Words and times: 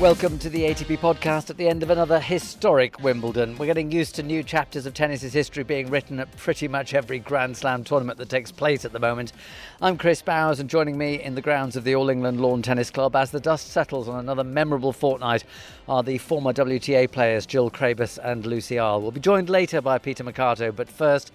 Welcome 0.00 0.38
to 0.38 0.48
the 0.48 0.62
ATP 0.62 0.98
podcast 0.98 1.50
at 1.50 1.58
the 1.58 1.68
end 1.68 1.82
of 1.82 1.90
another 1.90 2.20
historic 2.20 2.98
Wimbledon. 3.00 3.58
We're 3.58 3.66
getting 3.66 3.92
used 3.92 4.14
to 4.14 4.22
new 4.22 4.42
chapters 4.42 4.86
of 4.86 4.94
tennis's 4.94 5.34
history 5.34 5.62
being 5.62 5.90
written 5.90 6.20
at 6.20 6.34
pretty 6.38 6.68
much 6.68 6.94
every 6.94 7.18
Grand 7.18 7.54
Slam 7.54 7.84
tournament 7.84 8.16
that 8.16 8.30
takes 8.30 8.50
place 8.50 8.86
at 8.86 8.92
the 8.92 8.98
moment. 8.98 9.34
I'm 9.82 9.98
Chris 9.98 10.22
Bowers, 10.22 10.58
and 10.58 10.70
joining 10.70 10.96
me 10.96 11.22
in 11.22 11.34
the 11.34 11.42
grounds 11.42 11.76
of 11.76 11.84
the 11.84 11.94
All 11.94 12.08
England 12.08 12.40
Lawn 12.40 12.62
Tennis 12.62 12.90
Club 12.90 13.14
as 13.14 13.30
the 13.30 13.40
dust 13.40 13.72
settles 13.72 14.08
on 14.08 14.18
another 14.18 14.42
memorable 14.42 14.94
fortnight 14.94 15.44
are 15.86 16.02
the 16.02 16.16
former 16.16 16.54
WTA 16.54 17.12
players 17.12 17.44
Jill 17.44 17.70
Craybas 17.70 18.18
and 18.24 18.46
Lucie 18.46 18.78
Ahl. 18.78 19.02
We'll 19.02 19.10
be 19.10 19.20
joined 19.20 19.50
later 19.50 19.82
by 19.82 19.98
Peter 19.98 20.24
Marcato, 20.24 20.74
but 20.74 20.88
first, 20.88 21.30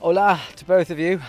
hola 0.00 0.40
to 0.56 0.64
both 0.64 0.90
of 0.90 0.98
you. 0.98 1.20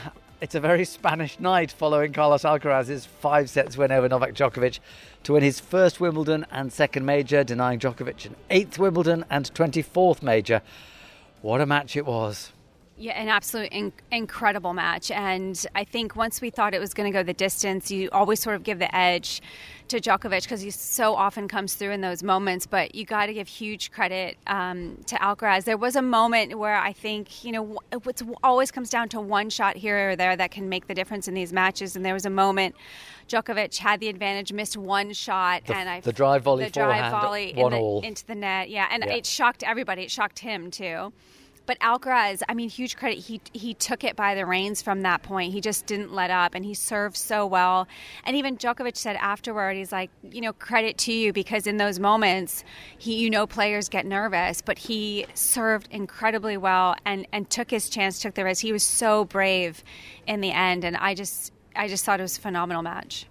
It's 0.46 0.54
a 0.54 0.60
very 0.60 0.86
Spanish 0.86 1.40
night 1.40 1.72
following 1.72 2.14
Carlos 2.14 2.44
Alcaraz's 2.44 3.08
five 3.08 3.50
sets 3.50 3.78
win 3.78 3.92
over 3.92 4.08
Novak 4.08 4.36
Djokovic 4.36 4.78
to 5.24 5.34
win 5.34 5.42
his 5.42 5.60
first 5.60 6.00
Wimbledon 6.00 6.46
and 6.52 6.72
second 6.72 7.04
major, 7.04 7.44
denying 7.44 7.80
Djokovic 7.80 8.28
an 8.28 8.36
eighth 8.52 8.78
Wimbledon 8.78 9.26
and 9.32 9.52
24th 9.56 10.22
major. 10.22 10.62
What 11.42 11.62
a 11.62 11.66
match 11.66 11.96
it 11.96 12.06
was. 12.06 12.52
Yeah, 12.98 13.20
an 13.22 13.28
absolute 13.28 13.74
in- 13.74 13.92
incredible 14.10 14.74
match. 14.74 15.12
And 15.12 15.66
I 15.76 15.84
think 15.84 16.16
once 16.16 16.40
we 16.40 16.50
thought 16.50 16.74
it 16.74 16.80
was 16.80 16.94
going 16.94 17.12
to 17.12 17.18
go 17.18 17.24
the 17.24 17.34
distance, 17.34 17.92
you 17.92 18.10
always 18.14 18.40
sort 18.40 18.56
of 18.56 18.64
give 18.64 18.80
the 18.80 18.94
edge 18.96 19.42
to 19.90 20.00
Djokovic 20.00 20.44
because 20.44 20.62
he 20.62 20.72
so 20.72 21.14
often 21.14 21.50
comes 21.50 21.76
through 21.76 21.92
in 21.92 22.00
those 22.00 22.24
moments. 22.24 22.66
But 22.66 22.96
you 22.96 23.04
got 23.04 23.26
to 23.26 23.34
give 23.34 23.50
huge 23.50 23.92
credit 23.92 24.38
um, 24.48 24.98
to 25.08 25.16
Alcaraz. 25.16 25.66
There 25.66 25.76
was 25.78 25.98
a 25.98 26.02
moment 26.02 26.58
where 26.58 26.78
I 26.78 26.94
think, 26.94 27.44
you 27.44 27.52
know, 27.52 27.80
it 27.92 28.22
always 28.42 28.72
comes 28.72 28.90
down 28.90 29.10
to 29.10 29.20
one 29.20 29.50
shot 29.50 29.76
here 29.76 30.12
or 30.12 30.16
there 30.16 30.38
that 30.38 30.52
can 30.52 30.70
make 30.70 30.88
the 30.88 30.94
difference 30.94 31.28
in 31.28 31.34
these 31.34 31.52
matches. 31.52 31.98
And 31.98 32.06
there 32.06 32.14
was 32.14 32.26
a 32.26 32.30
moment 32.30 32.76
Djokovic 33.28 33.78
had 33.78 34.00
the 34.00 34.08
advantage, 34.08 34.54
missed 34.54 34.78
one 34.78 35.12
shot, 35.12 35.66
the, 35.66 35.76
and 35.76 35.90
I 35.90 36.00
the 36.00 36.14
drive 36.14 36.44
volley, 36.44 36.64
the 36.64 36.70
drive 36.70 37.12
volley 37.12 37.50
in 37.58 37.70
the, 37.72 38.02
into 38.08 38.26
the 38.26 38.36
net. 38.36 38.70
Yeah, 38.70 38.88
and 38.90 39.04
Yeah. 39.06 39.16
it 39.16 39.26
shocked 39.26 39.64
everybody. 39.64 40.04
It 40.04 40.12
shocked 40.12 40.40
him 40.40 40.72
too. 40.72 41.12
But 41.66 41.80
Alcaraz, 41.80 42.42
I 42.48 42.54
mean, 42.54 42.70
huge 42.70 42.96
credit. 42.96 43.20
He 43.20 43.42
he 43.54 43.74
took 43.74 44.04
it 44.04 44.16
by 44.16 44.36
the 44.36 44.46
reins 44.46 44.82
from 44.82 45.02
that 45.02 45.24
point. 45.24 45.54
He 45.54 45.62
just 45.62 45.86
didn't 45.86 46.14
let 46.14 46.30
up, 46.30 46.56
and 46.56 46.64
he 46.64 46.74
served 46.74 47.18
so 47.18 47.46
well. 47.46 47.88
And 48.24 48.36
even 48.36 48.58
Djokovic 48.58 48.98
said 48.98 49.16
afterward, 49.18 49.76
he's 49.76 49.92
like, 49.92 50.12
you 50.30 50.42
know, 50.42 50.54
credit 50.54 50.98
to 51.00 51.14
you 51.14 51.34
because 51.34 51.68
in 51.68 51.78
those 51.78 52.00
moments, 52.00 52.64
he 52.98 53.18
you 53.18 53.30
know 53.30 53.48
players 53.48 53.90
get 53.90 54.06
nervous, 54.06 54.62
but 54.62 54.78
he 54.78 55.26
served 55.34 55.88
incredibly 55.92 56.58
well 56.58 56.96
and 57.06 57.28
and 57.32 57.50
took 57.50 57.72
his 57.72 57.90
chance, 57.90 58.20
took 58.20 58.36
the 58.36 58.44
risk. 58.44 58.62
He 58.62 58.72
was 58.72 58.84
so 58.84 59.26
brave 59.26 59.84
in 60.28 60.42
the 60.42 60.52
end, 60.52 60.84
and 60.84 60.96
I 60.98 61.16
just 61.16 61.52
I 61.76 61.88
just 61.88 62.06
thought 62.06 62.20
it 62.20 62.24
was 62.24 62.38
a 62.38 62.42
phenomenal 62.42 62.84
match. 62.84 63.28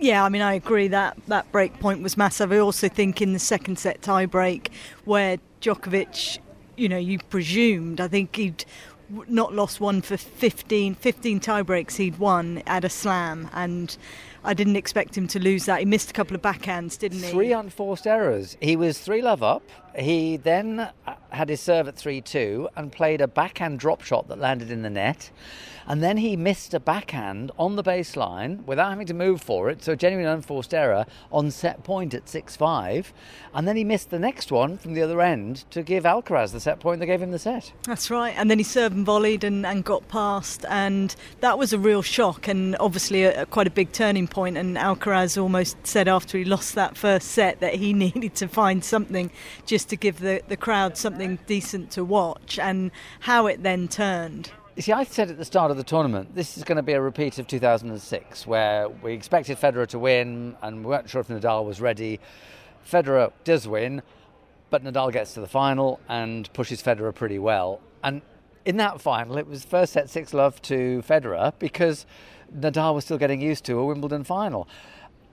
Yeah, 0.00 0.24
I 0.24 0.28
mean, 0.28 0.42
I 0.42 0.54
agree 0.54 0.88
that 0.88 1.16
that 1.28 1.50
break 1.52 1.78
point 1.78 2.02
was 2.02 2.16
massive. 2.16 2.50
I 2.52 2.58
also 2.58 2.88
think 2.88 3.22
in 3.22 3.32
the 3.32 3.38
second 3.38 3.78
set 3.78 4.02
tie 4.02 4.26
break, 4.26 4.72
where 5.04 5.38
Djokovic, 5.60 6.38
you 6.76 6.88
know, 6.88 6.98
you 6.98 7.18
presumed, 7.30 8.00
I 8.00 8.08
think 8.08 8.36
he'd 8.36 8.64
not 9.28 9.54
lost 9.54 9.80
one 9.80 10.00
for 10.02 10.16
15, 10.16 10.94
15 10.94 11.40
tie 11.40 11.62
breaks 11.62 11.96
he'd 11.96 12.18
won 12.18 12.62
at 12.66 12.84
a 12.84 12.88
slam, 12.88 13.50
and 13.52 13.96
I 14.42 14.54
didn't 14.54 14.76
expect 14.76 15.16
him 15.16 15.26
to 15.28 15.38
lose 15.38 15.66
that. 15.66 15.80
He 15.80 15.84
missed 15.84 16.10
a 16.10 16.12
couple 16.12 16.34
of 16.34 16.42
backhands, 16.42 16.98
didn't 16.98 17.22
he? 17.22 17.30
Three 17.30 17.52
unforced 17.52 18.06
errors. 18.06 18.56
He 18.60 18.76
was 18.76 18.98
3 18.98 19.22
love 19.22 19.42
up. 19.42 19.68
He 19.96 20.36
then 20.36 20.80
uh, 20.80 21.14
had 21.30 21.48
his 21.48 21.60
serve 21.60 21.88
at 21.88 21.96
3 21.96 22.20
2 22.20 22.68
and 22.76 22.90
played 22.90 23.20
a 23.20 23.28
backhand 23.28 23.78
drop 23.78 24.02
shot 24.02 24.28
that 24.28 24.38
landed 24.38 24.70
in 24.70 24.82
the 24.82 24.90
net. 24.90 25.30
And 25.86 26.02
then 26.02 26.16
he 26.16 26.34
missed 26.34 26.72
a 26.72 26.80
backhand 26.80 27.52
on 27.58 27.76
the 27.76 27.82
baseline 27.82 28.64
without 28.64 28.88
having 28.88 29.06
to 29.06 29.12
move 29.12 29.42
for 29.42 29.68
it. 29.68 29.82
So, 29.82 29.92
a 29.92 29.96
genuine 29.96 30.26
unforced 30.26 30.72
error 30.72 31.04
on 31.30 31.50
set 31.50 31.84
point 31.84 32.14
at 32.14 32.26
6 32.26 32.56
5. 32.56 33.12
And 33.52 33.68
then 33.68 33.76
he 33.76 33.84
missed 33.84 34.08
the 34.10 34.18
next 34.18 34.50
one 34.50 34.78
from 34.78 34.94
the 34.94 35.02
other 35.02 35.20
end 35.20 35.64
to 35.70 35.82
give 35.82 36.04
Alcaraz 36.04 36.52
the 36.52 36.60
set 36.60 36.80
point 36.80 37.00
that 37.00 37.06
gave 37.06 37.20
him 37.20 37.32
the 37.32 37.38
set. 37.38 37.72
That's 37.82 38.10
right. 38.10 38.34
And 38.36 38.50
then 38.50 38.58
he 38.58 38.64
served 38.64 38.96
and 38.96 39.04
volleyed 39.04 39.44
and, 39.44 39.66
and 39.66 39.84
got 39.84 40.08
past. 40.08 40.64
And 40.70 41.14
that 41.40 41.58
was 41.58 41.74
a 41.74 41.78
real 41.78 42.00
shock 42.00 42.48
and 42.48 42.76
obviously 42.80 43.24
a, 43.24 43.42
a- 43.42 43.46
quite 43.46 43.66
a 43.66 43.70
big 43.70 43.92
turning 43.92 44.26
point. 44.26 44.56
And 44.56 44.76
Alcaraz 44.78 45.40
almost 45.40 45.86
said 45.86 46.08
after 46.08 46.38
he 46.38 46.44
lost 46.44 46.74
that 46.76 46.96
first 46.96 47.28
set 47.28 47.60
that 47.60 47.74
he 47.74 47.92
needed 48.04 48.34
to 48.36 48.48
find 48.48 48.82
something 48.82 49.30
just 49.66 49.83
to 49.86 49.96
give 49.96 50.20
the, 50.20 50.42
the 50.48 50.56
crowd 50.56 50.96
something 50.96 51.38
decent 51.46 51.90
to 51.92 52.04
watch. 52.04 52.58
And 52.58 52.90
how 53.20 53.46
it 53.46 53.62
then 53.62 53.88
turned. 53.88 54.50
You 54.76 54.82
see, 54.82 54.92
I 54.92 55.04
said 55.04 55.30
at 55.30 55.38
the 55.38 55.44
start 55.44 55.70
of 55.70 55.76
the 55.76 55.84
tournament, 55.84 56.34
this 56.34 56.58
is 56.58 56.64
going 56.64 56.76
to 56.76 56.82
be 56.82 56.94
a 56.94 57.00
repeat 57.00 57.38
of 57.38 57.46
2006, 57.46 58.46
where 58.46 58.88
we 58.88 59.12
expected 59.12 59.56
Federer 59.56 59.86
to 59.88 59.98
win 60.00 60.56
and 60.62 60.84
we 60.84 60.90
weren't 60.90 61.08
sure 61.08 61.20
if 61.20 61.28
Nadal 61.28 61.64
was 61.64 61.80
ready. 61.80 62.18
Federer 62.84 63.32
does 63.44 63.68
win, 63.68 64.02
but 64.70 64.82
Nadal 64.82 65.12
gets 65.12 65.34
to 65.34 65.40
the 65.40 65.46
final 65.46 66.00
and 66.08 66.52
pushes 66.54 66.82
Federer 66.82 67.14
pretty 67.14 67.38
well. 67.38 67.80
And 68.02 68.20
in 68.64 68.76
that 68.78 69.00
final, 69.00 69.38
it 69.38 69.46
was 69.46 69.64
first 69.64 69.92
set 69.92 70.10
6 70.10 70.34
love 70.34 70.60
to 70.62 71.02
Federer 71.06 71.52
because 71.60 72.04
Nadal 72.52 72.96
was 72.96 73.04
still 73.04 73.18
getting 73.18 73.40
used 73.40 73.64
to 73.66 73.78
a 73.78 73.86
Wimbledon 73.86 74.24
final. 74.24 74.66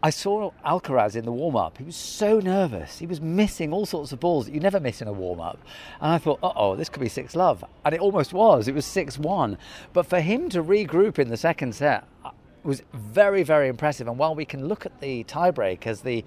I 0.03 0.09
saw 0.09 0.51
Alcaraz 0.65 1.15
in 1.15 1.25
the 1.25 1.31
warm 1.31 1.55
up. 1.55 1.77
He 1.77 1.83
was 1.83 1.95
so 1.95 2.39
nervous. 2.39 2.97
He 2.97 3.05
was 3.05 3.21
missing 3.21 3.71
all 3.71 3.85
sorts 3.85 4.11
of 4.11 4.19
balls 4.19 4.45
that 4.45 4.53
you 4.53 4.59
never 4.59 4.79
miss 4.79 4.99
in 4.99 5.07
a 5.07 5.13
warm 5.13 5.39
up. 5.39 5.59
And 5.99 6.11
I 6.11 6.17
thought, 6.17 6.39
uh 6.41 6.53
oh, 6.55 6.75
this 6.75 6.89
could 6.89 7.01
be 7.01 7.09
6 7.09 7.35
love. 7.35 7.63
And 7.85 7.93
it 7.93 8.01
almost 8.01 8.33
was. 8.33 8.67
It 8.67 8.73
was 8.73 8.85
6 8.85 9.19
1. 9.19 9.57
But 9.93 10.07
for 10.07 10.19
him 10.19 10.49
to 10.49 10.63
regroup 10.63 11.19
in 11.19 11.29
the 11.29 11.37
second 11.37 11.75
set 11.75 12.07
uh, 12.25 12.31
was 12.63 12.81
very, 12.93 13.43
very 13.43 13.67
impressive. 13.67 14.07
And 14.07 14.17
while 14.17 14.33
we 14.33 14.45
can 14.45 14.67
look 14.67 14.87
at 14.87 15.01
the 15.01 15.23
tiebreak 15.25 15.85
as 15.85 16.01
the, 16.01 16.25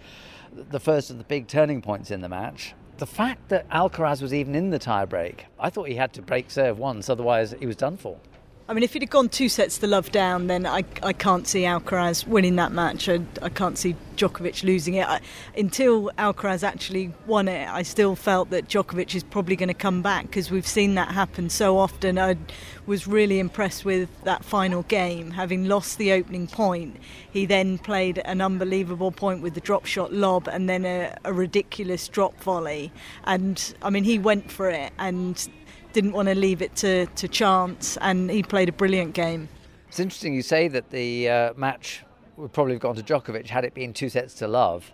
the 0.52 0.80
first 0.80 1.10
of 1.10 1.18
the 1.18 1.24
big 1.24 1.48
turning 1.48 1.82
points 1.82 2.12
in 2.12 2.20
the 2.20 2.28
match, 2.28 2.74
the 2.98 3.06
fact 3.06 3.48
that 3.48 3.68
Alcaraz 3.70 4.22
was 4.22 4.32
even 4.32 4.54
in 4.54 4.70
the 4.70 4.78
tiebreak, 4.78 5.40
I 5.58 5.68
thought 5.68 5.88
he 5.88 5.96
had 5.96 6.12
to 6.12 6.22
break 6.22 6.48
serve 6.48 6.78
once, 6.78 7.08
otherwise, 7.08 7.52
he 7.58 7.66
was 7.66 7.74
done 7.74 7.96
for. 7.96 8.18
I 8.66 8.72
mean, 8.72 8.82
if 8.82 8.94
he'd 8.94 9.02
have 9.02 9.10
gone 9.10 9.28
two 9.28 9.50
sets 9.50 9.76
to 9.78 9.86
love 9.86 10.10
down, 10.10 10.46
then 10.46 10.64
I, 10.64 10.84
I 11.02 11.12
can't 11.12 11.46
see 11.46 11.62
Alcaraz 11.62 12.26
winning 12.26 12.56
that 12.56 12.72
match. 12.72 13.10
I, 13.10 13.20
I 13.42 13.50
can't 13.50 13.76
see 13.76 13.94
Djokovic 14.16 14.62
losing 14.62 14.94
it. 14.94 15.06
I, 15.06 15.20
until 15.54 16.10
Alcaraz 16.16 16.62
actually 16.62 17.12
won 17.26 17.46
it, 17.46 17.68
I 17.68 17.82
still 17.82 18.16
felt 18.16 18.48
that 18.50 18.66
Djokovic 18.66 19.14
is 19.14 19.22
probably 19.22 19.54
going 19.54 19.68
to 19.68 19.74
come 19.74 20.00
back 20.00 20.28
because 20.28 20.50
we've 20.50 20.66
seen 20.66 20.94
that 20.94 21.08
happen 21.08 21.50
so 21.50 21.76
often. 21.76 22.18
I 22.18 22.38
was 22.86 23.06
really 23.06 23.38
impressed 23.38 23.84
with 23.84 24.08
that 24.24 24.44
final 24.44 24.82
game. 24.84 25.30
Having 25.30 25.66
lost 25.66 25.98
the 25.98 26.12
opening 26.12 26.46
point, 26.46 26.96
he 27.30 27.46
then 27.46 27.78
played 27.78 28.18
an 28.18 28.40
unbelievable 28.40 29.10
point 29.10 29.42
with 29.42 29.54
the 29.54 29.60
drop 29.60 29.86
shot 29.86 30.12
lob 30.12 30.48
and 30.48 30.68
then 30.68 30.84
a, 30.84 31.16
a 31.24 31.32
ridiculous 31.32 32.08
drop 32.08 32.38
volley. 32.40 32.92
And 33.24 33.74
I 33.82 33.90
mean, 33.90 34.04
he 34.04 34.18
went 34.18 34.50
for 34.50 34.68
it 34.68 34.92
and 34.98 35.48
didn't 35.92 36.12
want 36.12 36.28
to 36.28 36.34
leave 36.34 36.60
it 36.60 36.74
to, 36.76 37.06
to 37.06 37.28
chance, 37.28 37.96
and 37.98 38.28
he 38.28 38.42
played 38.42 38.68
a 38.68 38.72
brilliant 38.72 39.14
game. 39.14 39.48
It's 39.88 40.00
interesting 40.00 40.34
you 40.34 40.42
say 40.42 40.66
that 40.68 40.90
the 40.90 41.28
uh, 41.28 41.54
match 41.54 42.02
would 42.36 42.52
probably 42.52 42.74
have 42.74 42.82
gone 42.82 42.96
to 42.96 43.02
Djokovic 43.02 43.46
had 43.46 43.64
it 43.64 43.74
been 43.74 43.92
two 43.92 44.08
sets 44.08 44.34
to 44.34 44.48
love. 44.48 44.92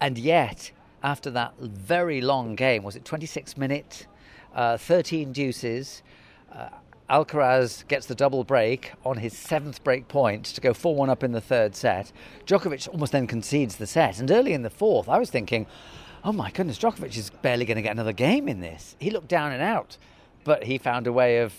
And 0.00 0.16
yet, 0.16 0.70
after 1.02 1.28
that 1.32 1.58
very 1.58 2.20
long 2.20 2.54
game, 2.54 2.84
was 2.84 2.94
it 2.94 3.04
26 3.04 3.56
minutes, 3.56 4.06
uh, 4.54 4.76
13 4.76 5.32
deuces, 5.32 6.04
uh, 6.52 6.68
Alcaraz 7.10 7.88
gets 7.88 8.06
the 8.06 8.14
double 8.14 8.44
break 8.44 8.92
on 9.04 9.16
his 9.16 9.32
seventh 9.32 9.82
break 9.82 10.08
point 10.08 10.44
to 10.44 10.60
go 10.60 10.74
4 10.74 10.94
1 10.94 11.08
up 11.08 11.24
in 11.24 11.32
the 11.32 11.40
third 11.40 11.74
set. 11.74 12.12
Djokovic 12.46 12.88
almost 12.88 13.12
then 13.12 13.26
concedes 13.26 13.76
the 13.76 13.86
set. 13.86 14.18
And 14.18 14.30
early 14.30 14.52
in 14.52 14.62
the 14.62 14.70
fourth, 14.70 15.08
I 15.08 15.18
was 15.18 15.30
thinking, 15.30 15.66
oh 16.22 16.32
my 16.32 16.50
goodness, 16.50 16.78
Djokovic 16.78 17.16
is 17.16 17.30
barely 17.30 17.64
going 17.64 17.76
to 17.76 17.82
get 17.82 17.92
another 17.92 18.12
game 18.12 18.46
in 18.46 18.60
this. 18.60 18.94
He 18.98 19.10
looked 19.10 19.28
down 19.28 19.52
and 19.52 19.62
out, 19.62 19.96
but 20.44 20.64
he 20.64 20.76
found 20.76 21.06
a 21.06 21.12
way 21.12 21.38
of 21.38 21.54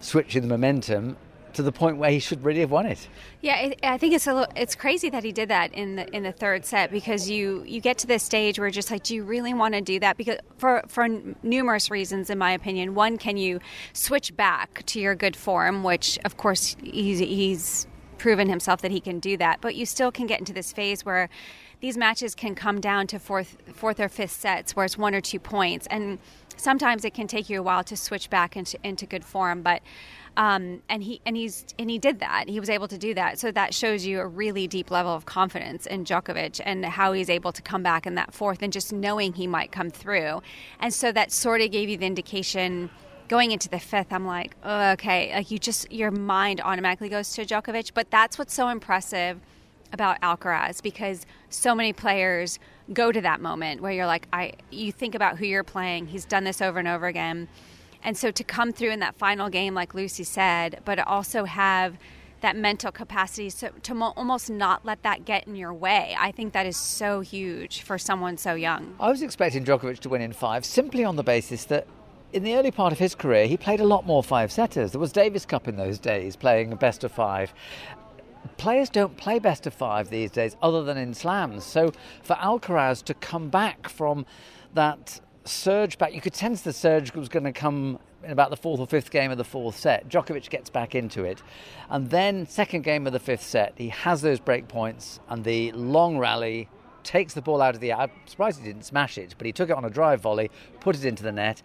switching 0.00 0.42
the 0.42 0.48
momentum 0.48 1.16
to 1.54 1.62
the 1.62 1.72
point 1.72 1.96
where 1.96 2.10
he 2.10 2.18
should 2.18 2.44
really 2.44 2.60
have 2.60 2.70
won 2.70 2.86
it. 2.86 3.08
Yeah, 3.40 3.72
I 3.82 3.98
think 3.98 4.14
it's 4.14 4.26
a 4.26 4.34
little, 4.34 4.52
it's 4.56 4.74
crazy 4.74 5.10
that 5.10 5.24
he 5.24 5.32
did 5.32 5.48
that 5.50 5.72
in 5.72 5.96
the 5.96 6.14
in 6.14 6.22
the 6.22 6.32
third 6.32 6.64
set 6.64 6.90
because 6.90 7.28
you 7.28 7.64
you 7.66 7.80
get 7.80 7.98
to 7.98 8.06
this 8.06 8.22
stage 8.22 8.58
where 8.58 8.70
just 8.70 8.90
like, 8.90 9.02
do 9.02 9.14
you 9.14 9.24
really 9.24 9.54
want 9.54 9.74
to 9.74 9.80
do 9.80 9.98
that? 10.00 10.16
Because 10.16 10.38
for 10.58 10.82
for 10.88 11.08
numerous 11.42 11.90
reasons, 11.90 12.30
in 12.30 12.38
my 12.38 12.52
opinion, 12.52 12.94
one, 12.94 13.18
can 13.18 13.36
you 13.36 13.60
switch 13.92 14.36
back 14.36 14.84
to 14.86 15.00
your 15.00 15.14
good 15.14 15.36
form, 15.36 15.82
which 15.82 16.18
of 16.24 16.36
course 16.36 16.76
he's 16.82 17.18
he's 17.18 17.86
proven 18.18 18.48
himself 18.48 18.80
that 18.82 18.92
he 18.92 19.00
can 19.00 19.18
do 19.18 19.36
that, 19.36 19.60
but 19.60 19.74
you 19.74 19.84
still 19.84 20.12
can 20.12 20.26
get 20.26 20.38
into 20.38 20.52
this 20.52 20.72
phase 20.72 21.04
where 21.04 21.28
these 21.80 21.96
matches 21.96 22.36
can 22.36 22.54
come 22.54 22.80
down 22.80 23.08
to 23.08 23.18
fourth 23.18 23.58
fourth 23.74 23.98
or 23.98 24.08
fifth 24.08 24.30
sets 24.30 24.76
where 24.76 24.84
it's 24.84 24.96
one 24.96 25.14
or 25.14 25.20
two 25.20 25.40
points 25.40 25.86
and 25.88 26.18
sometimes 26.56 27.04
it 27.04 27.12
can 27.12 27.26
take 27.26 27.50
you 27.50 27.58
a 27.58 27.62
while 27.62 27.82
to 27.82 27.96
switch 27.96 28.30
back 28.30 28.56
into 28.56 28.78
into 28.84 29.04
good 29.04 29.24
form 29.24 29.62
but 29.62 29.82
um, 30.36 30.82
and 30.88 31.02
he 31.02 31.20
and 31.26 31.36
he's 31.36 31.66
and 31.78 31.90
he 31.90 31.98
did 31.98 32.20
that. 32.20 32.48
He 32.48 32.58
was 32.58 32.70
able 32.70 32.88
to 32.88 32.98
do 32.98 33.14
that. 33.14 33.38
So 33.38 33.50
that 33.52 33.74
shows 33.74 34.06
you 34.06 34.20
a 34.20 34.26
really 34.26 34.66
deep 34.66 34.90
level 34.90 35.12
of 35.14 35.26
confidence 35.26 35.86
in 35.86 36.04
Djokovic 36.04 36.60
and 36.64 36.84
how 36.84 37.12
he's 37.12 37.28
able 37.28 37.52
to 37.52 37.62
come 37.62 37.82
back 37.82 38.06
in 38.06 38.14
that 38.14 38.32
fourth 38.32 38.62
and 38.62 38.72
just 38.72 38.92
knowing 38.92 39.34
he 39.34 39.46
might 39.46 39.72
come 39.72 39.90
through. 39.90 40.42
And 40.80 40.92
so 40.92 41.12
that 41.12 41.32
sort 41.32 41.60
of 41.60 41.70
gave 41.70 41.88
you 41.88 41.98
the 41.98 42.06
indication 42.06 42.90
going 43.28 43.52
into 43.52 43.68
the 43.68 43.78
fifth. 43.78 44.12
I'm 44.12 44.26
like, 44.26 44.56
oh, 44.62 44.92
okay, 44.92 45.34
like 45.34 45.50
you 45.50 45.58
just 45.58 45.90
your 45.92 46.10
mind 46.10 46.60
automatically 46.62 47.08
goes 47.10 47.32
to 47.34 47.44
Djokovic. 47.44 47.92
But 47.94 48.10
that's 48.10 48.38
what's 48.38 48.54
so 48.54 48.68
impressive 48.68 49.38
about 49.92 50.20
Alcaraz 50.22 50.82
because 50.82 51.26
so 51.50 51.74
many 51.74 51.92
players 51.92 52.58
go 52.92 53.12
to 53.12 53.20
that 53.20 53.40
moment 53.40 53.82
where 53.82 53.92
you're 53.92 54.06
like, 54.06 54.26
I, 54.32 54.54
you 54.70 54.90
think 54.90 55.14
about 55.14 55.38
who 55.38 55.46
you're 55.46 55.62
playing. 55.62 56.06
He's 56.06 56.24
done 56.24 56.44
this 56.44 56.62
over 56.62 56.78
and 56.78 56.88
over 56.88 57.06
again. 57.06 57.48
And 58.02 58.16
so 58.16 58.30
to 58.30 58.44
come 58.44 58.72
through 58.72 58.90
in 58.90 59.00
that 59.00 59.16
final 59.16 59.48
game, 59.48 59.74
like 59.74 59.94
Lucie 59.94 60.24
said, 60.24 60.80
but 60.84 60.98
also 61.00 61.44
have 61.44 61.98
that 62.40 62.56
mental 62.56 62.90
capacity 62.90 63.48
so, 63.50 63.70
to 63.82 63.94
mo- 63.94 64.12
almost 64.16 64.50
not 64.50 64.84
let 64.84 65.02
that 65.04 65.24
get 65.24 65.46
in 65.46 65.54
your 65.54 65.72
way. 65.72 66.16
I 66.18 66.32
think 66.32 66.52
that 66.52 66.66
is 66.66 66.76
so 66.76 67.20
huge 67.20 67.82
for 67.82 67.98
someone 67.98 68.36
so 68.36 68.54
young. 68.54 68.96
I 68.98 69.08
was 69.08 69.22
expecting 69.22 69.64
Djokovic 69.64 70.00
to 70.00 70.08
win 70.08 70.20
in 70.20 70.32
five 70.32 70.64
simply 70.64 71.04
on 71.04 71.16
the 71.16 71.22
basis 71.22 71.64
that 71.66 71.86
in 72.32 72.42
the 72.42 72.56
early 72.56 72.70
part 72.70 72.92
of 72.92 72.98
his 72.98 73.14
career, 73.14 73.46
he 73.46 73.56
played 73.56 73.80
a 73.80 73.84
lot 73.84 74.06
more 74.06 74.22
five 74.22 74.50
setters. 74.50 74.92
There 74.92 75.00
was 75.00 75.12
Davis 75.12 75.44
Cup 75.46 75.68
in 75.68 75.76
those 75.76 75.98
days, 75.98 76.34
playing 76.34 76.72
a 76.72 76.76
best 76.76 77.04
of 77.04 77.12
five 77.12 77.54
players 78.56 78.90
don't 78.90 79.16
play 79.16 79.38
best 79.38 79.66
of 79.66 79.74
five 79.74 80.10
these 80.10 80.30
days 80.30 80.56
other 80.62 80.82
than 80.82 80.96
in 80.96 81.14
slams. 81.14 81.64
So 81.64 81.92
for 82.22 82.34
Alcaraz 82.36 83.02
to 83.04 83.14
come 83.14 83.48
back 83.48 83.88
from 83.88 84.26
that 84.74 85.20
surge 85.44 85.98
back, 85.98 86.14
you 86.14 86.20
could 86.20 86.34
sense 86.34 86.62
the 86.62 86.72
surge 86.72 87.14
was 87.14 87.28
going 87.28 87.44
to 87.44 87.52
come 87.52 87.98
in 88.24 88.30
about 88.30 88.50
the 88.50 88.56
fourth 88.56 88.80
or 88.80 88.86
fifth 88.86 89.10
game 89.10 89.30
of 89.30 89.38
the 89.38 89.44
fourth 89.44 89.76
set. 89.76 90.08
Djokovic 90.08 90.48
gets 90.48 90.70
back 90.70 90.94
into 90.94 91.24
it. 91.24 91.42
And 91.90 92.10
then, 92.10 92.46
second 92.46 92.82
game 92.84 93.06
of 93.06 93.12
the 93.12 93.18
fifth 93.18 93.42
set, 93.42 93.74
he 93.76 93.88
has 93.88 94.22
those 94.22 94.40
break 94.40 94.68
points 94.68 95.20
and 95.28 95.44
the 95.44 95.72
long 95.72 96.18
rally. 96.18 96.68
Takes 97.02 97.34
the 97.34 97.42
ball 97.42 97.60
out 97.60 97.74
of 97.74 97.80
the 97.80 97.90
air. 97.90 97.98
I'm 97.98 98.10
surprised 98.26 98.60
he 98.60 98.64
didn't 98.64 98.84
smash 98.84 99.18
it, 99.18 99.34
but 99.36 99.44
he 99.44 99.52
took 99.52 99.70
it 99.70 99.76
on 99.76 99.84
a 99.84 99.90
drive 99.90 100.20
volley, 100.20 100.52
put 100.78 100.94
it 100.94 101.04
into 101.04 101.24
the 101.24 101.32
net, 101.32 101.60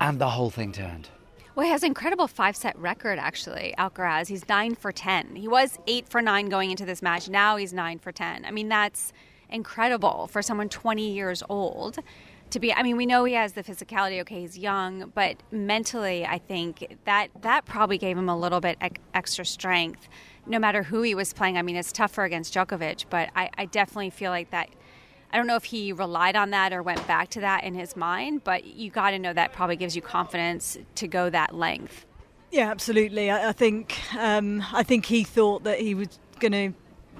and 0.00 0.18
the 0.18 0.30
whole 0.30 0.50
thing 0.50 0.72
turned. 0.72 1.08
Well, 1.54 1.66
he 1.66 1.70
has 1.70 1.84
an 1.84 1.88
incredible 1.88 2.26
five 2.26 2.56
set 2.56 2.76
record, 2.76 3.20
actually, 3.20 3.74
Alcaraz. 3.78 4.26
He's 4.26 4.48
nine 4.48 4.74
for 4.74 4.90
10. 4.90 5.36
He 5.36 5.46
was 5.46 5.78
eight 5.86 6.08
for 6.08 6.20
nine 6.20 6.48
going 6.48 6.72
into 6.72 6.84
this 6.84 7.00
match. 7.00 7.28
Now 7.28 7.56
he's 7.56 7.72
nine 7.72 8.00
for 8.00 8.10
10. 8.10 8.44
I 8.44 8.50
mean, 8.50 8.68
that's 8.68 9.12
incredible 9.48 10.26
for 10.26 10.42
someone 10.42 10.68
20 10.68 11.12
years 11.12 11.42
old 11.48 11.98
to 12.52 12.60
be. 12.60 12.72
I 12.72 12.82
mean, 12.82 12.96
we 12.96 13.06
know 13.06 13.24
he 13.24 13.34
has 13.34 13.52
the 13.52 13.62
physicality. 13.62 14.20
Okay, 14.22 14.40
he's 14.40 14.58
young, 14.58 15.12
but 15.14 15.36
mentally, 15.50 16.26
I 16.26 16.38
think 16.38 16.98
that 17.04 17.28
that 17.42 17.64
probably 17.64 17.98
gave 17.98 18.16
him 18.16 18.28
a 18.28 18.36
little 18.36 18.60
bit 18.60 18.78
extra 19.14 19.44
strength. 19.44 20.08
No 20.46 20.58
matter 20.58 20.82
who 20.82 21.02
he 21.02 21.14
was 21.14 21.32
playing, 21.32 21.58
I 21.58 21.62
mean, 21.62 21.76
it's 21.76 21.92
tougher 21.92 22.24
against 22.24 22.54
Djokovic, 22.54 23.04
but 23.10 23.30
I, 23.36 23.50
I 23.56 23.66
definitely 23.66 24.10
feel 24.10 24.30
like 24.30 24.50
that 24.50 24.70
I 25.32 25.36
don't 25.36 25.46
know 25.46 25.56
if 25.56 25.64
he 25.64 25.92
relied 25.92 26.34
on 26.34 26.50
that 26.50 26.72
or 26.72 26.82
went 26.82 27.06
back 27.06 27.28
to 27.30 27.40
that 27.40 27.62
in 27.62 27.74
his 27.74 27.96
mind, 27.96 28.42
but 28.42 28.64
you 28.64 28.90
got 28.90 29.12
to 29.12 29.18
know 29.18 29.32
that 29.32 29.52
probably 29.52 29.76
gives 29.76 29.94
you 29.94 30.02
confidence 30.02 30.76
to 30.96 31.06
go 31.06 31.30
that 31.30 31.54
length. 31.54 32.04
Yeah, 32.50 32.68
absolutely. 32.70 33.30
I, 33.30 33.50
I 33.50 33.52
think 33.52 33.96
um, 34.18 34.64
I 34.72 34.82
think 34.82 35.06
he 35.06 35.22
thought 35.22 35.62
that 35.64 35.78
he 35.78 35.94
was 35.94 36.18
going 36.40 36.52
to 36.52 36.72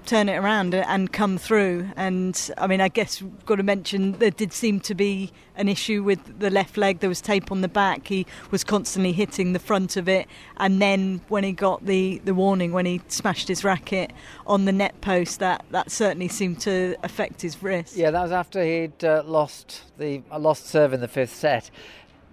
turn 0.07 0.29
it 0.29 0.37
around 0.37 0.75
and 0.75 1.13
come 1.13 1.39
through. 1.39 1.91
And 1.97 2.51
I 2.59 2.67
mean, 2.67 2.81
I 2.81 2.89
guess 2.89 3.23
we've 3.23 3.47
got 3.47 3.57
to 3.57 3.63
mention 3.63 4.13
there 4.13 4.31
did 4.31 4.53
seem 4.53 4.81
to 4.81 4.95
be 4.95 5.33
an 5.57 5.69
issue 5.69 6.03
with 6.03 6.39
the 6.41 6.51
left 6.51 6.77
leg. 6.77 7.01
There 7.01 7.09
was 7.09 7.21
tape 7.21 7.53
on 7.53 7.61
the 7.61 7.69
back. 7.69 8.09
He 8.09 8.27
was 8.51 8.65
constantly 8.65 9.13
hitting 9.13 9.53
the 9.53 9.59
front 9.59 9.97
of 9.97 10.09
it. 10.09 10.27
And 10.57 10.81
then 10.81 11.21
when 11.29 11.45
he 11.45 11.53
got 11.53 11.85
the, 11.85 12.21
the 12.25 12.35
warning, 12.35 12.73
when 12.73 12.87
he 12.87 13.01
smashed 13.09 13.49
his 13.49 13.65
racket 13.65 14.13
on 14.47 14.65
the 14.65 14.73
net 14.73 15.01
post, 15.01 15.39
that, 15.41 15.65
that 15.71 15.91
certainly 15.91 16.29
seemed 16.29 16.61
to 16.63 16.97
affect 17.03 17.43
his 17.43 17.63
wrist. 17.63 17.97
Yeah, 17.97 18.11
that 18.11 18.23
was 18.23 18.33
after 18.33 18.65
he'd 18.65 19.05
uh, 19.05 19.23
lost 19.25 19.83
the 19.99 20.23
uh, 20.31 20.39
lost 20.39 20.67
serve 20.67 20.93
in 20.93 21.01
the 21.01 21.09
fifth 21.09 21.35
set. 21.35 21.71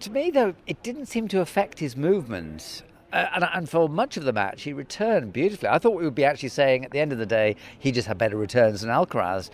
To 0.01 0.11
me, 0.11 0.29
though, 0.29 0.53
it 0.67 0.83
didn't 0.83 1.07
seem 1.07 1.27
to 1.29 1.41
affect 1.41 1.79
his 1.79 1.97
movement. 1.97 2.83
Uh, 3.13 3.25
and, 3.35 3.47
and, 3.53 3.69
for 3.69 3.87
much 3.87 4.17
of 4.17 4.25
the 4.25 4.33
match, 4.33 4.63
he 4.63 4.73
returned 4.73 5.31
beautifully. 5.31 5.69
I 5.69 5.79
thought 5.79 5.95
we 5.95 6.03
would 6.03 6.15
be 6.15 6.25
actually 6.25 6.49
saying 6.49 6.83
at 6.83 6.91
the 6.91 6.99
end 6.99 7.13
of 7.13 7.17
the 7.17 7.25
day 7.25 7.55
he 7.79 7.91
just 7.91 8.07
had 8.07 8.17
better 8.17 8.35
returns 8.35 8.81
than 8.81 8.89
Alcaraz, 8.89 9.49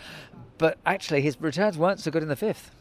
but 0.57 0.79
actually 0.87 1.21
his 1.21 1.39
returns 1.39 1.77
weren't 1.77 1.99
so 1.99 2.09
good 2.09 2.23
in 2.23 2.29
the 2.29 2.35
fifth. 2.35 2.71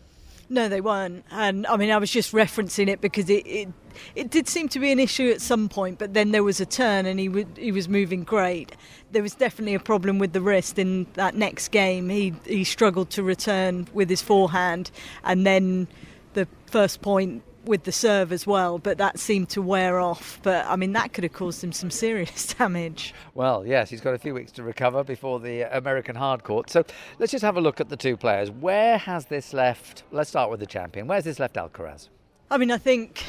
No, 0.48 0.69
they 0.69 0.80
weren't. 0.80 1.24
And 1.30 1.66
I 1.66 1.76
mean, 1.76 1.90
I 1.90 1.96
was 1.96 2.10
just 2.10 2.32
referencing 2.32 2.88
it 2.88 3.00
because 3.00 3.30
it, 3.30 3.46
it, 3.46 3.69
it 4.14 4.30
did 4.30 4.48
seem 4.48 4.69
to 4.70 4.78
be 4.78 4.92
an 4.92 4.98
issue 4.98 5.30
at 5.30 5.40
some 5.40 5.69
point, 5.69 5.98
but 5.98 6.14
then 6.14 6.30
there 6.30 6.42
was 6.42 6.60
a 6.60 6.66
turn 6.66 7.06
and 7.06 7.19
he 7.19 7.46
he 7.56 7.72
was 7.72 7.88
moving 7.88 8.22
great. 8.22 8.76
There 9.12 9.22
was 9.22 9.34
definitely 9.34 9.74
a 9.74 9.80
problem 9.80 10.19
with 10.19 10.34
the 10.34 10.40
wrist 10.40 10.78
in 10.78 11.06
that 11.14 11.34
next 11.36 11.69
game. 11.69 12.08
He 12.08 12.34
he 12.44 12.64
struggled 12.64 13.08
to 13.10 13.22
return 13.22 13.88
with 13.94 14.10
his 14.10 14.20
forehand, 14.20 14.90
and 15.24 15.46
then 15.46 15.88
the 16.34 16.46
first 16.66 17.00
point 17.00 17.42
with 17.64 17.84
the 17.84 17.92
serve 17.92 18.32
as 18.32 18.46
well, 18.46 18.78
but 18.78 18.98
that 18.98 19.18
seemed 19.18 19.48
to 19.50 19.62
wear 19.62 20.00
off. 20.00 20.40
But 20.42 20.66
I 20.66 20.76
mean, 20.76 20.92
that 20.92 21.12
could 21.12 21.24
have 21.24 21.32
caused 21.32 21.62
him 21.62 21.72
some 21.72 21.90
serious 21.90 22.54
damage. 22.58 23.14
Well, 23.34 23.66
yes, 23.66 23.90
he's 23.90 24.00
got 24.00 24.14
a 24.14 24.18
few 24.18 24.34
weeks 24.34 24.52
to 24.52 24.62
recover 24.62 25.04
before 25.04 25.40
the 25.40 25.62
American 25.76 26.16
hard 26.16 26.44
court. 26.44 26.70
So 26.70 26.84
let's 27.18 27.32
just 27.32 27.44
have 27.44 27.56
a 27.56 27.60
look 27.60 27.80
at 27.80 27.88
the 27.88 27.96
two 27.96 28.16
players. 28.16 28.50
Where 28.50 28.98
has 28.98 29.26
this 29.26 29.52
left? 29.52 30.02
Let's 30.10 30.30
start 30.30 30.50
with 30.50 30.60
the 30.60 30.66
champion. 30.66 31.06
Where's 31.06 31.24
this 31.24 31.38
left 31.38 31.56
Alcaraz? 31.56 32.08
I 32.50 32.58
mean, 32.58 32.70
I 32.70 32.78
think, 32.78 33.24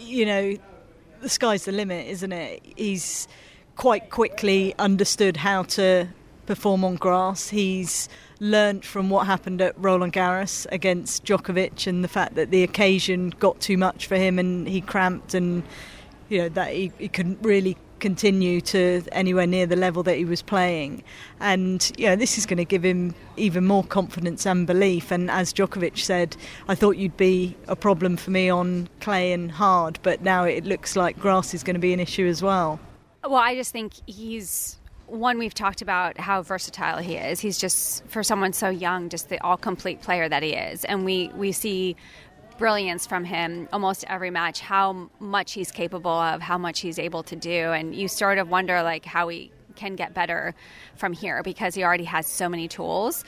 you 0.00 0.26
know, 0.26 0.56
the 1.20 1.28
sky's 1.28 1.64
the 1.64 1.72
limit, 1.72 2.06
isn't 2.08 2.32
it? 2.32 2.62
He's 2.76 3.26
quite 3.76 4.10
quickly 4.10 4.74
understood 4.78 5.36
how 5.36 5.62
to 5.62 6.08
perform 6.46 6.84
on 6.84 6.96
grass. 6.96 7.48
He's 7.48 8.08
learnt 8.40 8.84
from 8.84 9.10
what 9.10 9.26
happened 9.26 9.60
at 9.60 9.74
Roland 9.78 10.12
Garros 10.12 10.66
against 10.72 11.24
Djokovic 11.24 11.86
and 11.86 12.02
the 12.02 12.08
fact 12.08 12.34
that 12.34 12.50
the 12.50 12.62
occasion 12.62 13.30
got 13.30 13.60
too 13.60 13.78
much 13.78 14.06
for 14.06 14.16
him 14.16 14.38
and 14.38 14.66
he 14.68 14.80
cramped 14.80 15.34
and 15.34 15.62
you 16.28 16.38
know 16.38 16.48
that 16.50 16.72
he, 16.72 16.92
he 16.98 17.08
couldn't 17.08 17.38
really 17.42 17.76
continue 18.04 18.60
to 18.60 19.02
anywhere 19.12 19.46
near 19.46 19.64
the 19.64 19.76
level 19.76 20.02
that 20.02 20.16
he 20.16 20.26
was 20.26 20.42
playing. 20.42 21.02
And 21.40 21.90
you 21.96 22.06
know, 22.06 22.16
this 22.16 22.36
is 22.36 22.44
going 22.44 22.58
to 22.58 22.64
give 22.64 22.84
him 22.84 23.14
even 23.38 23.64
more 23.66 23.82
confidence 23.82 24.46
and 24.46 24.66
belief. 24.66 25.10
And 25.10 25.30
as 25.30 25.54
Djokovic 25.54 25.98
said, 25.98 26.36
I 26.68 26.74
thought 26.74 26.98
you'd 26.98 27.16
be 27.16 27.56
a 27.66 27.74
problem 27.74 28.18
for 28.18 28.30
me 28.30 28.50
on 28.50 28.90
clay 29.00 29.32
and 29.32 29.50
hard, 29.50 29.98
but 30.02 30.20
now 30.20 30.44
it 30.44 30.64
looks 30.64 30.96
like 30.96 31.18
grass 31.18 31.54
is 31.54 31.62
going 31.62 31.76
to 31.76 31.80
be 31.80 31.94
an 31.94 32.00
issue 32.00 32.26
as 32.26 32.42
well. 32.42 32.78
Well, 33.22 33.36
I 33.36 33.54
just 33.54 33.72
think 33.72 33.94
he's 34.06 34.76
one 35.06 35.38
we've 35.38 35.54
talked 35.54 35.82
about 35.82 36.18
how 36.18 36.42
versatile 36.42 36.98
he 36.98 37.16
is. 37.16 37.40
He's 37.40 37.58
just 37.58 38.06
for 38.06 38.22
someone 38.22 38.52
so 38.52 38.68
young, 38.68 39.08
just 39.08 39.28
the 39.28 39.42
all 39.42 39.56
complete 39.56 40.00
player 40.00 40.28
that 40.28 40.42
he 40.42 40.50
is, 40.50 40.84
and 40.84 41.04
we 41.04 41.30
we 41.34 41.52
see 41.52 41.96
brilliance 42.56 43.06
from 43.06 43.24
him 43.24 43.68
almost 43.72 44.04
every 44.08 44.30
match. 44.30 44.60
How 44.60 45.10
much 45.18 45.52
he's 45.52 45.70
capable 45.72 46.10
of, 46.10 46.40
how 46.40 46.58
much 46.58 46.80
he's 46.80 46.98
able 46.98 47.22
to 47.24 47.36
do, 47.36 47.72
and 47.72 47.94
you 47.94 48.08
sort 48.08 48.38
of 48.38 48.48
wonder 48.48 48.82
like 48.82 49.04
how 49.04 49.28
he 49.28 49.50
can 49.74 49.96
get 49.96 50.14
better 50.14 50.54
from 50.94 51.12
here 51.12 51.42
because 51.42 51.74
he 51.74 51.82
already 51.82 52.04
has 52.04 52.26
so 52.26 52.48
many 52.48 52.68
tools. 52.68 53.24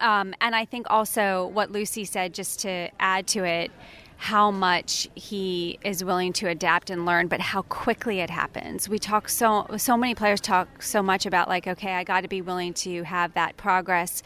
Um, 0.00 0.34
and 0.40 0.54
I 0.54 0.64
think 0.64 0.86
also 0.90 1.46
what 1.48 1.70
Lucie 1.70 2.04
said, 2.04 2.34
just 2.34 2.60
to 2.60 2.88
add 2.98 3.26
to 3.28 3.44
it, 3.44 3.70
how 4.16 4.50
much 4.50 5.08
he 5.14 5.78
is 5.84 6.04
willing 6.04 6.32
to 6.34 6.48
adapt 6.48 6.90
and 6.90 7.04
learn, 7.04 7.28
but 7.28 7.40
how 7.40 7.62
quickly 7.62 8.20
it 8.20 8.30
happens. 8.30 8.88
We 8.88 8.98
talk 8.98 9.28
so 9.28 9.66
so 9.76 9.96
many 9.96 10.14
players 10.14 10.40
talk 10.40 10.82
so 10.82 11.02
much 11.02 11.26
about 11.26 11.48
like, 11.48 11.66
okay, 11.66 11.94
I 11.94 12.04
got 12.04 12.22
to 12.22 12.28
be 12.28 12.40
willing 12.40 12.74
to 12.74 13.02
have 13.02 13.34
that 13.34 13.56
progress. 13.56 14.22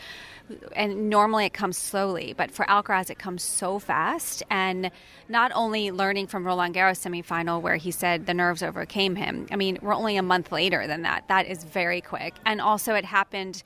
And 0.74 1.10
normally 1.10 1.44
it 1.44 1.52
comes 1.52 1.76
slowly, 1.76 2.34
but 2.36 2.50
for 2.50 2.64
Alcaraz 2.66 3.10
it 3.10 3.18
comes 3.18 3.42
so 3.42 3.78
fast. 3.78 4.42
And 4.50 4.90
not 5.28 5.52
only 5.54 5.90
learning 5.90 6.26
from 6.28 6.46
Roland 6.46 6.74
Garros 6.74 7.00
semifinal 7.00 7.60
where 7.60 7.76
he 7.76 7.90
said 7.90 8.26
the 8.26 8.34
nerves 8.34 8.62
overcame 8.62 9.16
him. 9.16 9.46
I 9.50 9.56
mean, 9.56 9.78
we're 9.82 9.94
only 9.94 10.16
a 10.16 10.22
month 10.22 10.52
later 10.52 10.86
than 10.86 11.02
that. 11.02 11.28
That 11.28 11.46
is 11.46 11.64
very 11.64 12.00
quick. 12.00 12.34
And 12.46 12.60
also 12.60 12.94
it 12.94 13.04
happened 13.04 13.62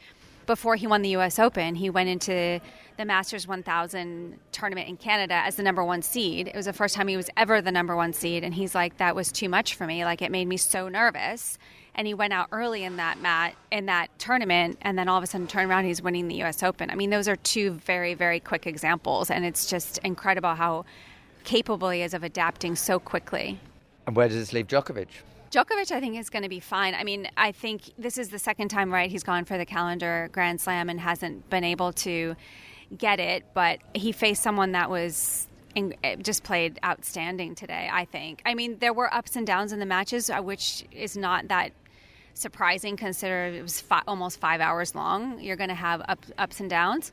before 0.47 0.77
he 0.77 0.87
won 0.87 1.03
the 1.03 1.11
U.S. 1.11 1.39
Open. 1.39 1.75
He 1.75 1.91
went 1.91 2.09
into 2.09 2.61
the 3.03 3.07
Masters 3.07 3.49
1000 3.49 4.39
tournament 4.53 4.89
in 4.89 4.97
Canada 4.97 5.35
as 5.35 5.57
the 5.57 5.63
number 5.65 5.85
one 5.85 6.03
seed. 6.03 6.47
It 6.47 6.55
was 6.55 6.67
the 6.67 6.73
first 6.73 6.95
time 6.95 7.09
he 7.09 7.17
was 7.17 7.29
ever 7.37 7.61
the 7.61 7.73
number 7.73 7.97
one 7.97 8.13
seed, 8.13 8.45
and 8.45 8.55
he's 8.55 8.77
like, 8.77 8.99
that 8.99 9.17
was 9.17 9.33
too 9.33 9.49
much 9.49 9.75
for 9.75 9.89
me. 9.89 10.05
Like 10.05 10.23
it 10.23 10.31
made 10.31 10.47
me 10.47 10.57
so 10.57 10.89
nervous. 10.89 11.59
And 11.97 12.07
he 12.07 12.15
went 12.15 12.33
out 12.33 12.47
early 12.53 12.85
in 12.85 12.97
that 12.99 13.21
mat 13.21 13.57
in 13.73 13.87
that 13.87 14.17
tournament, 14.21 14.79
and 14.83 14.97
then 14.97 15.09
all 15.09 15.19
of 15.19 15.25
a 15.25 15.27
sudden 15.27 15.49
turned 15.49 15.69
around, 15.69 15.85
he's 15.85 16.01
winning 16.01 16.29
the 16.29 16.37
U.S. 16.37 16.63
Open. 16.63 16.91
I 16.91 16.95
mean, 16.95 17.11
those 17.11 17.27
are 17.27 17.35
two 17.35 17.73
very 17.73 18.15
very 18.15 18.39
quick 18.39 18.69
examples, 18.69 19.31
and 19.31 19.45
it's 19.45 19.67
just 19.67 19.99
incredible 19.99 20.55
how 20.55 20.85
capable 21.43 21.91
he 21.91 22.03
is 22.03 22.15
of 22.15 22.23
adapting 22.23 22.77
so 22.77 23.01
quickly. 23.01 23.59
And 24.07 24.15
where 24.15 24.29
does 24.29 24.37
this 24.37 24.53
leave 24.53 24.69
Djokovic? 24.69 25.09
Djokovic, 25.51 25.91
I 25.91 25.99
think, 25.99 26.17
is 26.17 26.31
going 26.31 26.45
to 26.45 26.49
be 26.49 26.61
fine. 26.61 26.95
I 26.95 27.03
mean, 27.03 27.29
I 27.37 27.51
think 27.51 27.93
this 27.99 28.17
is 28.17 28.29
the 28.29 28.39
second 28.39 28.69
time, 28.69 28.95
right? 28.95 29.11
He's 29.11 29.25
gone 29.25 29.45
for 29.45 29.59
the 29.59 29.67
calendar 29.67 30.31
Grand 30.33 30.61
Slam 30.61 30.89
and 30.89 31.01
hasn't 31.01 31.51
been 31.51 31.65
able 31.65 31.93
to 31.93 32.37
get 32.97 33.21
it, 33.21 33.45
but 33.55 33.81
he 33.95 34.13
faced 34.13 34.43
someone 34.43 34.73
that 34.73 34.91
was 34.91 35.49
in, 35.75 35.95
eh, 36.03 36.17
just 36.17 36.43
played 36.43 36.79
outstanding 36.85 37.55
today, 37.55 37.89
I 37.91 38.05
think. 38.05 38.43
I 38.45 38.55
mean, 38.55 38.79
there 38.79 38.93
were 38.93 39.13
ups 39.13 39.37
and 39.37 39.47
downs 39.47 39.73
in 39.73 39.79
the 39.79 39.87
matches, 39.87 40.29
uh, 40.31 40.41
which 40.41 40.85
is 40.93 41.17
not 41.17 41.49
that 41.49 41.73
surprising 42.35 42.97
considering 42.97 43.55
it 43.55 43.63
was 43.63 43.81
fi- 43.81 44.03
almost 44.07 44.41
five 44.41 44.61
hours 44.61 44.95
long. 44.95 45.41
You're 45.41 45.57
going 45.57 45.69
to 45.69 45.75
have 45.75 46.03
up, 46.09 46.25
ups 46.39 46.61
and 46.61 46.69
downs. 46.69 47.13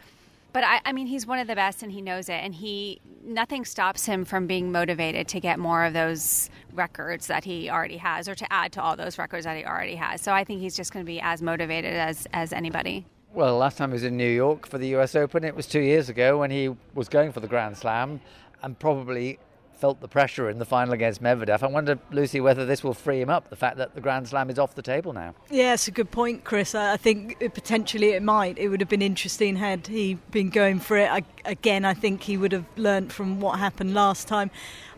But 0.52 0.64
I, 0.64 0.82
I 0.84 0.94
mean, 0.94 1.06
he's 1.06 1.28
one 1.28 1.38
of 1.38 1.48
the 1.48 1.56
best 1.56 1.84
and 1.84 1.92
he 1.92 2.02
knows 2.02 2.28
it. 2.28 2.34
And 2.44 2.56
he, 2.56 3.02
nothing 3.24 3.66
stops 3.66 4.06
him 4.06 4.26
from 4.26 4.48
being 4.48 4.72
motivated 4.72 5.28
to 5.30 5.40
get 5.40 5.60
more 5.60 5.86
of 5.86 5.94
those 5.94 6.50
records 6.74 7.28
that 7.28 7.44
he 7.44 7.70
already 7.70 7.98
has 7.98 8.28
or 8.28 8.36
to 8.36 8.52
add 8.52 8.72
to 8.74 8.82
all 8.82 8.96
those 8.96 9.18
records 9.18 9.46
that 9.46 9.58
he 9.58 9.66
already 9.66 9.96
has. 9.96 10.22
So 10.22 10.34
I 10.34 10.44
think 10.44 10.62
he's 10.62 10.76
just 10.76 10.92
going 10.92 11.06
to 11.06 11.08
be 11.10 11.22
as 11.22 11.42
motivated 11.42 11.94
as, 11.94 12.28
as 12.34 12.52
anybody. 12.52 13.06
Well, 13.32 13.58
last 13.58 13.78
time 13.78 13.92
he 13.92 13.94
was 13.94 14.04
in 14.04 14.18
New 14.18 14.30
York 14.30 14.68
for 14.68 14.80
the 14.80 14.88
US 14.96 15.16
Open, 15.16 15.44
it 15.44 15.56
was 15.56 15.68
two 15.68 15.82
years 15.82 16.10
ago 16.10 16.40
when 16.40 16.50
he 16.50 16.76
was 16.96 17.08
going 17.10 17.32
for 17.32 17.42
the 17.42 17.48
Grand 17.48 17.78
Slam 17.78 18.22
and 18.64 18.78
probably 18.78 19.38
felt 19.80 20.02
the 20.02 20.08
pressure 20.08 20.50
in 20.50 20.58
the 20.58 20.66
final 20.66 20.94
against 20.94 21.22
Medvedev. 21.22 21.64
I 21.64 21.68
wonder, 21.68 22.00
Lucie, 22.12 22.42
whether 22.42 22.66
this 22.66 22.84
will 22.84 22.96
free 22.96 23.22
him 23.22 23.30
up, 23.30 23.50
the 23.50 23.56
fact 23.56 23.78
that 23.78 23.96
the 23.96 24.02
Grand 24.02 24.28
Slam 24.28 24.50
is 24.50 24.58
off 24.58 24.76
the 24.76 24.82
table 24.82 25.14
now. 25.14 25.36
Yeah, 25.50 25.74
it's 25.74 25.88
a 25.88 25.92
good 25.92 26.12
point, 26.12 26.44
Chris. 26.44 26.74
I 26.76 26.98
think 26.98 27.40
potentially 27.54 28.10
it 28.10 28.24
might. 28.24 28.58
It 28.58 28.68
would 28.70 28.82
have 28.82 28.90
been 28.90 29.02
interesting 29.02 29.56
had 29.56 29.88
he 29.88 30.16
been 30.32 30.50
going 30.50 30.80
for 30.80 30.98
it. 30.98 31.10
I, 31.10 31.24
again, 31.46 31.86
I 31.86 31.94
think 31.94 32.24
he 32.24 32.36
would 32.36 32.52
have 32.52 32.66
learnt 32.76 33.14
from 33.14 33.40
what 33.40 33.60
happened 33.60 33.94
last 33.94 34.28
time. 34.28 34.52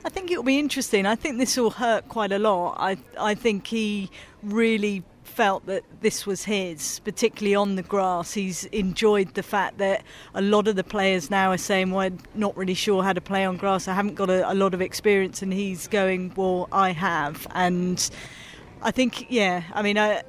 I 0.03 0.09
think 0.09 0.31
it'll 0.31 0.43
be 0.43 0.57
interesting. 0.57 1.05
I 1.05 1.15
think 1.15 1.37
this 1.37 1.57
will 1.57 1.71
hurt 1.71 2.07
quite 2.07 2.31
a 2.31 2.39
lot. 2.39 2.77
I, 2.79 2.97
I 3.19 3.35
think 3.35 3.67
he 3.67 4.09
really 4.41 5.03
felt 5.31 5.65
that 5.65 5.83
this 6.01 6.25
was 6.25 6.43
his, 6.43 6.99
particularly 6.99 7.55
on 7.55 7.75
the 7.75 7.81
grass. 7.81 8.33
He's 8.33 8.65
enjoyed 8.65 9.33
the 9.33 9.43
fact 9.43 9.77
that 9.79 10.03
a 10.35 10.41
lot 10.41 10.67
of 10.67 10.75
the 10.75 10.83
players 10.83 11.31
now 11.31 11.51
are 11.51 11.57
saying, 11.57 11.91
Well, 11.91 12.01
I'm 12.01 12.19
not 12.35 12.55
really 12.55 12.73
sure 12.73 13.03
how 13.03 13.13
to 13.13 13.21
play 13.21 13.45
on 13.45 13.57
grass. 13.57 13.87
I 13.87 13.93
haven't 13.93 14.15
got 14.15 14.29
a, 14.29 14.51
a 14.51 14.53
lot 14.53 14.73
of 14.73 14.81
experience. 14.81 15.41
And 15.41 15.51
he's 15.51 15.87
going, 15.87 16.33
Well, 16.35 16.67
I 16.71 16.91
have. 16.91 17.47
And 17.55 18.09
I 18.81 18.91
think, 18.91 19.27
yeah, 19.29 19.63
I 19.73 19.81
mean, 19.81 19.97
I. 19.97 20.23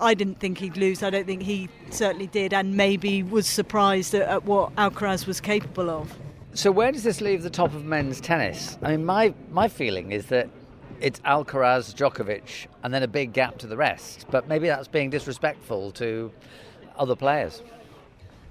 I 0.00 0.12
didn't 0.14 0.40
think 0.40 0.58
he'd 0.58 0.76
lose. 0.76 1.04
I 1.04 1.10
don't 1.10 1.24
think 1.24 1.42
he 1.42 1.68
certainly 1.90 2.26
did, 2.26 2.52
and 2.52 2.76
maybe 2.76 3.22
was 3.22 3.46
surprised 3.46 4.12
at, 4.12 4.22
at 4.22 4.44
what 4.44 4.74
Alcaraz 4.74 5.24
was 5.24 5.40
capable 5.40 5.88
of. 5.88 6.12
So, 6.52 6.72
where 6.72 6.90
does 6.90 7.04
this 7.04 7.20
leave 7.20 7.44
the 7.44 7.48
top 7.48 7.74
of 7.74 7.84
men's 7.84 8.20
tennis? 8.20 8.76
I 8.82 8.96
mean, 8.96 9.06
my, 9.06 9.32
my 9.52 9.68
feeling 9.68 10.10
is 10.10 10.26
that 10.26 10.48
it's 11.00 11.20
Alcaraz, 11.20 11.94
Djokovic, 11.94 12.66
and 12.82 12.92
then 12.92 13.02
a 13.02 13.08
big 13.08 13.32
gap 13.32 13.58
to 13.58 13.66
the 13.66 13.76
rest. 13.76 14.26
But 14.30 14.48
maybe 14.48 14.66
that's 14.68 14.88
being 14.88 15.10
disrespectful 15.10 15.92
to 15.92 16.32
other 16.96 17.16
players. 17.16 17.62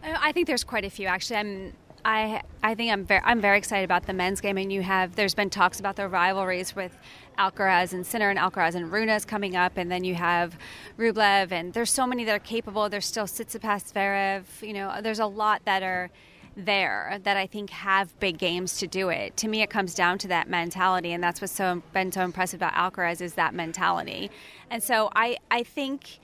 Uh, 0.04 0.16
I 0.20 0.32
think 0.32 0.48
there's 0.48 0.64
quite 0.64 0.86
a 0.86 0.90
few 0.90 1.08
actually. 1.08 1.38
I'm, 1.38 1.74
I 2.06 2.42
I 2.62 2.76
think 2.76 2.92
I'm 2.92 3.06
very 3.06 3.22
I'm 3.24 3.40
very 3.40 3.58
excited 3.58 3.86
about 3.86 4.06
the 4.06 4.14
men's 4.14 4.42
game, 4.42 4.58
and 4.58 4.72
you 4.72 4.82
have 4.82 5.16
there's 5.16 5.34
been 5.34 5.50
talks 5.50 5.80
about 5.80 5.96
the 5.96 6.08
rivalries 6.08 6.76
with 6.76 6.98
Alcaraz 7.38 7.94
and 7.94 8.06
Sinner 8.06 8.30
and 8.30 8.38
Alcaraz 8.38 8.76
and 8.76 8.92
Runas 8.92 9.26
coming 9.26 9.56
up, 9.56 9.78
and 9.78 9.90
then 9.90 10.04
you 10.04 10.16
have 10.16 10.58
Rublev, 10.98 11.52
and 11.52 11.74
there's 11.74 11.92
so 11.92 12.06
many 12.06 12.26
that 12.26 12.36
are 12.36 12.40
capable. 12.40 12.90
There's 12.90 13.06
still 13.06 13.26
Tsitsipas, 13.26 13.94
Zverev. 13.94 14.44
You 14.62 14.74
know, 14.74 15.00
there's 15.02 15.20
a 15.20 15.26
lot 15.26 15.62
that 15.66 15.82
are 15.82 16.10
there 16.56 17.20
that 17.24 17.38
I 17.38 17.48
think 17.48 17.70
have 17.72 18.18
big 18.20 18.38
games 18.38 18.78
to 18.80 18.88
do 18.88 19.10
it. 19.10 19.36
To 19.38 19.48
me, 19.48 19.62
it 19.62 19.70
comes 19.70 19.96
down 19.96 20.18
to 20.20 20.28
that 20.30 20.50
mentality, 20.50 21.12
and 21.12 21.24
that's 21.24 21.42
what's 21.42 21.54
so 21.54 21.82
been 21.94 22.12
so 22.12 22.22
impressive 22.22 22.60
about 22.60 22.74
Alcaraz 22.74 23.22
is 23.22 23.34
that 23.36 23.54
mentality. 23.54 24.30
And 24.70 24.82
so 24.82 25.10
I 25.16 25.38
I 25.50 25.64
think 25.64 26.20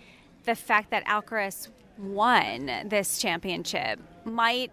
the 0.46 0.56
fact 0.56 0.92
that 0.92 1.06
Alcaraz 1.06 1.70
won 1.98 2.72
this 2.86 3.20
championship 3.20 4.00
might 4.26 4.72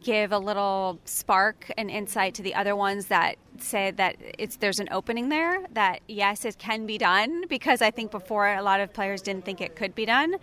give 0.00 0.32
a 0.32 0.38
little 0.38 0.98
spark 1.04 1.70
and 1.76 1.90
insight 1.90 2.34
to 2.34 2.42
the 2.42 2.54
other 2.54 2.74
ones 2.76 3.06
that 3.06 3.36
say 3.58 3.90
that 3.90 4.16
it's 4.38 4.56
there's 4.56 4.80
an 4.80 4.88
opening 4.90 5.28
there 5.28 5.66
that 5.72 6.00
yes 6.08 6.44
it 6.44 6.58
can 6.58 6.86
be 6.86 6.98
done 6.98 7.44
because 7.48 7.82
I 7.82 7.90
think 7.90 8.10
before 8.10 8.48
a 8.48 8.62
lot 8.62 8.80
of 8.80 8.92
players 8.92 9.22
didn't 9.22 9.44
think 9.44 9.60
it 9.60 9.76
could 9.76 9.94
be 9.94 10.06
done 10.06 10.36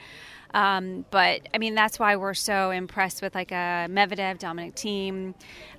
um, 0.53 1.05
but 1.11 1.47
I 1.53 1.57
mean, 1.57 1.75
that's 1.75 1.99
why 1.99 2.15
we're 2.15 2.33
so 2.33 2.71
impressed 2.71 3.21
with 3.21 3.35
like 3.35 3.51
a 3.51 3.87
Medvedev, 3.89 4.39
Dominic 4.39 4.75
Thiem, 4.75 5.33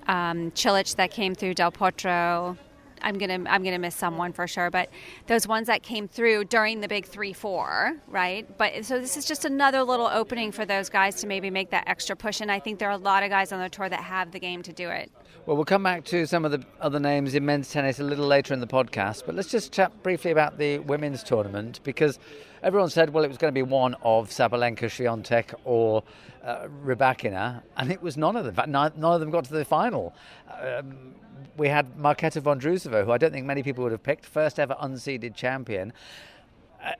um, 0.07 0.51
Cilic 0.51 0.95
that 0.95 1.11
came 1.11 1.35
through 1.35 1.55
Del 1.55 1.71
Potro. 1.71 2.57
I'm 3.03 3.17
gonna 3.17 3.43
I'm 3.49 3.63
gonna 3.63 3.79
miss 3.79 3.95
someone 3.95 4.31
for 4.31 4.47
sure, 4.47 4.69
but 4.69 4.89
those 5.27 5.47
ones 5.47 5.67
that 5.67 5.83
came 5.83 6.07
through 6.07 6.45
during 6.45 6.81
the 6.81 6.87
big 6.87 7.05
three 7.05 7.33
four, 7.33 7.93
right? 8.07 8.47
But 8.57 8.85
so 8.85 8.99
this 8.99 9.17
is 9.17 9.25
just 9.25 9.43
another 9.43 9.83
little 9.83 10.07
opening 10.07 10.51
for 10.51 10.65
those 10.65 10.89
guys 10.89 11.15
to 11.21 11.27
maybe 11.27 11.49
make 11.49 11.71
that 11.71 11.85
extra 11.87 12.15
push, 12.15 12.41
and 12.41 12.51
I 12.51 12.59
think 12.59 12.79
there 12.79 12.89
are 12.89 12.93
a 12.93 12.97
lot 12.97 13.23
of 13.23 13.29
guys 13.29 13.51
on 13.51 13.59
the 13.59 13.69
tour 13.69 13.89
that 13.89 14.03
have 14.03 14.31
the 14.31 14.39
game 14.39 14.61
to 14.63 14.73
do 14.73 14.89
it. 14.89 15.11
Well, 15.45 15.55
we'll 15.55 15.65
come 15.65 15.81
back 15.83 16.05
to 16.05 16.27
some 16.27 16.45
of 16.45 16.51
the 16.51 16.63
other 16.79 16.99
names 16.99 17.33
in 17.33 17.43
men's 17.43 17.71
tennis 17.71 17.99
a 17.99 18.03
little 18.03 18.27
later 18.27 18.53
in 18.53 18.59
the 18.59 18.67
podcast, 18.67 19.23
but 19.25 19.33
let's 19.33 19.49
just 19.49 19.71
chat 19.71 20.03
briefly 20.03 20.29
about 20.29 20.59
the 20.59 20.77
women's 20.79 21.23
tournament 21.23 21.79
because 21.83 22.19
everyone 22.63 22.89
said, 22.89 23.11
well, 23.11 23.23
it 23.23 23.27
was 23.27 23.37
going 23.37 23.51
to 23.53 23.57
be 23.57 23.63
one 23.63 23.95
of 24.01 24.29
Sabalenka, 24.29 24.85
Swiatek, 24.85 25.53
or 25.65 26.03
uh, 26.43 26.67
Rybakina, 26.85 27.61
and 27.77 27.91
it 27.91 28.01
was 28.01 28.17
none 28.17 28.35
of 28.35 28.45
them. 28.45 28.71
none, 28.71 28.91
of 29.03 29.19
them 29.19 29.29
got 29.31 29.45
to 29.45 29.53
the 29.53 29.65
final. 29.65 30.13
Um, 30.61 31.15
we 31.57 31.67
had 31.67 31.97
Marketa 31.97 32.41
Vondrousova, 32.41 33.05
who 33.05 33.11
I 33.11 33.17
don't 33.17 33.31
think 33.31 33.45
many 33.45 33.63
people 33.63 33.83
would 33.83 33.91
have 33.91 34.03
picked, 34.03 34.25
first 34.25 34.59
ever 34.59 34.75
unseeded 34.81 35.35
champion. 35.35 35.93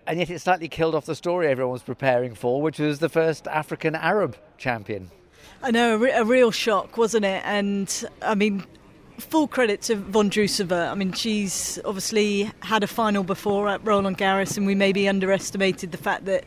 And 0.06 0.20
yet 0.20 0.30
it 0.30 0.40
slightly 0.40 0.68
killed 0.68 0.94
off 0.94 1.06
the 1.06 1.16
story 1.16 1.48
everyone 1.48 1.74
was 1.74 1.82
preparing 1.82 2.36
for, 2.36 2.62
which 2.62 2.78
was 2.78 3.00
the 3.00 3.10
first 3.10 3.48
African 3.48 3.96
Arab 3.96 4.38
champion. 4.58 5.10
I 5.64 5.72
know, 5.72 5.96
a, 5.96 5.98
re- 5.98 6.12
a 6.12 6.24
real 6.24 6.52
shock, 6.52 6.98
wasn't 6.98 7.26
it? 7.26 7.42
And 7.46 8.06
I 8.22 8.36
mean, 8.36 8.64
full 9.22 9.48
credit 9.48 9.82
to 9.84 9.96
Vondrousova. 9.96 10.92
I 10.92 10.96
mean, 10.96 11.14
she's 11.14 11.80
obviously 11.86 12.52
had 12.62 12.84
a 12.84 12.88
final 12.88 13.24
before 13.24 13.70
at 13.70 13.86
Roland 13.86 14.18
Garros, 14.18 14.58
and 14.58 14.66
we 14.66 14.76
maybe 14.76 15.08
underestimated 15.08 15.92
the 15.92 15.98
fact 15.98 16.26
that 16.26 16.44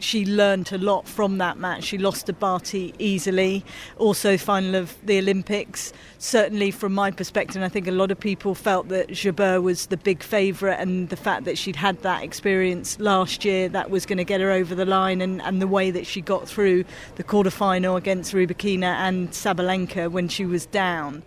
she 0.00 0.24
learned 0.24 0.70
a 0.72 0.78
lot 0.78 1.08
from 1.08 1.38
that 1.38 1.58
match. 1.58 1.84
She 1.84 1.98
lost 1.98 2.26
to 2.26 2.32
Barty 2.32 2.94
easily. 2.98 3.64
Also, 3.96 4.36
final 4.36 4.74
of 4.74 4.96
the 5.04 5.18
Olympics. 5.18 5.92
Certainly, 6.18 6.72
from 6.72 6.92
my 6.92 7.10
perspective, 7.10 7.56
and 7.56 7.64
I 7.64 7.68
think 7.68 7.86
a 7.86 7.92
lot 7.92 8.10
of 8.10 8.18
people 8.18 8.54
felt 8.54 8.88
that 8.88 9.08
Jabeur 9.08 9.62
was 9.62 9.86
the 9.86 9.96
big 9.96 10.22
favourite, 10.22 10.76
and 10.76 11.08
the 11.08 11.16
fact 11.16 11.44
that 11.44 11.58
she'd 11.58 11.76
had 11.76 12.02
that 12.02 12.22
experience 12.22 12.98
last 13.00 13.44
year 13.44 13.68
that 13.70 13.90
was 13.90 14.06
going 14.06 14.18
to 14.18 14.24
get 14.24 14.40
her 14.40 14.50
over 14.50 14.74
the 14.74 14.86
line, 14.86 15.20
and, 15.20 15.42
and 15.42 15.60
the 15.60 15.68
way 15.68 15.90
that 15.90 16.06
she 16.06 16.20
got 16.20 16.48
through 16.48 16.84
the 17.16 17.24
quarterfinal 17.24 17.96
against 17.96 18.32
Rybakina 18.32 18.82
and 18.82 19.30
Sabalenka 19.30 20.10
when 20.10 20.28
she 20.28 20.44
was 20.44 20.66
down 20.66 21.22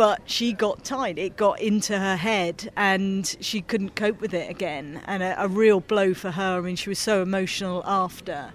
but 0.00 0.22
she 0.24 0.54
got 0.54 0.82
tight. 0.82 1.18
It 1.18 1.36
got 1.36 1.60
into 1.60 1.98
her 1.98 2.16
head 2.16 2.72
and 2.74 3.36
she 3.42 3.60
couldn't 3.60 3.94
cope 3.94 4.18
with 4.22 4.32
it 4.32 4.48
again. 4.48 5.02
And 5.04 5.22
a, 5.22 5.44
a 5.44 5.46
real 5.46 5.80
blow 5.80 6.14
for 6.14 6.30
her. 6.30 6.56
I 6.56 6.60
mean, 6.62 6.76
she 6.76 6.88
was 6.88 6.98
so 6.98 7.20
emotional 7.20 7.82
after. 7.84 8.54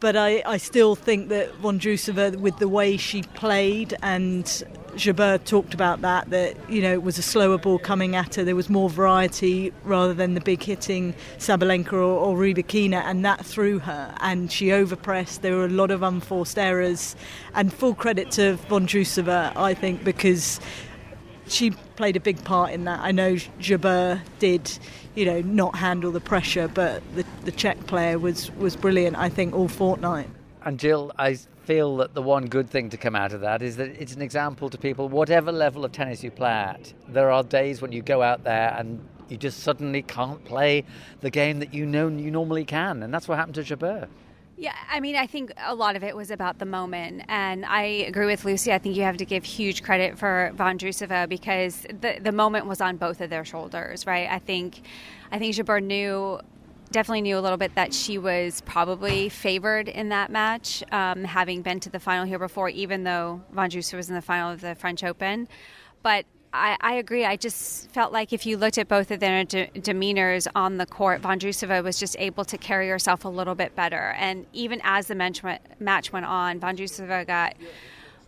But 0.00 0.16
I, 0.16 0.42
I 0.46 0.56
still 0.56 0.96
think 0.96 1.28
that 1.28 1.52
Vondrousova, 1.60 2.36
with 2.36 2.58
the 2.58 2.68
way 2.68 2.96
she 2.96 3.22
played, 3.22 3.94
and 4.02 4.44
Jabeur 4.94 5.44
talked 5.44 5.74
about 5.74 6.00
that, 6.00 6.30
that, 6.30 6.56
you 6.70 6.80
know, 6.80 6.92
it 6.92 7.02
was 7.02 7.18
a 7.18 7.22
slower 7.22 7.58
ball 7.58 7.78
coming 7.78 8.16
at 8.16 8.36
her. 8.36 8.44
There 8.44 8.56
was 8.56 8.70
more 8.70 8.88
variety 8.88 9.74
rather 9.84 10.14
than 10.14 10.32
the 10.32 10.40
big 10.40 10.62
hitting 10.62 11.14
Sabalenka 11.36 11.92
or, 11.92 11.98
or 11.98 12.36
Rybakina, 12.36 13.02
and 13.04 13.24
that 13.26 13.44
threw 13.44 13.78
her. 13.80 14.14
And 14.20 14.50
she 14.50 14.68
overpressed. 14.68 15.42
There 15.42 15.54
were 15.54 15.66
a 15.66 15.68
lot 15.68 15.90
of 15.90 16.02
unforced 16.02 16.58
errors. 16.58 17.14
And 17.54 17.70
full 17.70 17.94
credit 17.94 18.30
to 18.32 18.56
Vondrousova, 18.68 19.54
I 19.54 19.74
think, 19.74 20.02
because 20.02 20.60
she 21.50 21.70
played 21.96 22.16
a 22.16 22.20
big 22.20 22.42
part 22.44 22.72
in 22.72 22.84
that. 22.84 23.00
I 23.00 23.10
know 23.12 23.34
Jabeur 23.34 24.20
did, 24.38 24.78
you 25.14 25.24
know, 25.24 25.40
not 25.42 25.76
handle 25.76 26.12
the 26.12 26.20
pressure, 26.20 26.68
but 26.68 27.02
the, 27.14 27.24
the 27.44 27.52
Czech 27.52 27.86
player 27.86 28.18
was, 28.18 28.50
was 28.52 28.76
brilliant, 28.76 29.16
I 29.16 29.28
think, 29.28 29.54
all 29.54 29.68
fortnight. 29.68 30.28
And 30.64 30.78
Jill, 30.78 31.12
I 31.18 31.34
feel 31.64 31.96
that 31.98 32.14
the 32.14 32.22
one 32.22 32.46
good 32.46 32.68
thing 32.68 32.90
to 32.90 32.96
come 32.96 33.14
out 33.14 33.32
of 33.32 33.40
that 33.42 33.62
is 33.62 33.76
that 33.76 33.90
it's 33.90 34.14
an 34.14 34.22
example 34.22 34.70
to 34.70 34.78
people, 34.78 35.08
whatever 35.08 35.52
level 35.52 35.84
of 35.84 35.92
tennis 35.92 36.22
you 36.22 36.30
play 36.30 36.50
at, 36.50 36.92
there 37.08 37.30
are 37.30 37.42
days 37.42 37.80
when 37.80 37.92
you 37.92 38.02
go 38.02 38.22
out 38.22 38.44
there 38.44 38.74
and 38.76 39.00
you 39.28 39.36
just 39.36 39.60
suddenly 39.60 40.02
can't 40.02 40.44
play 40.44 40.84
the 41.20 41.30
game 41.30 41.60
that 41.60 41.72
you 41.72 41.86
know 41.86 42.08
you 42.08 42.30
normally 42.30 42.64
can. 42.64 43.02
And 43.02 43.14
that's 43.14 43.28
what 43.28 43.38
happened 43.38 43.54
to 43.54 43.62
Jabeur. 43.62 44.08
Yeah, 44.60 44.74
I 44.90 45.00
mean, 45.00 45.16
I 45.16 45.26
think 45.26 45.54
a 45.56 45.74
lot 45.74 45.96
of 45.96 46.04
it 46.04 46.14
was 46.14 46.30
about 46.30 46.58
the 46.58 46.66
moment, 46.66 47.22
and 47.28 47.64
I 47.64 47.82
agree 48.06 48.26
with 48.26 48.44
Lucie. 48.44 48.74
I 48.74 48.78
think 48.78 48.94
you 48.94 49.04
have 49.04 49.16
to 49.16 49.24
give 49.24 49.42
huge 49.42 49.82
credit 49.82 50.18
for 50.18 50.52
Vondrousova 50.54 51.30
because 51.30 51.86
the 51.88 52.18
the 52.20 52.30
moment 52.30 52.66
was 52.66 52.82
on 52.82 52.98
both 52.98 53.22
of 53.22 53.30
their 53.30 53.42
shoulders, 53.42 54.06
right? 54.06 54.28
I 54.30 54.38
think, 54.38 54.82
I 55.32 55.38
think 55.38 55.54
Jabeur 55.54 55.82
knew 55.82 56.40
definitely 56.90 57.22
knew 57.22 57.38
a 57.38 57.40
little 57.40 57.56
bit 57.56 57.74
that 57.76 57.94
she 57.94 58.18
was 58.18 58.60
probably 58.62 59.30
favored 59.30 59.88
in 59.88 60.10
that 60.10 60.30
match, 60.30 60.82
um, 60.92 61.24
having 61.24 61.62
been 61.62 61.80
to 61.80 61.88
the 61.88 62.00
final 62.00 62.26
here 62.26 62.38
before, 62.38 62.68
even 62.68 63.04
though 63.04 63.40
Vondrousova 63.54 63.96
was 63.96 64.10
in 64.10 64.14
the 64.14 64.20
final 64.20 64.50
of 64.50 64.60
the 64.60 64.74
French 64.74 65.02
Open. 65.02 65.48
But 66.02 66.26
I, 66.52 66.76
I, 66.80 66.94
agree. 66.94 67.24
I 67.24 67.36
just 67.36 67.88
felt 67.90 68.12
like 68.12 68.32
if 68.32 68.44
you 68.44 68.56
looked 68.56 68.76
at 68.76 68.88
both 68.88 69.10
of 69.10 69.20
their 69.20 69.44
de- 69.44 69.68
demeanors 69.76 70.48
on 70.54 70.78
the 70.78 70.86
court, 70.86 71.22
Vondrousova 71.22 71.82
was 71.82 71.98
just 71.98 72.16
able 72.18 72.44
to 72.46 72.58
carry 72.58 72.88
herself 72.88 73.24
a 73.24 73.28
little 73.28 73.54
bit 73.54 73.76
better. 73.76 74.14
And 74.18 74.46
even 74.52 74.80
as 74.82 75.06
the 75.06 75.14
match 75.14 75.42
went, 75.42 75.60
match 75.80 76.12
went 76.12 76.26
on, 76.26 76.58
Vondrousova 76.58 77.24
got 77.26 77.54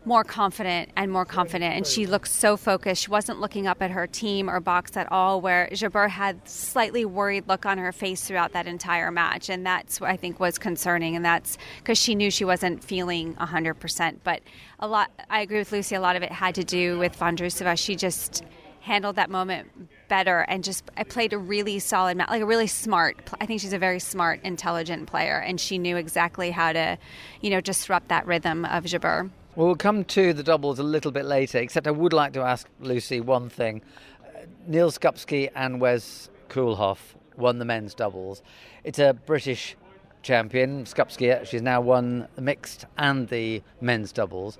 more 0.04 0.24
confident 0.24 0.90
and 0.96 1.10
more 1.10 1.24
confident. 1.24 1.74
And 1.74 1.86
she 1.86 2.06
looked 2.06 2.28
so 2.28 2.56
focused. 2.56 3.02
She 3.02 3.10
wasn't 3.10 3.40
looking 3.40 3.66
up 3.66 3.80
at 3.82 3.90
her 3.90 4.06
team 4.06 4.50
or 4.50 4.60
box 4.60 4.96
at 4.96 5.10
all, 5.12 5.40
where 5.40 5.68
Jabeur 5.72 6.08
had 6.08 6.48
slightly 6.48 7.04
worried 7.04 7.48
look 7.48 7.66
on 7.66 7.78
her 7.78 7.92
face 7.92 8.22
throughout 8.22 8.52
that 8.52 8.66
entire 8.66 9.10
match. 9.10 9.48
And 9.48 9.64
that's 9.64 10.00
what 10.00 10.10
I 10.10 10.16
think 10.16 10.40
was 10.40 10.58
concerning. 10.58 11.14
And 11.16 11.24
that's 11.24 11.56
because 11.78 11.98
she 11.98 12.14
knew 12.14 12.30
she 12.30 12.44
wasn't 12.44 12.82
feeling 12.82 13.34
100%. 13.34 14.16
But 14.24 14.42
a 14.80 14.88
lot, 14.88 15.10
I 15.30 15.40
agree 15.40 15.58
with 15.58 15.72
Lucie, 15.72 15.94
a 15.94 16.00
lot 16.00 16.16
of 16.16 16.22
it 16.22 16.32
had 16.32 16.54
to 16.56 16.64
do 16.64 16.98
with 16.98 17.18
Vondrousova. 17.18 17.78
She 17.78 17.94
just 17.94 18.42
handled 18.80 19.14
that 19.14 19.30
moment 19.30 19.68
better 20.08 20.40
and 20.48 20.64
just 20.64 20.90
I 20.96 21.04
played 21.04 21.32
a 21.32 21.38
really 21.38 21.78
solid 21.78 22.16
match, 22.16 22.28
like 22.28 22.42
a 22.42 22.46
really 22.46 22.66
smart. 22.66 23.30
I 23.40 23.46
think 23.46 23.60
she's 23.60 23.72
a 23.72 23.78
very 23.78 24.00
smart, 24.00 24.40
intelligent 24.42 25.06
player, 25.06 25.38
and 25.38 25.60
she 25.60 25.78
knew 25.78 25.96
exactly 25.96 26.50
how 26.50 26.72
to, 26.72 26.98
you 27.40 27.50
know, 27.50 27.60
disrupt 27.60 28.08
that 28.08 28.26
rhythm 28.26 28.64
of 28.64 28.84
Jabeur. 28.84 29.30
Well, 29.54 29.66
we'll 29.66 29.76
come 29.76 30.04
to 30.04 30.32
the 30.32 30.42
doubles 30.42 30.78
a 30.78 30.82
little 30.82 31.12
bit 31.12 31.26
later, 31.26 31.58
except 31.58 31.86
I 31.86 31.90
would 31.90 32.14
like 32.14 32.32
to 32.32 32.40
ask 32.40 32.66
Lucie 32.80 33.20
one 33.20 33.50
thing. 33.50 33.82
Uh, 34.24 34.46
Neil 34.66 34.90
Skupski 34.90 35.50
and 35.54 35.78
Wes 35.78 36.30
Koolhof 36.48 36.96
won 37.36 37.58
the 37.58 37.66
men's 37.66 37.92
doubles. 37.92 38.42
It's 38.82 38.98
a 38.98 39.12
British 39.12 39.76
champion. 40.22 40.84
Skupski, 40.84 41.46
she's 41.46 41.60
now 41.60 41.82
won 41.82 42.28
the 42.34 42.40
mixed 42.40 42.86
and 42.96 43.28
the 43.28 43.62
men's 43.82 44.10
doubles. 44.10 44.56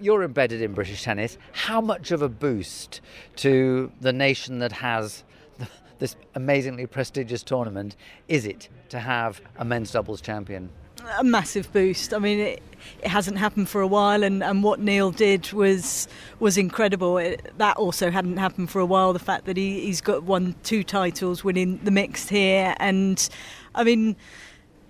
You're 0.00 0.22
embedded 0.22 0.62
in 0.62 0.72
British 0.72 1.02
tennis. 1.02 1.36
How 1.52 1.82
much 1.82 2.10
of 2.10 2.22
a 2.22 2.28
boost 2.30 3.02
to 3.36 3.92
the 4.00 4.14
nation 4.14 4.60
that 4.60 4.72
has 4.72 5.22
this 5.98 6.16
amazingly 6.34 6.86
prestigious 6.86 7.42
tournament 7.42 7.94
is 8.26 8.46
it 8.46 8.70
to 8.88 9.00
have 9.00 9.42
a 9.58 9.66
men's 9.66 9.92
doubles 9.92 10.22
champion? 10.22 10.70
A 11.18 11.24
massive 11.24 11.72
boost. 11.72 12.14
I 12.14 12.18
mean, 12.18 12.38
it, 12.38 12.62
it 13.02 13.08
hasn't 13.08 13.38
happened 13.38 13.68
for 13.68 13.80
a 13.80 13.86
while, 13.86 14.22
and, 14.22 14.42
and 14.42 14.62
what 14.62 14.80
Neil 14.80 15.10
did 15.10 15.52
was 15.52 16.08
was 16.38 16.56
incredible. 16.56 17.18
It, 17.18 17.52
that 17.58 17.76
also 17.76 18.10
hadn't 18.10 18.36
happened 18.36 18.70
for 18.70 18.80
a 18.80 18.86
while. 18.86 19.12
The 19.12 19.18
fact 19.18 19.46
that 19.46 19.56
he, 19.56 19.80
he's 19.80 20.00
got 20.00 20.22
won 20.22 20.54
two 20.62 20.82
titles, 20.82 21.44
winning 21.44 21.80
the 21.82 21.90
mixed 21.90 22.30
here, 22.30 22.74
and 22.78 23.28
I 23.74 23.84
mean, 23.84 24.16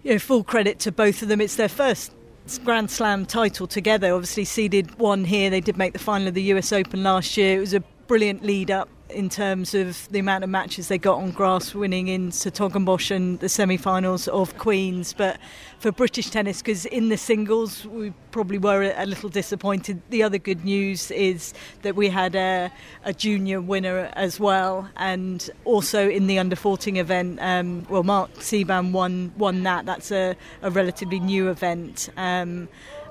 you 0.03 0.13
know, 0.13 0.19
full 0.19 0.45
credit 0.45 0.79
to 0.81 0.93
both 0.93 1.23
of 1.23 1.29
them. 1.29 1.41
It's 1.41 1.57
their 1.57 1.69
first 1.69 2.13
Grand 2.65 2.91
Slam 2.91 3.27
title 3.27 3.67
together. 3.67 4.15
Obviously, 4.15 4.45
seeded 4.45 4.99
one 4.99 5.25
here. 5.25 5.51
They 5.51 5.61
did 5.61 5.77
make 5.77 5.93
the 5.93 5.99
final 5.99 6.29
of 6.29 6.35
the 6.35 6.43
US 6.55 6.73
Open 6.73 7.03
last 7.03 7.37
year. 7.37 7.59
It 7.59 7.61
was 7.61 7.75
a 7.75 7.81
brilliant 8.07 8.45
lead 8.45 8.71
up 8.71 8.89
in 9.13 9.29
terms 9.29 9.75
of 9.75 10.09
the 10.11 10.19
amount 10.19 10.45
of 10.45 10.51
matches 10.51 10.89
they 10.89 10.99
got 10.99 11.19
on 11.19 11.31
grass, 11.31 11.75
winning 11.75 12.09
in 12.09 12.31
's-Hertogenbosch 12.31 13.11
and 13.11 13.39
the 13.41 13.49
semi-finals 13.49 14.29
of 14.29 14.57
Queens. 14.59 15.13
But 15.13 15.39
for 15.79 15.93
British 15.93 16.31
tennis, 16.31 16.63
because 16.63 16.87
in 16.87 17.09
the 17.09 17.17
singles 17.17 17.87
we 17.87 18.13
probably 18.31 18.59
were 18.59 18.93
a 18.97 19.07
little 19.07 19.29
disappointed. 19.29 20.01
The 20.11 20.23
other 20.23 20.39
good 20.39 20.65
news 20.65 21.11
is 21.11 21.55
that 21.83 21.97
we 21.97 22.09
had 22.09 22.35
a, 22.35 22.71
a 23.05 23.13
junior 23.13 23.61
winner 23.61 24.11
as 24.15 24.39
well, 24.39 24.89
and 24.97 25.49
also 25.65 26.09
in 26.09 26.27
the 26.27 26.39
under 26.39 26.57
14 26.57 26.97
event, 26.97 27.39
um, 27.41 27.87
well, 27.89 28.03
Mark 28.03 28.33
Ceban 28.35 28.93
won 28.93 29.33
won 29.37 29.63
that. 29.65 29.87
That's 29.87 30.11
a, 30.11 30.37
a 30.63 30.71
relatively 30.71 31.21
new 31.21 31.49
event, 31.51 32.11
um, 32.17 32.69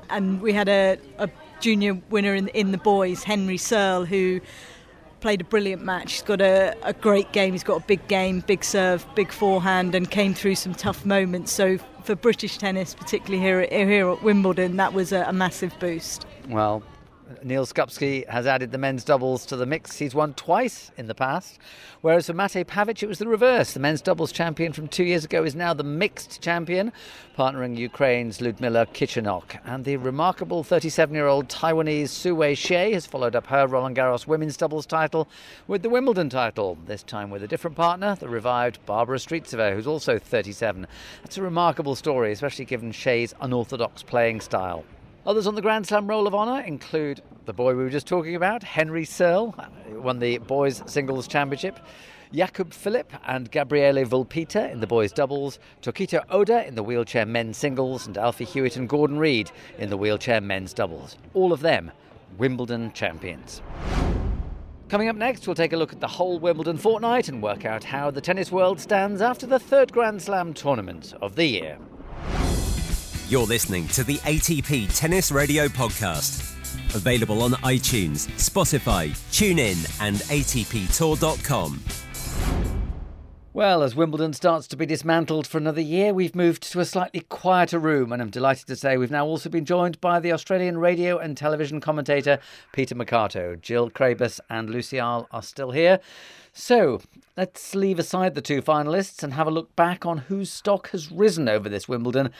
and 0.10 0.42
we 0.42 0.54
had 0.54 0.70
a, 0.70 0.98
a 1.18 1.30
junior 1.60 1.96
winner 2.10 2.34
in, 2.34 2.48
in 2.50 2.72
the 2.72 2.78
boys, 2.78 3.24
Henry 3.24 3.58
Searle, 3.58 4.06
who 4.06 4.40
played 5.20 5.42
a 5.42 5.44
brilliant 5.44 5.84
match. 5.84 6.14
He's 6.14 6.22
got 6.22 6.42
a, 6.42 6.76
a 6.84 6.94
great 6.94 7.32
game. 7.32 7.54
He's 7.54 7.64
got 7.64 7.82
a 7.82 7.86
big 7.86 8.08
game, 8.08 8.42
big 8.42 8.64
serve, 8.64 9.06
big 9.16 9.32
forehand, 9.32 9.96
and 9.96 10.10
came 10.10 10.34
through 10.34 10.56
some 10.56 10.74
tough 10.74 11.06
moments. 11.06 11.52
So 11.52 11.78
for 12.04 12.16
British 12.16 12.58
tennis, 12.58 12.96
particularly 12.96 13.44
here 13.44 13.60
at, 13.60 13.72
here 13.72 14.10
at 14.10 14.24
Wimbledon, 14.24 14.78
that 14.78 14.94
was 14.94 15.12
a, 15.12 15.24
a 15.24 15.34
massive 15.34 15.74
boost. 15.80 16.26
Well, 16.48 16.84
Neil 17.44 17.66
Skupski 17.66 18.28
has 18.28 18.48
added 18.48 18.72
the 18.72 18.78
men's 18.78 19.04
doubles 19.04 19.46
to 19.48 19.56
the 19.56 19.66
mix. 19.66 19.98
He's 19.98 20.16
won 20.16 20.34
twice 20.34 20.92
in 20.98 21.08
the 21.08 21.16
past. 21.16 21.60
Whereas 22.02 22.28
for 22.28 22.34
Mate 22.34 22.66
Pavic, 22.66 23.04
it 23.04 23.08
was 23.08 23.20
the 23.20 23.28
reverse. 23.28 23.74
The 23.74 23.80
men's 23.80 24.02
doubles 24.02 24.32
champion 24.32 24.74
from 24.74 24.88
two 24.88 25.04
years 25.04 25.26
ago 25.26 25.44
is 25.44 25.56
now 25.56 25.74
the 25.74 25.84
mixed 25.84 26.42
champion, 26.42 26.92
partnering 27.38 27.78
Ukraine's 27.78 28.42
Ludmila 28.42 28.88
Kichenok. 28.88 29.60
And 29.66 29.86
the 29.86 29.98
remarkable 29.98 30.64
37 30.64 31.14
year 31.14 31.28
old 31.28 31.48
Taiwanese 31.48 32.10
Su 32.10 32.36
Wei 32.36 32.56
Hsieh 32.56 32.94
has 32.94 33.06
followed 33.06 33.36
up 33.36 33.48
her 33.48 33.68
Roland 33.68 33.96
Garros 33.96 34.26
women's 34.26 34.58
doubles 34.58 34.86
title 34.86 35.28
with 35.68 35.84
the 35.84 35.90
Wimbledon 35.90 36.30
title, 36.30 36.78
this 36.86 37.04
time 37.04 37.30
with 37.30 37.44
a 37.44 37.48
different 37.48 37.78
partner, 37.78 38.16
the 38.16 38.30
revived 38.30 38.86
Barbara 38.86 39.18
Strycova, 39.18 39.74
who's 39.74 39.88
also 39.88 40.18
37. 40.18 40.88
That's 41.22 41.38
a 41.38 41.42
remarkable 41.44 41.96
story, 41.96 42.32
especially 42.32 42.66
given 42.66 42.92
Hsieh's 42.92 43.34
unorthodox 43.40 44.04
playing 44.04 44.42
style. 44.42 44.84
Others 45.30 45.46
on 45.46 45.54
the 45.54 45.62
Grand 45.62 45.86
Slam 45.86 46.08
Roll 46.08 46.26
of 46.26 46.34
Honour 46.34 46.62
include 46.62 47.22
the 47.46 47.54
boy 47.54 47.76
we 47.76 47.84
were 47.84 47.92
just 47.92 48.08
talking 48.08 48.34
about, 48.34 48.64
Henry 48.64 49.06
Searle, 49.06 49.54
who 49.88 50.02
won 50.02 50.18
the 50.18 50.40
boys' 50.40 50.82
singles 50.88 51.28
championship. 51.28 51.80
Jakub 52.34 52.74
Filip 52.74 53.14
and 53.28 53.52
Gabriele 53.52 54.04
Vulpitta 54.06 54.72
in 54.72 54.80
the 54.80 54.88
boys' 54.88 55.12
doubles, 55.12 55.60
Tokito 55.84 56.24
Oda 56.32 56.68
in 56.68 56.74
the 56.74 56.82
wheelchair 56.82 57.28
men's 57.28 57.58
singles, 57.58 58.08
and 58.08 58.18
Alfie 58.18 58.44
Hewett 58.44 58.76
and 58.76 58.90
Gordon 58.90 59.20
Reid 59.20 59.52
in 59.78 59.92
the 59.92 59.98
wheelchair 59.98 60.42
men's 60.42 60.74
doubles. 60.74 61.16
All 61.36 61.54
of 61.54 61.60
them 61.60 61.92
Wimbledon 62.40 62.92
champions. 62.94 63.62
Coming 64.88 65.10
up 65.10 65.16
next, 65.16 65.46
we'll 65.46 65.56
take 65.56 65.74
a 65.74 65.78
look 65.78 65.94
at 65.94 66.00
the 66.00 66.08
whole 66.08 66.40
Wimbledon 66.40 66.80
fortnight 66.80 67.30
and 67.30 67.44
work 67.44 67.66
out 67.66 67.84
how 67.84 68.10
the 68.10 68.20
tennis 68.20 68.52
world 68.52 68.80
stands 68.80 69.22
after 69.22 69.46
the 69.46 69.60
third 69.60 69.92
Grand 69.92 70.24
Slam 70.24 70.56
tournament 70.56 71.14
of 71.22 71.36
the 71.36 71.46
year. 71.46 71.78
You're 73.30 73.46
listening 73.46 73.88
to 73.90 74.04
the 74.04 74.18
ATP 74.18 74.90
Tennis 74.98 75.32
Radio 75.32 75.68
Podcast. 75.68 76.56
Available 76.96 77.44
on 77.44 77.52
iTunes, 77.62 78.28
Spotify, 78.40 79.10
TuneIn, 79.30 80.02
and 80.02 80.16
ATPTour.com. 80.16 81.80
Well, 83.54 83.84
as 83.84 83.96
Wimbledon 83.96 84.34
starts 84.34 84.66
to 84.70 84.76
be 84.76 84.88
dismantled 84.88 85.46
for 85.46 85.60
another 85.60 85.80
year, 85.80 86.12
we've 86.12 86.34
moved 86.34 86.64
to 86.72 86.80
a 86.80 86.86
slightly 86.86 87.20
quieter 87.20 87.78
room, 87.78 88.12
and 88.12 88.20
I'm 88.20 88.32
delighted 88.32 88.66
to 88.66 88.76
say 88.76 88.98
we've 88.98 89.12
now 89.12 89.28
also 89.28 89.48
been 89.48 89.64
joined 89.66 90.02
by 90.02 90.20
the 90.20 90.32
Australian 90.32 90.80
radio 90.80 91.20
and 91.20 91.38
television 91.38 91.80
commentator 91.80 92.40
Peter 92.74 92.96
Marcato. 92.96 93.62
Jill 93.62 93.92
Craybas 93.92 94.40
and 94.50 94.72
Lucie 94.72 95.00
Ahl 95.00 95.28
are 95.30 95.44
still 95.44 95.70
here. 95.70 96.00
So 96.52 97.00
let's 97.38 97.76
leave 97.76 98.00
aside 98.00 98.34
the 98.34 98.42
two 98.42 98.64
finalists 98.64 99.22
and 99.22 99.34
have 99.34 99.46
a 99.46 99.52
look 99.52 99.76
back 99.76 100.04
on 100.04 100.18
whose 100.18 100.50
stock 100.52 100.90
has 100.90 101.12
risen 101.12 101.48
over 101.48 101.70
this 101.70 101.88
Wimbledon 101.88 102.32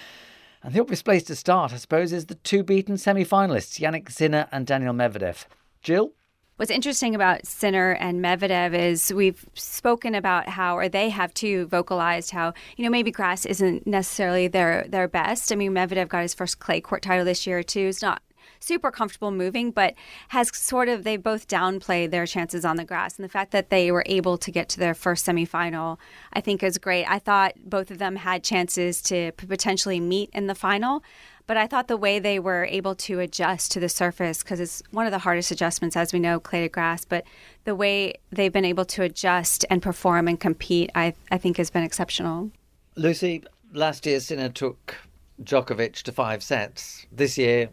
and 0.64 0.74
the 0.74 0.82
obvious 0.82 1.02
place 1.02 1.24
to 1.24 1.36
start, 1.36 1.74
I 1.74 1.78
suppose, 1.78 2.12
is 2.12 2.26
the 2.26 2.36
two 2.36 2.64
beaten 2.64 2.98
semi 2.98 3.26
finalists, 3.26 3.80
Jannik 3.80 4.12
Sinner 4.12 4.48
and 4.52 4.68
Daniel 4.68 4.94
Medvedev. 4.94 5.46
Jill? 5.82 6.12
What's 6.58 6.72
interesting 6.72 7.16
about 7.16 7.48
Sinner 7.48 7.92
and 7.92 8.22
Medvedev 8.22 8.74
is 8.74 9.14
we've 9.14 9.46
spoken 9.54 10.14
about 10.14 10.50
how, 10.50 10.78
or 10.78 10.90
they 10.90 11.08
have 11.08 11.34
too, 11.34 11.68
vocalized 11.68 12.32
how 12.32 12.54
you 12.76 12.84
know 12.84 12.90
maybe 12.90 13.12
grass 13.12 13.46
isn't 13.46 13.88
necessarily 13.88 14.50
their 14.50 14.86
their 14.90 15.08
best. 15.08 15.54
I 15.54 15.56
mean, 15.56 15.72
Medvedev 15.72 16.10
got 16.10 16.22
his 16.22 16.34
first 16.34 16.60
clay 16.60 16.82
court 16.82 17.02
title 17.02 17.24
this 17.24 17.48
year 17.48 17.64
too. 17.64 17.88
It's 17.88 18.02
not 18.02 18.22
super 18.60 18.92
comfortable 18.92 19.32
moving, 19.32 19.72
but 19.72 19.94
has 20.30 20.56
sort 20.56 20.90
of 20.90 21.04
they 21.04 21.18
both 21.18 21.48
downplayed 21.48 22.12
their 22.12 22.26
chances 22.26 22.66
on 22.66 22.76
the 22.76 22.86
grass. 22.86 23.18
And 23.18 23.24
the 23.24 23.30
fact 23.30 23.52
that 23.52 23.70
they 23.70 23.92
were 23.92 24.04
able 24.06 24.38
to 24.38 24.52
get 24.52 24.70
to 24.70 24.80
their 24.80 24.94
first 24.94 25.26
semifinal, 25.26 25.98
I 26.34 26.42
think 26.42 26.64
is 26.64 26.78
great. 26.78 27.06
I 27.06 27.20
thought 27.20 27.54
both 27.64 27.92
of 27.92 27.98
them 27.98 28.18
had 28.18 28.44
chances 28.44 29.02
to 29.04 29.32
potentially 29.34 30.00
meet 30.00 30.30
in 30.34 30.48
the 30.48 30.56
final. 30.56 31.04
But 31.48 31.58
I 31.58 31.66
thought 31.66 31.88
the 31.88 31.98
way 31.98 32.20
they 32.20 32.38
were 32.38 32.66
able 32.66 32.94
to 32.94 33.20
adjust 33.20 33.72
to 33.72 33.80
the 33.80 33.90
surface, 33.90 34.44
because 34.44 34.60
it's 34.60 34.84
one 34.92 35.08
of 35.08 35.12
the 35.12 35.18
hardest 35.18 35.50
adjustments, 35.50 35.96
as 35.96 36.14
we 36.14 36.20
know, 36.20 36.40
clay 36.40 36.62
to 36.62 36.70
grass, 36.70 37.06
but 37.06 37.24
the 37.64 37.74
way 37.74 38.14
they've 38.32 38.54
been 38.54 38.66
able 38.66 38.86
to 38.86 39.02
adjust 39.02 39.66
and 39.68 39.82
perform 39.82 40.28
and 40.28 40.40
compete, 40.40 40.92
I, 40.94 41.16
I 41.32 41.40
think 41.40 41.58
has 41.58 41.72
been 41.72 41.82
exceptional. 41.82 42.52
Lucie, 42.96 43.44
last 43.74 44.06
year 44.06 44.20
Sinner 44.20 44.50
took 44.50 44.96
Djokovic 45.42 46.04
to 46.04 46.12
five 46.12 46.44
sets. 46.44 47.08
This 47.12 47.36
year, 47.36 47.70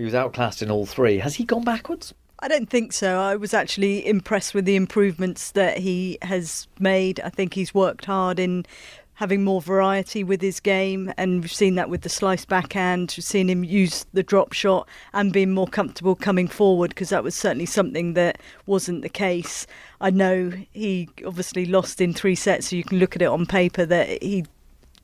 he 0.00 0.04
was 0.04 0.14
outclassed 0.14 0.62
in 0.62 0.70
all 0.70 0.86
three. 0.86 1.18
Has 1.18 1.34
he 1.34 1.44
gone 1.44 1.62
backwards? 1.62 2.14
I 2.38 2.48
don't 2.48 2.70
think 2.70 2.94
so. 2.94 3.20
I 3.20 3.36
was 3.36 3.52
actually 3.52 4.06
impressed 4.06 4.54
with 4.54 4.64
the 4.64 4.74
improvements 4.74 5.50
that 5.50 5.76
he 5.76 6.16
has 6.22 6.68
made. 6.78 7.20
I 7.20 7.28
think 7.28 7.52
he's 7.52 7.74
worked 7.74 8.06
hard 8.06 8.38
in 8.38 8.64
having 9.12 9.44
more 9.44 9.60
variety 9.60 10.24
with 10.24 10.40
his 10.40 10.58
game, 10.58 11.12
and 11.18 11.42
we've 11.42 11.52
seen 11.52 11.74
that 11.74 11.90
with 11.90 12.00
the 12.00 12.08
slice 12.08 12.46
backhand. 12.46 13.12
We've 13.14 13.24
seen 13.24 13.50
him 13.50 13.62
use 13.62 14.06
the 14.14 14.22
drop 14.22 14.54
shot 14.54 14.88
and 15.12 15.34
being 15.34 15.50
more 15.50 15.66
comfortable 15.66 16.14
coming 16.14 16.48
forward 16.48 16.88
because 16.92 17.10
that 17.10 17.22
was 17.22 17.34
certainly 17.34 17.66
something 17.66 18.14
that 18.14 18.40
wasn't 18.64 19.02
the 19.02 19.10
case. 19.10 19.66
I 20.00 20.08
know 20.08 20.50
he 20.72 21.10
obviously 21.26 21.66
lost 21.66 22.00
in 22.00 22.14
three 22.14 22.36
sets, 22.36 22.70
so 22.70 22.76
you 22.76 22.84
can 22.84 22.98
look 22.98 23.16
at 23.16 23.20
it 23.20 23.26
on 23.26 23.44
paper 23.44 23.84
that 23.84 24.22
he 24.22 24.46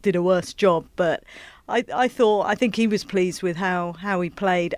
did 0.00 0.16
a 0.16 0.22
worse 0.22 0.54
job, 0.54 0.86
but 0.96 1.22
I, 1.68 1.84
I 1.92 2.08
thought 2.08 2.46
I 2.46 2.54
think 2.54 2.76
he 2.76 2.86
was 2.86 3.04
pleased 3.04 3.42
with 3.42 3.56
how, 3.56 3.92
how 3.94 4.22
he 4.22 4.30
played. 4.30 4.74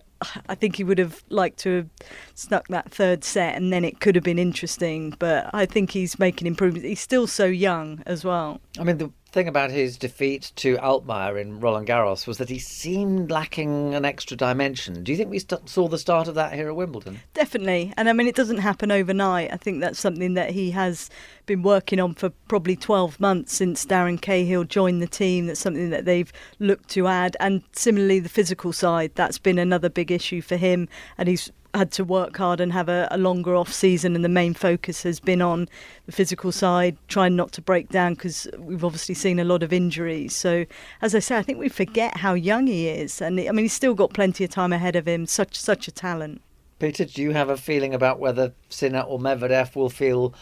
I 0.48 0.54
think 0.54 0.76
he 0.76 0.84
would 0.84 0.98
have 0.98 1.22
liked 1.28 1.58
to 1.60 1.76
have 1.76 1.88
snuck 2.34 2.68
that 2.68 2.90
third 2.90 3.22
set 3.24 3.54
and 3.54 3.72
then 3.72 3.84
it 3.84 4.00
could 4.00 4.14
have 4.14 4.24
been 4.24 4.38
interesting. 4.38 5.14
But 5.18 5.50
I 5.52 5.66
think 5.66 5.90
he's 5.90 6.18
making 6.18 6.46
improvements. 6.46 6.86
He's 6.88 7.00
still 7.00 7.26
so 7.26 7.46
young 7.46 8.02
as 8.06 8.24
well. 8.24 8.60
I 8.78 8.84
mean, 8.84 8.98
the 8.98 9.12
thing 9.30 9.48
about 9.48 9.70
his 9.70 9.98
defeat 9.98 10.52
to 10.56 10.76
Altmaier 10.78 11.40
in 11.40 11.60
Roland 11.60 11.86
Garros 11.86 12.26
was 12.26 12.38
that 12.38 12.48
he 12.48 12.58
seemed 12.58 13.30
lacking 13.30 13.94
an 13.94 14.04
extra 14.04 14.36
dimension. 14.36 15.04
Do 15.04 15.12
you 15.12 15.18
think 15.18 15.30
we 15.30 15.38
st- 15.38 15.68
saw 15.68 15.86
the 15.86 15.98
start 15.98 16.28
of 16.28 16.34
that 16.36 16.54
here 16.54 16.68
at 16.68 16.76
Wimbledon? 16.76 17.20
Definitely. 17.34 17.92
And 17.96 18.08
I 18.08 18.14
mean, 18.14 18.26
it 18.26 18.34
doesn't 18.34 18.58
happen 18.58 18.90
overnight. 18.90 19.52
I 19.52 19.56
think 19.56 19.80
that's 19.80 20.00
something 20.00 20.34
that 20.34 20.50
he 20.50 20.70
has 20.70 21.10
been 21.44 21.62
working 21.62 22.00
on 22.00 22.14
for 22.14 22.30
probably 22.48 22.76
12 22.76 23.20
months 23.20 23.54
since 23.54 23.84
Darren 23.84 24.20
Cahill 24.20 24.64
joined 24.64 25.02
the 25.02 25.06
team. 25.06 25.46
That's 25.46 25.60
something 25.60 25.90
that 25.90 26.06
they've 26.06 26.32
looked 26.58 26.88
to 26.90 27.06
add. 27.06 27.36
And 27.38 27.62
similarly, 27.72 28.20
the 28.20 28.28
physical 28.28 28.72
side, 28.72 29.12
that's 29.14 29.38
been 29.38 29.58
another 29.58 29.90
big 29.90 30.10
issue 30.10 30.40
for 30.40 30.56
him. 30.56 30.88
And 31.18 31.28
he's 31.28 31.50
had 31.74 31.92
to 31.92 32.04
work 32.04 32.36
hard 32.36 32.60
and 32.60 32.72
have 32.72 32.88
a, 32.88 33.08
a, 33.10 33.18
longer 33.18 33.54
off 33.54 33.72
season, 33.72 34.14
and 34.14 34.24
the 34.24 34.28
main 34.28 34.54
focus 34.54 35.02
has 35.02 35.20
been 35.20 35.42
on 35.42 35.68
the 36.06 36.12
physical 36.12 36.50
side, 36.50 36.96
trying 37.08 37.36
not 37.36 37.52
to 37.52 37.62
break 37.62 37.88
down 37.90 38.14
because 38.14 38.48
we've 38.58 38.84
obviously 38.84 39.14
seen 39.14 39.38
a 39.38 39.44
lot 39.44 39.62
of 39.62 39.72
injuries. 39.72 40.34
So, 40.34 40.64
as 41.02 41.14
I 41.14 41.18
say, 41.18 41.36
I 41.36 41.42
think 41.42 41.58
we 41.58 41.68
forget 41.68 42.16
how 42.18 42.34
young 42.34 42.66
he 42.66 42.88
is, 42.88 43.20
and 43.20 43.38
I 43.38 43.52
mean 43.52 43.64
he's 43.64 43.72
still 43.72 43.94
got 43.94 44.12
plenty 44.12 44.44
of 44.44 44.50
time 44.50 44.72
ahead 44.72 44.96
of 44.96 45.06
him. 45.06 45.26
Such 45.26 45.56
such 45.56 45.88
a 45.88 45.92
talent. 45.92 46.40
Peter, 46.78 47.04
do 47.04 47.22
you 47.22 47.32
have 47.32 47.50
a 47.50 47.56
feeling 47.56 47.92
about 47.92 48.20
whether 48.20 48.52
Sinner 48.68 49.00
or 49.00 49.18
Medvedev 49.18 49.74
will 49.74 49.90
feel 49.90 50.32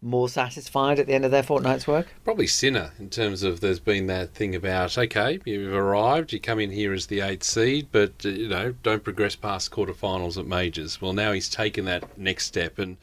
more 0.00 0.28
satisfied 0.28 0.98
at 0.98 1.06
the 1.06 1.12
end 1.12 1.24
of 1.24 1.30
their 1.30 1.42
fortnight's 1.42 1.86
work? 1.86 2.06
Probably 2.24 2.46
Sinner, 2.46 2.92
in 2.98 3.10
terms 3.10 3.42
of 3.42 3.60
there's 3.60 3.80
been 3.80 4.06
that 4.06 4.34
thing 4.34 4.54
about 4.54 4.96
okay, 4.96 5.40
you've 5.44 5.72
arrived, 5.72 6.32
you 6.32 6.40
come 6.40 6.60
in 6.60 6.70
here 6.70 6.92
as 6.92 7.06
the 7.06 7.20
eighth 7.20 7.44
seed, 7.44 7.88
but 7.90 8.12
uh, 8.24 8.28
you 8.28 8.48
know 8.48 8.74
don't 8.82 9.04
progress 9.04 9.36
past 9.36 9.70
quarterfinals 9.70 10.38
at 10.38 10.46
majors. 10.46 11.00
Well, 11.00 11.12
now 11.12 11.32
he's 11.32 11.48
taken 11.48 11.84
that 11.86 12.18
next 12.18 12.46
step 12.46 12.78
and 12.78 12.96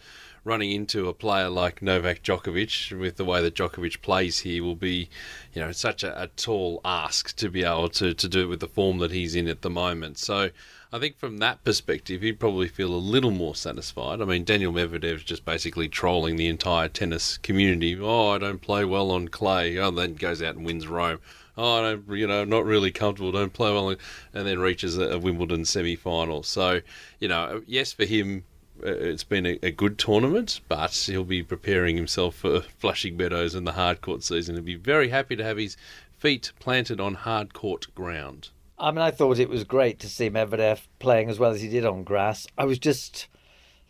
running 0.45 0.71
into 0.71 1.09
a 1.09 1.13
player 1.13 1.49
like 1.49 1.81
Novak 1.81 2.21
Djokovic 2.21 2.97
with 2.97 3.17
the 3.17 3.25
way 3.25 3.41
that 3.41 3.55
Djokovic 3.55 4.01
plays 4.01 4.39
here 4.39 4.63
will 4.63 4.75
be, 4.75 5.09
you 5.53 5.61
know, 5.61 5.71
such 5.71 6.03
a, 6.03 6.21
a 6.21 6.27
tall 6.27 6.79
ask 6.85 7.35
to 7.37 7.49
be 7.49 7.63
able 7.63 7.89
to, 7.89 8.13
to 8.13 8.29
do 8.29 8.43
it 8.43 8.45
with 8.45 8.59
the 8.59 8.67
form 8.67 8.99
that 8.99 9.11
he's 9.11 9.33
in 9.35 9.47
at 9.47 9.63
the 9.63 9.71
moment. 9.71 10.19
So 10.19 10.51
I 10.93 10.99
think 10.99 11.17
from 11.17 11.37
that 11.37 11.63
perspective, 11.63 12.21
he'd 12.21 12.39
probably 12.39 12.67
feel 12.67 12.93
a 12.93 12.95
little 12.95 13.31
more 13.31 13.55
satisfied. 13.55 14.21
I 14.21 14.25
mean, 14.25 14.43
Daniel 14.43 14.71
Medvedev's 14.71 15.23
just 15.23 15.43
basically 15.43 15.89
trolling 15.89 16.35
the 16.35 16.47
entire 16.47 16.87
tennis 16.87 17.37
community. 17.37 17.99
Oh, 17.99 18.29
I 18.29 18.37
don't 18.37 18.61
play 18.61 18.85
well 18.85 19.11
on 19.11 19.27
clay. 19.27 19.77
Oh, 19.77 19.91
then 19.91 20.15
goes 20.15 20.41
out 20.41 20.55
and 20.55 20.65
wins 20.65 20.87
Rome. 20.87 21.19
Oh, 21.57 21.79
I 21.79 21.81
don't, 21.81 22.09
you 22.09 22.27
know, 22.27 22.43
not 22.43 22.65
really 22.65 22.91
comfortable. 22.91 23.31
Don't 23.31 23.53
play 23.53 23.71
well, 23.71 23.89
and 23.89 24.47
then 24.47 24.59
reaches 24.59 24.97
a, 24.97 25.17
Wimbledon 25.17 25.65
semi-final. 25.65 26.43
So, 26.43 26.81
you 27.19 27.27
know, 27.27 27.61
yes, 27.65 27.93
for 27.93 28.05
him, 28.05 28.43
uh, 28.83 28.91
it's 28.91 29.23
been 29.23 29.45
a, 29.45 29.57
a, 29.63 29.71
good 29.71 29.97
tournament, 29.97 30.59
but 30.67 30.93
he'll 30.93 31.23
be 31.23 31.43
preparing 31.43 31.95
himself 31.95 32.35
for 32.35 32.61
Flushing 32.77 33.15
Meadows 33.15 33.55
and 33.55 33.65
the 33.65 33.71
hard 33.71 34.01
court 34.01 34.23
season. 34.23 34.55
He'll 34.55 34.65
be 34.65 34.75
very 34.75 35.09
happy 35.09 35.37
to 35.37 35.43
have 35.43 35.57
his 35.57 35.77
feet 36.17 36.51
planted 36.59 36.99
on 36.99 37.13
hard 37.13 37.53
court 37.53 37.87
ground. 37.95 38.49
I 38.77 38.91
mean, 38.91 38.99
I 38.99 39.11
thought 39.11 39.39
it 39.39 39.49
was 39.49 39.63
great 39.63 39.99
to 39.99 40.09
see 40.09 40.29
Medvedev 40.29 40.81
playing 40.99 41.29
as 41.29 41.39
well 41.39 41.51
as 41.51 41.61
he 41.61 41.69
did 41.69 41.85
on 41.85 42.03
grass. 42.03 42.45
I 42.57 42.65
was 42.65 42.77
just 42.77 43.27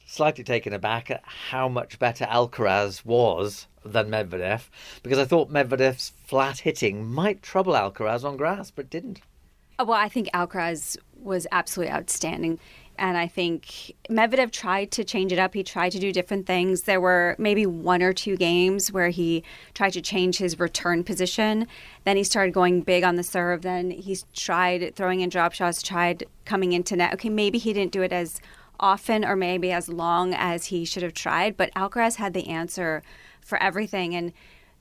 slightly 0.06 0.44
taken 0.44 0.74
aback 0.74 1.10
at 1.10 1.24
how 1.26 1.68
much 1.68 1.98
better 1.98 2.26
Alcaraz 2.26 3.04
was 3.04 3.68
than 3.84 4.10
Medvedev 4.10 4.70
because 5.02 5.18
I 5.18 5.26
thought 5.26 5.52
Medvedev's 5.52 6.14
flat 6.26 6.60
hitting 6.60 7.06
might 7.06 7.42
trouble 7.42 7.74
Alcaraz 7.74 8.24
on 8.24 8.38
grass, 8.38 8.70
but 8.70 8.90
didn't. 8.90 9.22
Uh, 9.80 9.86
well, 9.88 10.00
I 10.00 10.10
think 10.10 10.30
Alcaraz 10.34 10.98
was 11.20 11.48
absolutely 11.52 11.94
outstanding. 11.94 12.60
And 12.98 13.18
I 13.18 13.28
think 13.28 13.94
Medvedev 14.10 14.52
tried 14.52 14.92
to 14.92 15.04
change 15.04 15.32
it 15.32 15.40
up. 15.40 15.54
He 15.54 15.64
tried 15.64 15.92
to 15.92 16.00
do 16.00 16.12
different 16.12 16.46
things. 16.46 16.84
There 16.84 17.02
were 17.02 17.36
maybe 17.38 17.66
one 17.66 18.02
or 18.02 18.14
two 18.14 18.38
games 18.38 18.92
where 18.92 19.10
he 19.10 19.44
tried 19.74 19.94
to 19.94 20.02
change 20.02 20.38
his 20.38 20.60
return 20.60 21.04
position. 21.04 21.68
Then 22.04 22.18
he 22.18 22.24
started 22.24 22.54
going 22.54 22.82
big 22.82 23.04
on 23.04 23.16
the 23.16 23.24
serve. 23.24 23.62
Then 23.64 23.92
he 23.92 24.18
tried 24.34 24.96
throwing 24.96 25.22
in 25.22 25.30
drop 25.30 25.54
shots, 25.54 25.82
tried 25.82 26.26
coming 26.46 26.74
into 26.74 26.96
net. 26.96 27.14
Okay, 27.14 27.30
maybe 27.30 27.58
he 27.58 27.74
didn't 27.74 27.92
do 27.92 28.02
it 28.02 28.14
as 28.14 28.40
often 28.80 29.24
or 29.24 29.36
maybe 29.36 29.72
as 29.72 29.90
long 29.90 30.34
as 30.34 30.66
he 30.66 30.86
should 30.86 31.04
have 31.04 31.14
tried, 31.14 31.56
but 31.56 31.74
Alcaraz 31.76 32.16
had 32.16 32.34
the 32.34 32.48
answer 32.48 33.04
for 33.42 33.62
everything. 33.62 34.16
And 34.16 34.34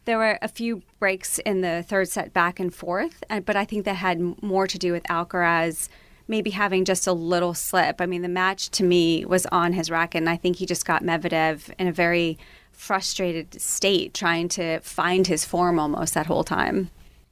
there 0.04 0.18
were 0.18 0.38
a 0.42 0.48
few 0.48 0.82
breaks 0.98 1.38
in 1.40 1.60
the 1.60 1.84
third 1.86 2.08
set 2.08 2.32
back 2.32 2.60
and 2.60 2.74
forth, 2.74 3.24
uh, 3.30 3.40
but 3.40 3.56
I 3.56 3.64
think 3.64 3.84
that 3.84 3.96
had 3.96 4.42
more 4.42 4.66
to 4.66 4.78
do 4.78 4.92
with 4.92 5.02
Alcaraz– 5.04 5.88
maybe 6.28 6.50
having 6.50 6.84
just 6.84 7.06
a 7.06 7.12
little 7.12 7.54
slip. 7.54 8.00
I 8.00 8.06
mean, 8.06 8.22
the 8.22 8.28
match 8.28 8.70
to 8.70 8.84
me 8.84 9.24
was 9.24 9.46
on 9.46 9.72
his 9.72 9.90
racket, 9.90 10.20
and 10.20 10.30
I 10.30 10.36
think 10.36 10.56
he 10.56 10.66
just 10.66 10.86
got 10.86 11.02
Medvedev 11.02 11.70
in 11.78 11.86
a 11.86 11.92
very 11.92 12.38
frustrated 12.72 13.60
state 13.60 14.14
trying 14.14 14.48
to 14.48 14.80
find 14.80 15.26
his 15.26 15.44
form 15.44 15.78
almost 15.78 16.14
that 16.14 16.26
whole 16.26 16.44
time. 16.44 16.90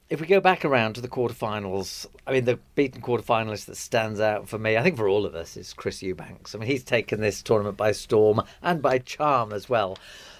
If 0.09 0.21
we 0.21 0.27
go 0.27 0.39
back 0.39 0.63
around 0.63 0.93
to 0.93 1.01
the 1.01 1.07
quarterfinals, 1.07 2.05
I 2.27 2.33
mean, 2.33 2.45
the 2.45 2.59
beaten 2.75 3.01
quarterfinalist 3.01 3.65
that 3.65 3.77
stands 3.77 4.19
out 4.19 4.47
for 4.47 4.59
me, 4.59 4.77
I 4.77 4.83
think 4.83 4.97
for 4.97 5.07
all 5.07 5.25
of 5.25 5.33
us, 5.33 5.57
is 5.57 5.73
Chris 5.73 6.03
Eubanks. 6.03 6.53
I 6.53 6.59
mean, 6.59 6.69
he's 6.69 6.83
taken 6.83 7.19
this 7.19 7.41
tournament 7.41 7.77
by 7.77 7.93
storm 7.93 8.41
and 8.61 8.81
by 8.81 8.99
charm 8.99 9.51
as 9.53 9.69
well. 9.69 9.97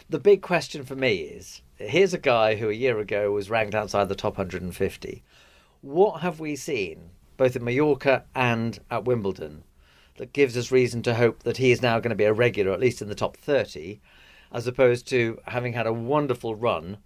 The 0.09 0.19
big 0.19 0.41
question 0.41 0.83
for 0.83 0.95
me 0.95 1.15
is 1.15 1.61
here's 1.77 2.13
a 2.13 2.19
guy 2.19 2.55
who 2.55 2.69
a 2.69 2.73
year 2.73 2.99
ago 2.99 3.31
was 3.31 3.49
ranked 3.49 3.73
outside 3.73 4.09
the 4.09 4.15
top 4.15 4.37
150. 4.37 5.23
What 5.81 6.21
have 6.21 6.39
we 6.39 6.55
seen 6.55 7.09
both 7.43 7.58
at 7.58 7.62
Mallorca 7.62 8.23
and 8.34 8.79
at 8.89 9.03
Wimbledon, 9.03 9.65
that 10.15 10.32
gives 10.32 10.56
us 10.56 10.71
reason 10.71 11.01
to 11.01 11.15
hope 11.15 11.43
that 11.43 11.58
he 11.58 11.73
is 11.73 11.82
now 11.82 11.99
going 11.99 12.10
to 12.10 12.15
be 12.15 12.23
a 12.23 12.32
regular, 12.32 12.71
at 12.71 12.79
least 12.79 13.01
in 13.01 13.10
the 13.10 13.15
top 13.15 13.36
30, 13.36 13.99
as 14.53 14.65
opposed 14.65 15.06
to 15.10 15.38
having 15.47 15.73
had 15.73 15.86
a 15.86 15.91
wonderful 15.91 16.56
run, 16.56 16.99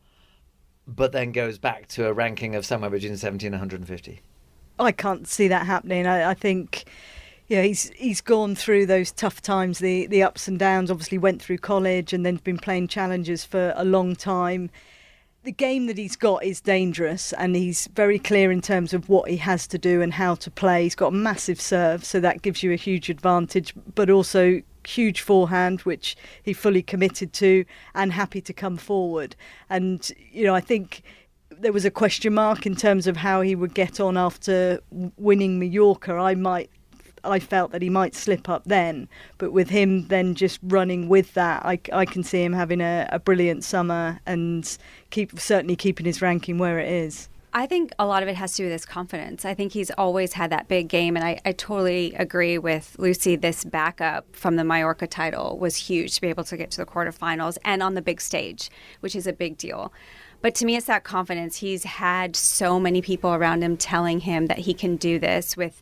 but 0.86 1.12
then 1.12 1.32
goes 1.32 1.58
back 1.58 1.88
to 1.88 2.06
a 2.06 2.14
ranking 2.14 2.54
of 2.54 2.68
somewhere 2.68 2.92
between 2.92 3.18
70 3.18 3.48
and 3.48 3.54
150. 3.56 4.22
I 4.78 4.92
can't 4.92 5.28
see 5.28 5.48
that 5.48 5.66
happening. 5.66 6.06
I, 6.06 6.30
I 6.30 6.34
think 6.36 6.86
yeah, 7.48 7.64
he's 7.64 7.90
he's 7.96 8.22
gone 8.22 8.54
through 8.54 8.86
those 8.86 9.12
tough 9.12 9.42
times, 9.42 9.80
the 9.80 10.06
the 10.06 10.22
ups 10.22 10.48
and 10.48 10.60
downs. 10.60 10.92
Obviously, 10.92 11.18
went 11.18 11.42
through 11.42 11.58
college 11.58 12.14
and 12.14 12.24
then 12.24 12.36
been 12.44 12.60
playing 12.60 12.90
challenges 12.90 13.44
for 13.44 13.74
a 13.76 13.84
long 13.84 14.16
time 14.16 14.70
the 15.48 15.54
game 15.54 15.86
that 15.86 15.98
he's 15.98 16.18
got 16.18 16.44
is 16.44 16.60
dangerous 16.60 17.32
and 17.32 17.56
he's 17.56 17.88
very 17.96 18.20
clear 18.20 18.52
in 18.52 18.62
terms 18.62 18.94
of 18.94 19.08
what 19.08 19.30
he 19.30 19.38
has 19.38 19.66
to 19.66 19.78
do 19.78 20.02
and 20.02 20.14
how 20.14 20.36
to 20.36 20.52
play. 20.52 20.84
He's 20.84 20.94
got 20.94 21.08
a 21.08 21.16
massive 21.16 21.62
serve, 21.62 22.04
so 22.04 22.20
that 22.20 22.42
gives 22.42 22.64
you 22.64 22.74
a 22.74 22.76
huge 22.76 23.10
advantage, 23.10 23.74
but 23.96 24.10
also 24.10 24.62
huge 24.86 25.22
forehand, 25.22 25.80
which 25.84 26.18
he 26.44 26.52
fully 26.52 26.82
committed 26.82 27.32
to 27.32 27.64
and 27.96 28.12
happy 28.12 28.42
to 28.42 28.52
come 28.52 28.76
forward. 28.76 29.38
And, 29.70 30.12
you 30.34 30.44
know, 30.44 30.54
I 30.54 30.60
think 30.60 31.02
there 31.50 31.72
was 31.72 31.86
a 31.86 31.92
question 31.92 32.34
mark 32.34 32.66
in 32.66 32.76
terms 32.76 33.08
of 33.08 33.16
how 33.16 33.40
he 33.40 33.56
would 33.56 33.74
get 33.74 34.02
on 34.02 34.18
after 34.18 34.82
winning 34.92 35.60
Mallorca. 35.60 36.12
I 36.16 36.36
might 36.36 36.70
I 37.28 37.40
felt 37.40 37.72
that 37.72 37.82
he 37.82 37.90
might 37.90 38.16
slip 38.16 38.50
up 38.50 38.64
then, 38.66 39.08
but 39.38 39.52
with 39.52 39.70
him 39.70 40.08
then 40.08 40.36
just 40.36 40.60
running 40.64 41.08
with 41.08 41.34
that, 41.34 41.66
I, 41.66 41.80
I 41.94 42.06
can 42.06 42.24
see 42.24 42.44
him 42.44 42.54
having 42.54 42.82
a, 42.82 43.08
a 43.12 43.20
brilliant 43.20 43.64
summer 43.64 44.20
and 44.26 44.78
keep 45.10 45.40
certainly 45.40 45.76
keeping 45.76 46.06
his 46.06 46.22
ranking 46.22 46.58
where 46.58 46.80
it 46.80 46.90
is. 46.90 47.30
I 47.54 47.66
think 47.66 47.92
a 47.98 48.06
lot 48.06 48.22
of 48.22 48.30
it 48.30 48.36
has 48.36 48.52
to 48.52 48.58
do 48.58 48.64
with 48.66 48.74
his 48.74 48.86
confidence. 48.86 49.44
I 49.44 49.56
think 49.56 49.72
he's 49.72 49.90
always 49.92 50.34
had 50.34 50.52
that 50.52 50.68
big 50.68 50.90
game, 50.90 51.16
and 51.16 51.26
I, 51.26 51.40
I, 51.44 51.54
totally 51.54 52.14
agree 52.14 52.60
with 52.60 52.96
Lucie. 53.00 53.36
This 53.36 53.64
backup 53.64 54.36
from 54.36 54.58
the 54.58 54.64
Mallorca 54.64 55.08
title 55.08 55.58
was 55.58 55.76
huge 55.76 56.14
to 56.16 56.22
be 56.22 56.28
able 56.28 56.44
to 56.44 56.58
get 56.58 56.70
to 56.72 56.78
the 56.78 56.86
quarterfinals 56.86 57.58
and 57.66 57.82
on 57.82 57.96
the 57.96 58.02
big 58.02 58.22
stage, 58.22 58.70
which 59.00 59.16
is 59.16 59.26
a 59.26 59.34
big 59.34 59.58
deal. 59.58 59.92
But 60.42 60.54
to 60.56 60.66
me, 60.66 60.76
it's 60.76 60.86
that 60.86 61.04
confidence. 61.04 61.58
He's 61.58 61.84
had 61.84 62.36
so 62.36 62.80
many 62.80 63.02
people 63.02 63.34
around 63.34 63.64
him 63.64 63.76
telling 63.76 64.20
him 64.20 64.46
that 64.48 64.60
he 64.60 64.74
can 64.74 64.96
do 64.96 65.18
this 65.18 65.58
with 65.58 65.82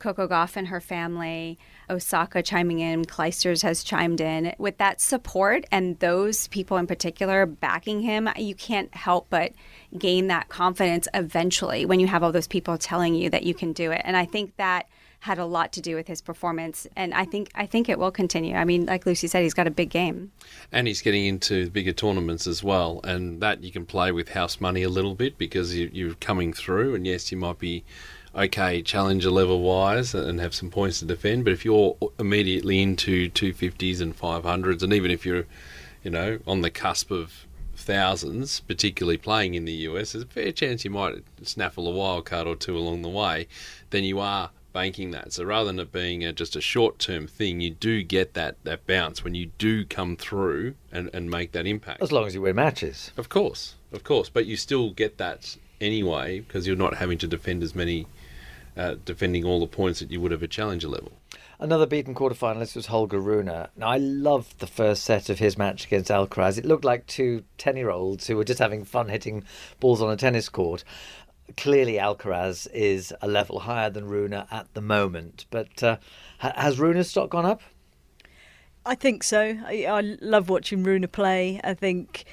Coco 0.00 0.26
Gauff 0.26 0.56
and 0.56 0.66
her 0.68 0.80
family, 0.80 1.58
Osaka 1.88 2.42
chiming 2.42 2.80
in, 2.80 3.04
Clijsters 3.04 3.62
has 3.62 3.84
chimed 3.84 4.20
in. 4.20 4.52
With 4.58 4.78
that 4.78 5.00
support 5.00 5.64
and 5.70 5.98
those 6.00 6.48
people 6.48 6.76
in 6.78 6.88
particular 6.88 7.46
backing 7.46 8.00
him, 8.00 8.28
you 8.36 8.56
can't 8.56 8.92
help 8.94 9.28
but 9.30 9.52
gain 9.96 10.26
that 10.26 10.48
confidence 10.48 11.06
eventually 11.14 11.86
when 11.86 12.00
you 12.00 12.08
have 12.08 12.22
all 12.22 12.32
those 12.32 12.48
people 12.48 12.76
telling 12.78 13.14
you 13.14 13.30
that 13.30 13.44
you 13.44 13.54
can 13.54 13.72
do 13.72 13.92
it. 13.92 14.00
And 14.04 14.16
I 14.16 14.24
think 14.24 14.56
that 14.56 14.88
had 15.20 15.38
a 15.38 15.44
lot 15.44 15.72
to 15.72 15.82
do 15.82 15.94
with 15.94 16.08
his 16.08 16.22
performance, 16.22 16.86
and 16.96 17.12
I 17.12 17.26
think 17.26 17.50
I 17.54 17.66
think 17.66 17.90
it 17.90 17.98
will 17.98 18.10
continue. 18.10 18.56
I 18.56 18.64
mean, 18.64 18.86
like 18.86 19.04
Lucie 19.04 19.28
said, 19.28 19.42
he's 19.42 19.54
got 19.54 19.66
a 19.66 19.70
big 19.70 19.90
game, 19.90 20.32
and 20.72 20.86
he's 20.86 21.02
getting 21.02 21.26
into 21.26 21.68
bigger 21.68 21.92
tournaments 21.92 22.46
as 22.46 22.64
well, 22.64 23.00
and 23.04 23.40
that 23.42 23.62
you 23.62 23.70
can 23.70 23.84
play 23.84 24.12
with 24.12 24.30
house 24.30 24.60
money 24.60 24.82
a 24.82 24.88
little 24.88 25.14
bit 25.14 25.36
because 25.36 25.76
you, 25.76 26.10
are 26.10 26.14
coming 26.14 26.54
through, 26.54 26.94
and 26.94 27.06
yes, 27.06 27.30
you 27.30 27.36
might 27.36 27.58
be 27.58 27.84
okay 28.34 28.82
challenger 28.82 29.30
level 29.30 29.60
wise 29.60 30.14
and 30.14 30.40
have 30.40 30.54
some 30.54 30.70
points 30.70 31.00
to 31.00 31.04
defend. 31.04 31.44
But 31.44 31.52
if 31.52 31.64
you're 31.64 31.96
immediately 32.18 32.80
into 32.80 33.30
250s 33.30 34.00
and 34.00 34.18
500s, 34.18 34.82
and 34.82 34.92
even 34.92 35.10
if 35.10 35.26
you're, 35.26 35.46
you 36.02 36.10
know, 36.10 36.38
on 36.46 36.60
the 36.60 36.70
cusp 36.70 37.10
of 37.10 37.46
thousands, 37.76 38.60
particularly 38.60 39.16
playing 39.16 39.54
in 39.54 39.64
the 39.64 39.72
US, 39.72 40.12
there's 40.12 40.24
a 40.24 40.28
fair 40.28 40.52
chance 40.52 40.84
you 40.84 40.90
might 40.90 41.24
snaffle 41.42 41.88
a 41.88 41.90
wild 41.90 42.24
card 42.24 42.46
or 42.46 42.56
two 42.56 42.76
along 42.76 43.02
the 43.02 43.08
way. 43.08 43.48
Then 43.90 44.04
you 44.04 44.20
are 44.20 44.50
banking 44.72 45.10
that. 45.10 45.32
So 45.32 45.44
rather 45.44 45.66
than 45.66 45.80
it 45.80 45.90
being 45.90 46.24
a, 46.24 46.32
just 46.32 46.54
a 46.56 46.60
short 46.60 46.98
term 46.98 47.26
thing, 47.26 47.60
you 47.60 47.70
do 47.70 48.02
get 48.02 48.34
that, 48.34 48.56
that 48.64 48.86
bounce 48.86 49.24
when 49.24 49.34
you 49.34 49.50
do 49.58 49.84
come 49.84 50.16
through 50.16 50.74
and, 50.92 51.10
and 51.12 51.30
make 51.30 51.52
that 51.52 51.66
impact. 51.66 52.02
As 52.02 52.12
long 52.12 52.26
as 52.26 52.34
you 52.34 52.42
win 52.42 52.56
matches. 52.56 53.10
Of 53.16 53.28
course, 53.28 53.74
of 53.92 54.04
course. 54.04 54.28
But 54.28 54.46
you 54.46 54.56
still 54.56 54.90
get 54.90 55.18
that 55.18 55.56
anyway 55.80 56.40
because 56.40 56.66
you're 56.66 56.76
not 56.76 56.96
having 56.96 57.18
to 57.18 57.26
defend 57.26 57.62
as 57.62 57.74
many 57.74 58.06
uh, 58.76 58.96
defending 59.04 59.44
all 59.44 59.60
the 59.60 59.66
points 59.66 60.00
that 60.00 60.10
you 60.10 60.20
would 60.20 60.32
have 60.32 60.42
at 60.42 60.50
challenger 60.50 60.88
level. 60.88 61.12
Another 61.58 61.86
beaten 61.86 62.14
quarterfinalist 62.14 62.74
was 62.74 62.86
Holger 62.86 63.20
Rune. 63.20 63.44
Now, 63.44 63.68
I 63.82 63.98
loved 63.98 64.60
the 64.60 64.66
first 64.66 65.04
set 65.04 65.28
of 65.28 65.38
his 65.38 65.58
match 65.58 65.84
against 65.84 66.10
Alcaraz. 66.10 66.56
It 66.56 66.64
looked 66.64 66.86
like 66.86 67.06
two 67.06 67.44
10 67.58 67.76
year 67.76 67.90
olds 67.90 68.26
who 68.26 68.36
were 68.36 68.44
just 68.44 68.58
having 68.58 68.84
fun 68.84 69.08
hitting 69.10 69.44
balls 69.78 70.00
on 70.00 70.10
a 70.10 70.16
tennis 70.16 70.48
court. 70.48 70.84
Clearly, 71.56 71.94
Alcaraz 71.94 72.66
is 72.72 73.12
a 73.20 73.28
level 73.28 73.60
higher 73.60 73.90
than 73.90 74.06
Rune 74.06 74.32
at 74.32 74.68
the 74.72 74.80
moment. 74.80 75.44
But 75.50 75.82
uh, 75.82 75.98
has 76.38 76.78
Rune's 76.78 77.10
stock 77.10 77.28
gone 77.28 77.44
up? 77.44 77.60
I 78.86 78.94
think 78.94 79.22
so. 79.22 79.58
I, 79.66 79.84
I 79.84 80.00
love 80.22 80.48
watching 80.48 80.82
Rune 80.82 81.06
play. 81.08 81.60
I 81.62 81.74
think, 81.74 82.24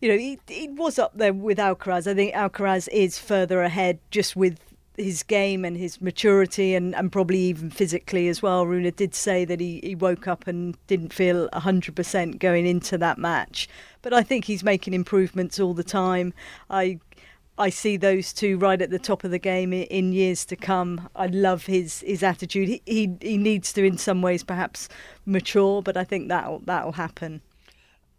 you 0.00 0.08
know, 0.08 0.16
he, 0.16 0.38
he 0.46 0.68
was 0.68 0.98
up 0.98 1.16
there 1.16 1.32
with 1.32 1.58
Alcaraz. 1.58 2.06
I 2.06 2.14
think 2.14 2.34
Alcaraz 2.34 2.88
is 2.92 3.18
further 3.18 3.62
ahead 3.62 3.98
just 4.12 4.36
with 4.36 4.60
his 5.00 5.22
game 5.22 5.64
and 5.64 5.76
his 5.76 6.00
maturity 6.00 6.74
and, 6.74 6.94
and 6.94 7.10
probably 7.10 7.38
even 7.38 7.70
physically 7.70 8.28
as 8.28 8.42
well. 8.42 8.66
Rune 8.66 8.90
did 8.96 9.14
say 9.14 9.44
that 9.44 9.60
he, 9.60 9.80
he 9.82 9.94
woke 9.94 10.28
up 10.28 10.46
and 10.46 10.76
didn't 10.86 11.12
feel 11.12 11.48
100% 11.50 12.38
going 12.38 12.66
into 12.66 12.98
that 12.98 13.18
match. 13.18 13.68
But 14.02 14.12
I 14.12 14.22
think 14.22 14.44
he's 14.44 14.62
making 14.62 14.94
improvements 14.94 15.58
all 15.58 15.74
the 15.74 15.84
time. 15.84 16.32
I 16.68 17.00
I 17.58 17.68
see 17.68 17.98
those 17.98 18.32
two 18.32 18.56
right 18.56 18.80
at 18.80 18.88
the 18.88 18.98
top 18.98 19.22
of 19.22 19.30
the 19.30 19.38
game 19.38 19.74
in 19.74 20.12
years 20.12 20.46
to 20.46 20.56
come. 20.56 21.10
I 21.14 21.26
love 21.26 21.66
his 21.66 22.00
his 22.00 22.22
attitude. 22.22 22.68
He 22.68 22.82
he, 22.86 23.16
he 23.20 23.36
needs 23.36 23.72
to, 23.74 23.84
in 23.84 23.98
some 23.98 24.22
ways, 24.22 24.42
perhaps 24.42 24.88
mature, 25.26 25.82
but 25.82 25.94
I 25.94 26.04
think 26.04 26.28
that'll 26.28 26.60
that'll 26.60 26.92
happen. 26.92 27.42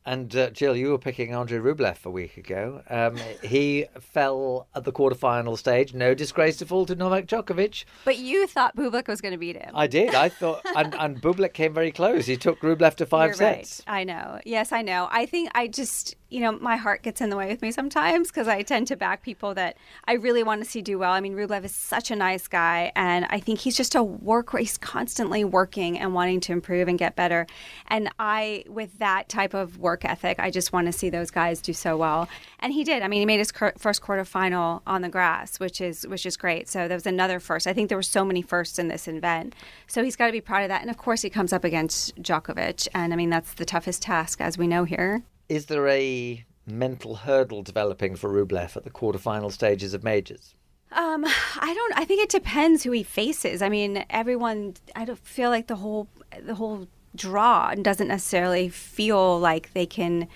And 0.06 0.36
uh, 0.36 0.50
Jill, 0.50 0.76
you 0.76 0.90
were 0.90 0.98
picking 0.98 1.34
Andrei 1.34 1.60
Rublev 1.60 2.06
a 2.06 2.10
week 2.10 2.38
ago. 2.38 2.82
Um, 2.90 3.18
he 3.44 3.86
fell 4.00 4.68
at 4.74 4.84
the 4.84 4.92
quarterfinal 4.92 5.58
stage. 5.58 5.94
No 5.94 6.16
disgrace 6.16 6.58
to 6.58 6.66
fall 6.66 6.86
to 6.88 6.96
Novak 6.96 7.28
Djokovic. 7.28 7.86
But 8.04 8.18
you 8.18 8.48
thought 8.48 8.76
Bublik 8.76 9.08
was 9.08 9.22
going 9.22 9.34
to 9.34 9.38
beat 9.38 9.58
him. 9.58 9.72
I 9.76 9.86
did. 9.86 10.16
I 10.16 10.30
thought, 10.30 10.62
and, 10.76 10.96
and 10.98 11.22
Bublik 11.22 11.54
came 11.54 11.74
very 11.74 11.92
close. 11.92 12.26
He 12.26 12.36
took 12.36 12.60
Rublev 12.62 12.96
to 12.96 13.06
5 13.06 13.28
You're 13.28 13.34
sets. 13.36 13.84
Right. 13.88 14.00
I 14.00 14.04
know. 14.04 14.40
Yes, 14.44 14.72
I 14.72 14.82
know. 14.82 15.08
I 15.12 15.28
think 15.28 15.52
I 15.54 15.68
just 15.68 16.16
you 16.32 16.40
know, 16.40 16.54
my 16.54 16.78
heart 16.78 17.04
gets 17.04 17.20
in 17.20 17.30
the 17.30 17.36
way 17.36 17.50
with 17.50 17.62
me 17.62 17.72
sometimes 17.72 18.30
because 18.30 18.48
I 18.48 18.62
tend 18.62 18.88
to 18.88 18.96
back 18.96 19.22
people 19.22 19.54
that 19.56 19.76
I 20.06 20.14
really 20.14 20.44
want 20.44 20.64
to 20.64 20.70
see 20.70 20.82
do 20.82 20.98
well. 20.98 21.12
I 21.12 21.20
mean, 21.20 21.36
Rublev 21.36 21.66
is 21.66 21.76
such 21.76 22.10
a 22.10 22.16
nice 22.16 22.48
guy, 22.48 22.94
and 22.96 23.28
I 23.30 23.42
think 23.42 23.60
he's 23.60 23.76
just 23.76 23.96
a 23.96 24.02
worker. 24.02 24.58
He's 24.58 24.78
constantly 24.78 25.44
working 25.44 26.00
and 26.00 26.14
wanting 26.14 26.40
to 26.42 26.54
improve 26.54 26.88
and 26.88 26.98
get 26.98 27.18
better. 27.18 27.48
And 27.88 28.10
I, 28.18 28.64
with 28.70 28.98
that 29.00 29.28
type 29.28 29.54
of 29.54 29.78
work 29.78 29.91
ethic, 30.02 30.40
I 30.40 30.50
just 30.50 30.74
want 30.74 30.88
to 30.88 30.92
see 30.92 31.10
those 31.10 31.32
guys 31.32 31.62
do 31.62 31.74
so 31.74 31.98
well. 31.98 32.28
And 32.60 32.74
he 32.74 32.84
did. 32.84 33.04
I 33.04 33.08
mean, 33.08 33.20
he 33.20 33.26
made 33.26 33.40
his 33.40 33.52
first 33.52 34.02
quarterfinal 34.02 34.82
on 34.86 35.02
the 35.02 35.10
grass, 35.10 35.60
which 35.60 35.82
is 35.82 36.08
which 36.08 36.26
is 36.26 36.38
great. 36.38 36.68
So 36.70 36.88
that 36.88 36.94
was 36.94 37.06
another 37.06 37.40
first. 37.40 37.68
I 37.68 37.74
think 37.74 37.90
there 37.90 37.98
were 37.98 38.04
so 38.04 38.26
many 38.26 38.42
firsts 38.42 38.80
in 38.80 38.88
this 38.88 39.08
event. 39.08 39.56
So 39.88 40.04
he's 40.04 40.16
got 40.16 40.28
to 40.28 40.32
be 40.32 40.42
proud 40.42 40.64
of 40.64 40.70
that. 40.70 40.82
And 40.82 40.90
of 40.90 40.98
course, 40.98 41.22
he 41.22 41.30
comes 41.30 41.54
up 41.54 41.64
against 41.64 42.16
Djokovic, 42.22 42.88
and 42.94 43.14
I 43.14 43.16
mean 43.16 43.30
that's 43.30 43.54
the 43.54 43.66
toughest 43.66 44.02
task, 44.02 44.42
as 44.42 44.58
we 44.58 44.68
know 44.68 44.84
here. 44.84 45.24
Is 45.50 45.66
there 45.66 45.88
a 45.88 46.46
mental 46.66 47.16
hurdle 47.16 47.64
developing 47.64 48.16
for 48.16 48.30
Rublev 48.30 48.78
at 48.78 48.84
the 48.84 48.90
quarterfinal 48.90 49.52
stages 49.52 49.94
of 49.94 50.04
majors? 50.04 50.56
Um, 50.94 51.26
I 51.26 51.74
don't. 51.74 51.98
I 51.98 52.06
think 52.06 52.22
it 52.22 52.30
depends 52.30 52.84
who 52.84 52.92
he 52.92 53.04
faces. 53.04 53.62
I 53.62 53.70
mean, 53.70 54.04
everyone. 54.10 54.76
I 54.96 55.06
don't 55.06 55.20
feel 55.20 55.50
like 55.50 55.68
the 55.68 55.78
whole 55.78 56.10
the 56.42 56.56
whole 56.56 56.88
draw 57.16 57.70
and 57.70 57.84
doesn't 57.84 58.08
necessarily 58.08 58.70
feel 58.70 59.40
like 59.40 59.74
they 59.74 59.86
can 59.86 60.28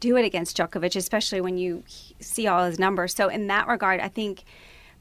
do 0.00 0.16
it 0.16 0.24
against 0.24 0.56
Djokovic, 0.56 0.96
especially 0.96 1.40
when 1.40 1.56
you 1.56 1.84
see 2.20 2.46
all 2.46 2.64
his 2.66 2.78
numbers. 2.78 3.14
So 3.14 3.28
in 3.28 3.46
that 3.46 3.66
regard, 3.68 4.00
I 4.00 4.08
think 4.08 4.44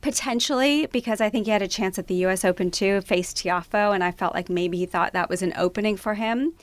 potentially 0.02 0.86
because 0.88 1.22
I 1.22 1.30
think 1.30 1.46
he 1.46 1.52
had 1.52 1.62
a 1.62 1.67
chance 1.67 1.98
at 1.98 2.08
the 2.08 2.15
U.S. 2.15 2.46
Open 2.46 2.72
too, 2.72 3.02
faced 3.02 3.38
Tiafoe, 3.38 3.93
and 3.93 4.04
I 4.04 4.12
felt 4.12 4.34
like 4.34 4.50
maybe 4.50 4.78
he 4.78 4.86
thought 4.86 5.13
that 5.13 5.30
was 5.30 5.41
an 5.41 5.54
opening 5.58 5.98
for 5.98 6.13
him 6.13 6.54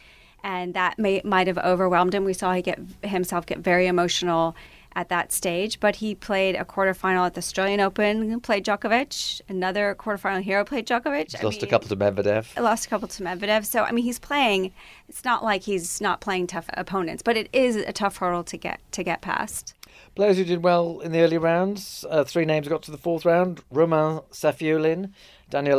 and 0.42 0.74
that 0.74 0.98
may, 0.98 1.20
might 1.24 1.46
have 1.46 1.59
overwhelmed 1.59 2.14
him. 2.14 2.24
We 2.24 2.33
saw 2.33 2.52
he 2.52 2.62
get 2.62 2.78
himself 3.02 3.46
get 3.46 3.59
very 3.59 3.87
emotional 3.87 4.56
at 4.94 5.09
that 5.09 5.33
stage, 5.33 5.81
but 5.81 5.96
he 5.96 6.14
played 6.14 6.57
a 6.57 6.64
quarterfinal 6.64 7.26
at 7.26 7.35
the 7.35 7.38
Australian 7.38 7.81
Open, 7.81 8.40
played 8.40 8.64
Djokovic. 8.64 9.40
Another 9.48 9.94
quarterfinal 9.98 10.42
hero 10.42 10.64
played 10.64 10.87
Djokovic. 10.87 11.33
He's 11.33 11.42
lost 11.42 11.59
mean, 11.59 11.64
a 11.64 11.70
couple 11.70 11.88
to 11.88 11.96
Medvedev. 11.96 12.61
Lost 12.61 12.87
a 12.87 12.88
couple 12.88 13.09
to 13.09 13.22
Medvedev. 13.22 13.64
So 13.64 13.85
I 13.85 13.92
mean, 13.92 14.05
he's 14.05 14.18
playing. 14.18 14.72
It's 15.09 15.24
not 15.24 15.44
like 15.44 15.62
he's 15.62 16.00
not 16.00 16.20
playing 16.20 16.48
tough 16.48 16.68
opponents, 16.74 17.22
but 17.22 17.37
it 17.37 17.48
is 17.53 17.76
a 17.76 17.92
tough 17.92 18.16
hurdle 18.16 18.44
to 18.44 18.57
get 18.57 18.81
to 18.92 19.03
get 19.03 19.20
past. 19.20 19.74
Players 20.14 20.37
who 20.38 20.44
did 20.44 20.62
well 20.62 21.00
in 21.00 21.12
the 21.12 21.20
early 21.20 21.38
rounds. 21.38 22.05
Uh, 22.09 22.24
three 22.24 22.44
names 22.44 22.68
got 22.68 22.83
to 22.83 22.90
the 22.90 22.98
fourth 22.98 23.24
round: 23.24 23.62
Roman 23.70 24.20
Safiullin, 24.33 25.12
Daniel 25.50 25.79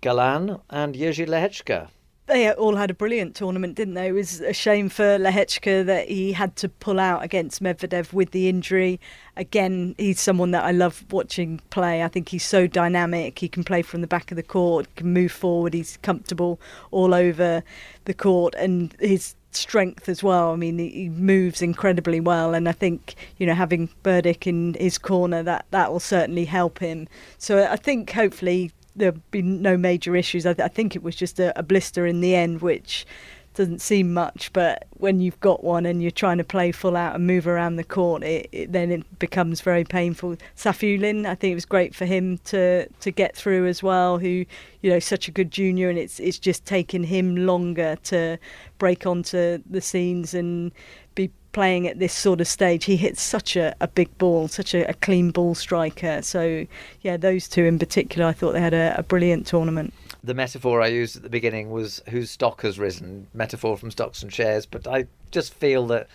Galan, 0.00 0.60
and 0.70 0.94
Jiri 0.94 1.26
Lehecka 1.26 1.88
they 2.28 2.52
all 2.52 2.76
had 2.76 2.90
a 2.90 2.94
brilliant 2.94 3.34
tournament, 3.34 3.74
didn't 3.74 3.94
they? 3.94 4.08
It 4.08 4.12
was 4.12 4.40
a 4.40 4.52
shame 4.52 4.88
for 4.88 5.18
Lehecka 5.18 5.84
that 5.86 6.08
he 6.08 6.32
had 6.32 6.54
to 6.56 6.68
pull 6.68 7.00
out 7.00 7.24
against 7.24 7.62
Medvedev 7.62 8.12
with 8.12 8.30
the 8.30 8.48
injury. 8.48 9.00
Again, 9.36 9.94
he's 9.98 10.20
someone 10.20 10.50
that 10.52 10.64
I 10.64 10.70
love 10.70 11.04
watching 11.10 11.60
play. 11.70 12.02
I 12.02 12.08
think 12.08 12.28
he's 12.28 12.44
so 12.44 12.66
dynamic. 12.66 13.38
He 13.38 13.48
can 13.48 13.64
play 13.64 13.82
from 13.82 14.02
the 14.02 14.06
back 14.06 14.30
of 14.30 14.36
the 14.36 14.42
court, 14.42 14.94
can 14.96 15.12
move 15.12 15.32
forward. 15.32 15.74
He's 15.74 15.96
comfortable 16.02 16.60
all 16.90 17.14
over 17.14 17.62
the 18.04 18.14
court, 18.14 18.54
and 18.56 18.94
his 19.00 19.34
strength 19.50 20.08
as 20.08 20.22
well. 20.22 20.52
I 20.52 20.56
mean, 20.56 20.78
he 20.78 21.08
moves 21.08 21.62
incredibly 21.62 22.20
well, 22.20 22.54
and 22.54 22.68
I 22.68 22.72
think 22.72 23.14
you 23.38 23.46
know 23.46 23.54
having 23.54 23.88
Berdych 24.04 24.46
in 24.46 24.74
his 24.74 24.98
corner 24.98 25.42
that 25.42 25.66
that 25.70 25.90
will 25.90 26.00
certainly 26.00 26.44
help 26.44 26.78
him. 26.78 27.08
So 27.38 27.66
I 27.66 27.76
think 27.76 28.12
hopefully 28.12 28.72
there'll 28.98 29.20
be 29.30 29.42
no 29.42 29.76
major 29.76 30.14
issues. 30.16 30.46
I, 30.46 30.52
th- 30.52 30.64
I 30.64 30.68
think 30.68 30.94
it 30.94 31.02
was 31.02 31.16
just 31.16 31.40
a, 31.40 31.58
a, 31.58 31.62
blister 31.62 32.06
in 32.06 32.20
the 32.20 32.34
end, 32.34 32.60
which 32.60 33.06
doesn't 33.54 33.80
seem 33.80 34.14
much, 34.14 34.52
but 34.52 34.86
when 34.98 35.20
you've 35.20 35.40
got 35.40 35.64
one 35.64 35.84
and 35.84 36.00
you're 36.00 36.12
trying 36.12 36.38
to 36.38 36.44
play 36.44 36.70
full 36.70 36.96
out 36.96 37.16
and 37.16 37.26
move 37.26 37.46
around 37.46 37.74
the 37.74 37.82
court, 37.82 38.22
it, 38.22 38.48
it, 38.52 38.72
then 38.72 38.92
it 38.92 39.18
becomes 39.18 39.60
very 39.60 39.82
painful. 39.82 40.36
Safiullin, 40.56 41.26
I 41.26 41.34
think 41.34 41.52
it 41.52 41.56
was 41.56 41.64
great 41.64 41.92
for 41.94 42.04
him 42.04 42.38
to 42.44 42.86
to 42.86 43.10
get 43.10 43.34
through 43.34 43.66
as 43.66 43.82
well. 43.82 44.18
Who 44.18 44.44
you 44.80 44.90
know, 44.90 45.00
such 45.00 45.26
a 45.26 45.32
good 45.32 45.50
junior, 45.50 45.88
and 45.90 45.98
it's 45.98 46.20
it's 46.20 46.38
just 46.38 46.64
taken 46.66 47.02
him 47.02 47.34
longer 47.34 47.96
to 48.04 48.38
break 48.78 49.06
onto 49.06 49.60
the 49.68 49.80
scenes 49.80 50.34
and 50.34 50.70
be 51.18 51.30
playing 51.52 51.88
at 51.88 51.98
this 51.98 52.12
sort 52.12 52.40
of 52.40 52.46
stage. 52.46 52.84
He 52.84 52.96
hits 52.96 53.20
such 53.20 53.56
a, 53.56 53.74
a 53.80 53.88
big 53.88 54.16
ball, 54.16 54.46
such 54.46 54.74
a, 54.74 54.88
a, 54.88 54.94
clean 54.94 55.30
ball 55.32 55.56
striker. 55.56 56.22
So, 56.22 56.66
yeah, 57.02 57.16
those 57.16 57.48
two 57.48 57.64
in 57.64 57.78
particular, 57.78 58.26
I 58.26 58.32
thought 58.32 58.52
they 58.52 58.60
had 58.60 58.74
a, 58.74 58.94
a 58.96 59.02
brilliant 59.02 59.46
tournament. 59.46 59.92
The 60.22 60.34
metaphor 60.34 60.80
I 60.80 60.86
used 60.86 61.16
at 61.16 61.22
the 61.22 61.28
beginning 61.28 61.70
was 61.70 62.00
whose 62.08 62.30
stock 62.30 62.62
has 62.62 62.78
risen, 62.78 63.26
metaphor 63.34 63.76
from 63.76 63.90
stocks 63.90 64.22
and 64.22 64.32
shares, 64.32 64.66
but 64.66 64.86
I 64.86 65.06
just 65.32 65.52
feel 65.52 65.86
that 65.88 66.06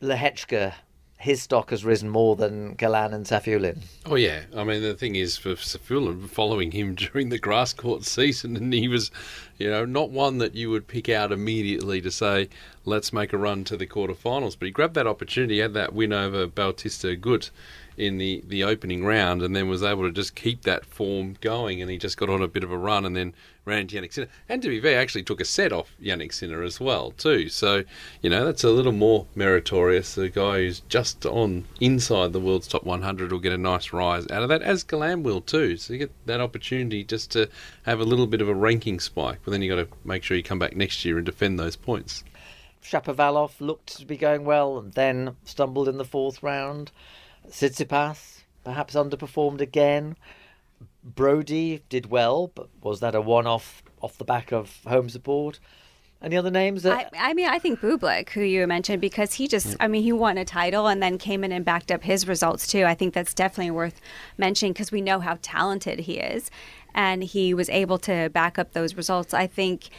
Lehecka 0.00 0.74
his 1.24 1.40
stock 1.40 1.70
has 1.70 1.86
risen 1.86 2.10
more 2.10 2.36
than 2.36 2.74
Galan 2.74 3.14
and 3.14 3.24
Safiullin. 3.24 3.78
Oh 4.04 4.14
yeah, 4.14 4.42
I 4.54 4.62
mean 4.62 4.82
the 4.82 4.92
thing 4.92 5.16
is 5.16 5.38
for 5.38 5.54
Safiullin, 5.54 6.28
following 6.28 6.72
him 6.72 6.94
during 6.94 7.30
the 7.30 7.38
grass 7.38 7.72
court 7.72 8.04
season, 8.04 8.58
and 8.58 8.74
he 8.74 8.88
was, 8.88 9.10
you 9.56 9.70
know, 9.70 9.86
not 9.86 10.10
one 10.10 10.36
that 10.36 10.54
you 10.54 10.68
would 10.68 10.86
pick 10.86 11.08
out 11.08 11.32
immediately 11.32 12.02
to 12.02 12.10
say 12.10 12.50
let's 12.84 13.10
make 13.10 13.32
a 13.32 13.38
run 13.38 13.64
to 13.64 13.76
the 13.78 13.86
quarterfinals, 13.86 14.54
but 14.58 14.66
he 14.66 14.70
grabbed 14.70 14.92
that 14.96 15.06
opportunity, 15.06 15.60
had 15.60 15.72
that 15.72 15.94
win 15.94 16.12
over 16.12 16.46
Bautista 16.46 17.16
Agut 17.16 17.48
in 17.96 18.18
the, 18.18 18.42
the 18.46 18.64
opening 18.64 19.04
round 19.04 19.42
and 19.42 19.54
then 19.54 19.68
was 19.68 19.82
able 19.82 20.02
to 20.02 20.12
just 20.12 20.34
keep 20.34 20.62
that 20.62 20.84
form 20.84 21.36
going 21.40 21.80
and 21.80 21.90
he 21.90 21.98
just 21.98 22.16
got 22.16 22.28
on 22.28 22.42
a 22.42 22.48
bit 22.48 22.64
of 22.64 22.72
a 22.72 22.78
run 22.78 23.04
and 23.04 23.16
then 23.16 23.32
ran 23.64 23.78
into 23.78 23.96
Jannik 23.96 24.12
Sinner. 24.12 24.28
And 24.48 24.62
to 24.62 24.68
be 24.68 24.80
fair, 24.80 25.00
actually 25.00 25.22
took 25.22 25.40
a 25.40 25.44
set 25.44 25.72
off 25.72 25.94
Jannik 26.02 26.32
Sinner 26.32 26.62
as 26.62 26.80
well 26.80 27.12
too. 27.12 27.48
So, 27.48 27.84
you 28.22 28.30
know, 28.30 28.44
that's 28.44 28.64
a 28.64 28.70
little 28.70 28.92
more 28.92 29.26
meritorious. 29.34 30.14
The 30.14 30.28
guy 30.28 30.58
who's 30.58 30.80
just 30.88 31.24
on 31.26 31.64
inside 31.80 32.32
the 32.32 32.40
world's 32.40 32.68
top 32.68 32.84
100 32.84 33.32
will 33.32 33.38
get 33.38 33.52
a 33.52 33.58
nice 33.58 33.92
rise 33.92 34.26
out 34.30 34.42
of 34.42 34.48
that, 34.48 34.62
as 34.62 34.82
Galan 34.82 35.22
will 35.22 35.40
too. 35.40 35.76
So 35.76 35.92
you 35.92 36.00
get 36.00 36.12
that 36.26 36.40
opportunity 36.40 37.04
just 37.04 37.30
to 37.32 37.48
have 37.84 38.00
a 38.00 38.04
little 38.04 38.26
bit 38.26 38.40
of 38.40 38.48
a 38.48 38.54
ranking 38.54 39.00
spike, 39.00 39.40
but 39.44 39.50
then 39.50 39.62
you've 39.62 39.76
got 39.76 39.88
to 39.88 39.96
make 40.06 40.22
sure 40.22 40.36
you 40.36 40.42
come 40.42 40.58
back 40.58 40.76
next 40.76 41.04
year 41.04 41.16
and 41.16 41.26
defend 41.26 41.58
those 41.58 41.76
points. 41.76 42.24
Shapovalov 42.84 43.60
looked 43.60 43.96
to 43.98 44.04
be 44.04 44.18
going 44.18 44.44
well 44.44 44.78
and 44.78 44.92
then 44.92 45.36
stumbled 45.44 45.88
in 45.88 45.96
the 45.96 46.04
fourth 46.04 46.42
round. 46.42 46.92
Tsitsipas 47.48 48.42
perhaps 48.64 48.94
underperformed 48.94 49.60
again. 49.60 50.16
Broady 51.04 51.82
did 51.88 52.06
well, 52.06 52.50
but 52.54 52.68
was 52.82 53.00
that 53.00 53.14
a 53.14 53.20
one-off 53.20 53.82
off 54.00 54.18
the 54.18 54.24
back 54.24 54.52
of 54.52 54.80
home 54.86 55.08
support? 55.08 55.60
Any 56.22 56.38
other 56.38 56.50
names? 56.50 56.84
That... 56.84 57.10
I, 57.12 57.30
I, 57.30 57.34
mean, 57.34 57.48
I 57.48 57.58
think 57.58 57.80
Bublik, 57.80 58.30
who 58.30 58.40
you 58.40 58.66
mentioned, 58.66 59.02
because 59.02 59.34
he 59.34 59.46
just, 59.46 59.76
I 59.78 59.88
mean, 59.88 60.02
he 60.02 60.12
won 60.12 60.38
a 60.38 60.44
title 60.44 60.86
and 60.86 61.02
then 61.02 61.18
came 61.18 61.44
in 61.44 61.52
and 61.52 61.64
backed 61.64 61.92
up 61.92 62.02
his 62.02 62.26
results 62.26 62.66
too. 62.66 62.84
I 62.84 62.94
think 62.94 63.12
that's 63.12 63.34
definitely 63.34 63.72
worth 63.72 64.00
mentioning 64.38 64.72
because 64.72 64.90
we 64.90 65.02
know 65.02 65.20
how 65.20 65.38
talented 65.42 66.00
he 66.00 66.14
is, 66.14 66.50
and 66.94 67.22
he 67.22 67.52
was 67.52 67.68
able 67.68 67.98
to 67.98 68.30
back 68.30 68.58
up 68.58 68.72
those 68.72 68.94
results. 68.94 69.34
I 69.34 69.46
think 69.46 69.90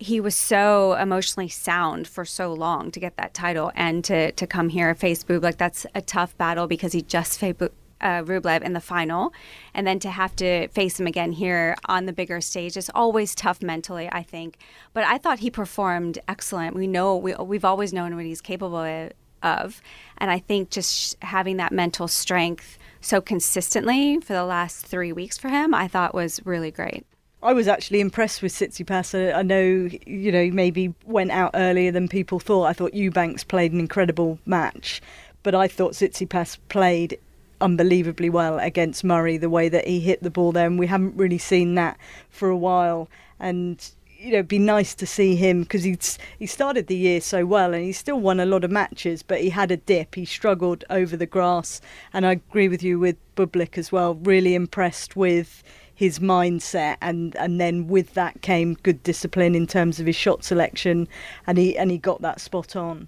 he 0.00 0.18
was 0.18 0.34
so 0.34 0.94
emotionally 0.94 1.48
sound 1.48 2.08
for 2.08 2.24
so 2.24 2.52
long 2.54 2.90
to 2.90 2.98
get 2.98 3.18
that 3.18 3.34
title 3.34 3.70
and 3.74 4.02
to, 4.02 4.32
to 4.32 4.46
come 4.46 4.70
here 4.70 4.94
face 4.94 5.22
Bublik. 5.22 5.58
That's 5.58 5.84
a 5.94 6.00
tough 6.00 6.36
battle 6.38 6.66
because 6.66 6.94
he 6.94 7.02
just 7.02 7.38
faced 7.38 7.62
uh, 8.00 8.22
Rublev 8.22 8.62
in 8.62 8.72
the 8.72 8.80
final, 8.80 9.30
and 9.74 9.86
then 9.86 9.98
to 9.98 10.10
have 10.10 10.34
to 10.36 10.68
face 10.68 10.98
him 10.98 11.06
again 11.06 11.32
here 11.32 11.76
on 11.84 12.06
the 12.06 12.14
bigger 12.14 12.40
stage 12.40 12.78
is 12.78 12.90
always 12.94 13.34
tough 13.34 13.60
mentally, 13.62 14.08
I 14.10 14.22
think. 14.22 14.56
But 14.94 15.04
I 15.04 15.18
thought 15.18 15.40
he 15.40 15.50
performed 15.50 16.18
excellent. 16.26 16.74
We 16.74 16.86
know 16.86 17.14
we 17.14 17.34
we've 17.34 17.64
always 17.64 17.92
known 17.92 18.16
what 18.16 18.24
he's 18.24 18.40
capable 18.40 19.10
of, 19.42 19.82
and 20.16 20.30
I 20.30 20.38
think 20.38 20.70
just 20.70 21.22
having 21.22 21.58
that 21.58 21.72
mental 21.72 22.08
strength 22.08 22.78
so 23.02 23.20
consistently 23.20 24.18
for 24.20 24.32
the 24.32 24.44
last 24.44 24.86
three 24.86 25.12
weeks 25.12 25.36
for 25.36 25.50
him, 25.50 25.74
I 25.74 25.86
thought 25.86 26.14
was 26.14 26.40
really 26.46 26.70
great. 26.70 27.04
I 27.42 27.54
was 27.54 27.68
actually 27.68 28.00
impressed 28.00 28.42
with 28.42 28.52
Tsitsipas. 28.52 29.34
I, 29.34 29.42
know, 29.42 29.88
you 30.06 30.30
know, 30.30 30.50
maybe 30.50 30.94
went 31.06 31.30
out 31.30 31.52
earlier 31.54 31.90
than 31.90 32.06
people 32.06 32.38
thought. 32.38 32.64
I 32.64 32.74
thought 32.74 32.92
Eubanks 32.92 33.44
played 33.44 33.72
an 33.72 33.80
incredible 33.80 34.38
match, 34.44 35.00
but 35.42 35.54
I 35.54 35.66
thought 35.66 35.92
Tsitsipas 35.92 36.58
played 36.68 37.18
unbelievably 37.62 38.28
well 38.28 38.58
against 38.58 39.04
Murray. 39.04 39.38
The 39.38 39.48
way 39.48 39.70
that 39.70 39.86
he 39.86 40.00
hit 40.00 40.22
the 40.22 40.30
ball 40.30 40.52
there, 40.52 40.66
and 40.66 40.78
we 40.78 40.86
haven't 40.86 41.16
really 41.16 41.38
seen 41.38 41.76
that 41.76 41.96
for 42.28 42.50
a 42.50 42.56
while. 42.56 43.08
And 43.38 43.90
you 44.18 44.32
know, 44.32 44.38
it'd 44.38 44.48
be 44.48 44.58
nice 44.58 44.94
to 44.96 45.06
see 45.06 45.34
him 45.34 45.62
because 45.62 45.82
he's 45.82 46.18
he 46.38 46.46
started 46.46 46.88
the 46.88 46.96
year 46.96 47.22
so 47.22 47.46
well 47.46 47.72
and 47.72 47.82
he 47.82 47.92
still 47.92 48.20
won 48.20 48.38
a 48.38 48.44
lot 48.44 48.64
of 48.64 48.70
matches, 48.70 49.22
but 49.22 49.40
he 49.40 49.48
had 49.48 49.70
a 49.70 49.78
dip. 49.78 50.14
He 50.14 50.26
struggled 50.26 50.84
over 50.90 51.16
the 51.16 51.24
grass, 51.24 51.80
and 52.12 52.26
I 52.26 52.32
agree 52.32 52.68
with 52.68 52.82
you 52.82 52.98
with 52.98 53.16
Bublik 53.34 53.78
as 53.78 53.90
well. 53.90 54.16
Really 54.16 54.54
impressed 54.54 55.16
with 55.16 55.62
his 56.00 56.18
mindset 56.18 56.96
and 57.02 57.36
and 57.36 57.60
then 57.60 57.86
with 57.86 58.14
that 58.14 58.40
came 58.40 58.72
good 58.82 59.02
discipline 59.02 59.54
in 59.54 59.66
terms 59.66 60.00
of 60.00 60.06
his 60.06 60.16
shot 60.16 60.42
selection 60.42 61.06
and 61.46 61.58
he 61.58 61.76
and 61.76 61.90
he 61.90 61.98
got 61.98 62.22
that 62.22 62.40
spot 62.40 62.74
on. 62.74 63.06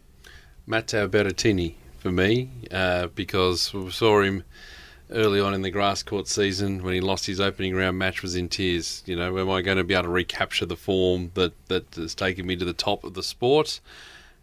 Matteo 0.67 1.09
Berrettini 1.09 1.77
for 1.97 2.13
me 2.13 2.51
uh, 2.71 3.07
because 3.07 3.73
we 3.73 3.91
saw 3.91 4.21
him 4.21 4.45
early 5.11 5.41
on 5.41 5.55
in 5.55 5.63
the 5.63 5.71
grass 5.71 6.03
court 6.03 6.29
season 6.29 6.83
when 6.83 6.93
he 6.93 7.01
lost 7.01 7.25
his 7.25 7.41
opening 7.41 7.75
round 7.75 7.99
match 7.99 8.21
was 8.21 8.37
in 8.37 8.47
tears. 8.47 9.03
You 9.07 9.17
know 9.17 9.39
am 9.39 9.49
I 9.49 9.63
going 9.63 9.79
to 9.79 9.85
be 9.85 9.95
able 9.95 10.03
to 10.03 10.11
recapture 10.11 10.67
the 10.67 10.77
form 10.77 11.31
that 11.33 11.55
that 11.69 11.95
has 11.95 12.15
taken 12.15 12.47
me 12.47 12.57
to 12.57 12.65
the 12.67 12.75
top 12.75 13.05
of 13.05 13.15
the 13.15 13.23
sport 13.23 13.81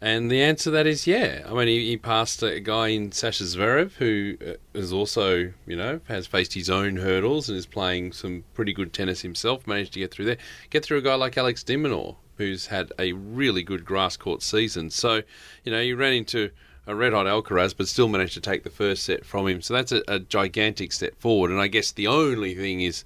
and 0.02 0.32
the 0.32 0.42
answer 0.42 0.66
to 0.66 0.72
that 0.72 0.88
is 0.88 1.06
yeah. 1.06 1.44
I 1.46 1.54
mean, 1.54 1.68
he, 1.68 1.90
he 1.90 1.98
passed 1.98 2.42
a 2.42 2.60
guy 2.60 2.90
in 2.90 3.12
Sasha 3.12 3.44
Zverev 3.44 3.94
who 3.94 4.38
uh, 4.46 4.54
is 4.74 4.94
also, 4.94 5.52
you 5.66 5.76
know, 5.76 6.00
has 6.08 6.26
faced 6.26 6.54
his 6.54 6.70
own 6.70 6.98
hurdles 6.98 7.50
and 7.50 7.58
is 7.58 7.66
playing 7.66 8.14
some 8.14 8.44
pretty 8.54 8.74
good 8.74 8.94
tennis 8.94 9.22
himself. 9.22 9.68
Managed 9.68 9.94
to 9.94 10.00
get 10.00 10.12
through 10.12 10.26
there. 10.26 10.38
Get 10.70 10.86
through 10.86 11.00
a 11.00 11.02
guy 11.02 11.16
like 11.16 11.38
Alex 11.38 11.64
de 11.64 11.76
Minaur, 11.76 12.16
who's 12.38 12.68
had 12.68 12.94
a 12.98 13.12
really 13.14 13.62
good 13.62 13.84
grass 13.84 14.16
court 14.16 14.42
season. 14.42 14.90
So, 14.90 15.22
you 15.64 15.72
know, 15.72 15.82
you 15.82 15.98
ran 15.98 16.14
into 16.14 16.52
a 16.88 16.96
red 16.96 17.14
hot 17.14 17.28
Alcaraz, 17.28 17.76
but 17.76 17.88
still 17.88 18.08
managed 18.08 18.34
to 18.34 18.42
take 18.42 18.64
the 18.64 18.70
first 18.70 19.04
set 19.04 19.26
from 19.26 19.48
him. 19.48 19.62
So 19.62 19.74
that's 19.74 19.92
a, 19.92 20.02
a 20.08 20.20
gigantic 20.20 20.92
step 20.92 21.20
forward. 21.20 21.52
And 21.52 21.60
I 21.60 21.68
guess 21.68 21.92
the 21.92 22.08
only 22.08 22.56
thing 22.56 22.82
is 22.82 23.04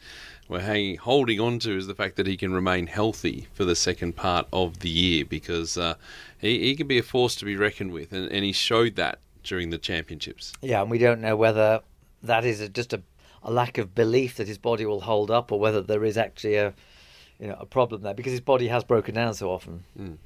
we're 0.48 0.60
hanging, 0.60 0.98
holding 0.98 1.40
on 1.40 1.60
to 1.60 1.78
is 1.78 1.88
the 1.88 1.96
fact 1.96 2.16
that 2.18 2.28
he 2.28 2.38
can 2.38 2.54
remain 2.54 2.88
healthy 2.88 3.48
for 3.54 3.66
the 3.66 3.76
second 3.76 4.16
part 4.16 4.48
of 4.52 4.80
the 4.80 4.90
year 4.90 5.26
because 5.26 5.78
uh, 5.78 5.96
he, 6.40 6.60
he 6.60 6.76
can 6.76 6.88
be 6.88 6.98
a 6.98 7.04
force 7.04 7.36
to 7.36 7.46
be 7.46 7.56
reckoned 7.56 7.92
with, 7.92 8.12
and, 8.12 8.32
and 8.32 8.44
he 8.44 8.52
showed 8.52 8.96
that 8.96 9.20
during 9.44 9.70
the 9.70 9.78
championships. 9.78 10.54
Yeah, 10.62 10.82
and 10.82 10.92
we 10.92 10.98
don't 10.98 11.22
know 11.22 11.36
whether 11.36 11.82
that 12.24 12.46
is 12.46 12.62
a, 12.62 12.70
just 12.70 12.94
a, 12.94 13.02
a 13.42 13.52
lack 13.52 13.78
of 13.78 13.96
belief 13.96 14.38
that 14.38 14.48
his 14.48 14.58
body 14.58 14.86
will 14.86 15.02
hold 15.02 15.32
up, 15.32 15.52
or 15.52 15.60
whether 15.60 15.82
there 15.82 16.04
is 16.04 16.18
actually 16.18 16.56
a 16.56 16.74
you 17.40 17.48
know 17.48 17.58
a 17.60 17.66
problem 17.66 18.02
there 18.02 18.14
because 18.14 18.32
his 18.32 18.42
body 18.42 18.68
has 18.68 18.84
broken 18.84 19.16
down 19.16 19.34
so 19.34 19.50
often. 19.50 19.84
Mm. 20.00 20.18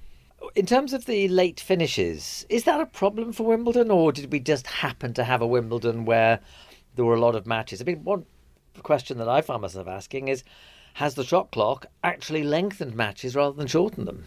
In 0.56 0.66
terms 0.68 0.94
of 0.94 1.06
the 1.06 1.28
late 1.28 1.60
finishes, 1.60 2.46
is 2.48 2.64
that 2.66 2.80
a 2.80 2.86
problem 2.86 3.34
for 3.34 3.44
Wimbledon, 3.44 3.90
or 3.90 4.12
did 4.12 4.32
we 4.32 4.40
just 4.40 4.68
happen 4.68 5.14
to 5.16 5.24
have 5.24 5.42
a 5.42 5.48
Wimbledon 5.48 6.06
where 6.06 6.40
there 6.96 7.06
were 7.06 7.16
a 7.16 7.20
lot 7.20 7.36
of 7.36 7.48
matches? 7.48 7.82
I 7.82 7.86
mean, 7.86 8.04
one 8.04 8.26
question 8.84 9.18
that 9.18 9.30
I 9.30 9.42
find 9.42 9.62
myself 9.62 9.88
asking 9.88 10.28
is 10.28 10.44
has 10.94 11.16
the 11.16 11.24
shot 11.24 11.52
clock 11.52 11.86
actually 12.04 12.44
lengthened 12.44 12.96
matches 12.96 13.36
rather 13.36 13.56
than 13.56 13.68
shortened 13.68 14.08
them? 14.08 14.26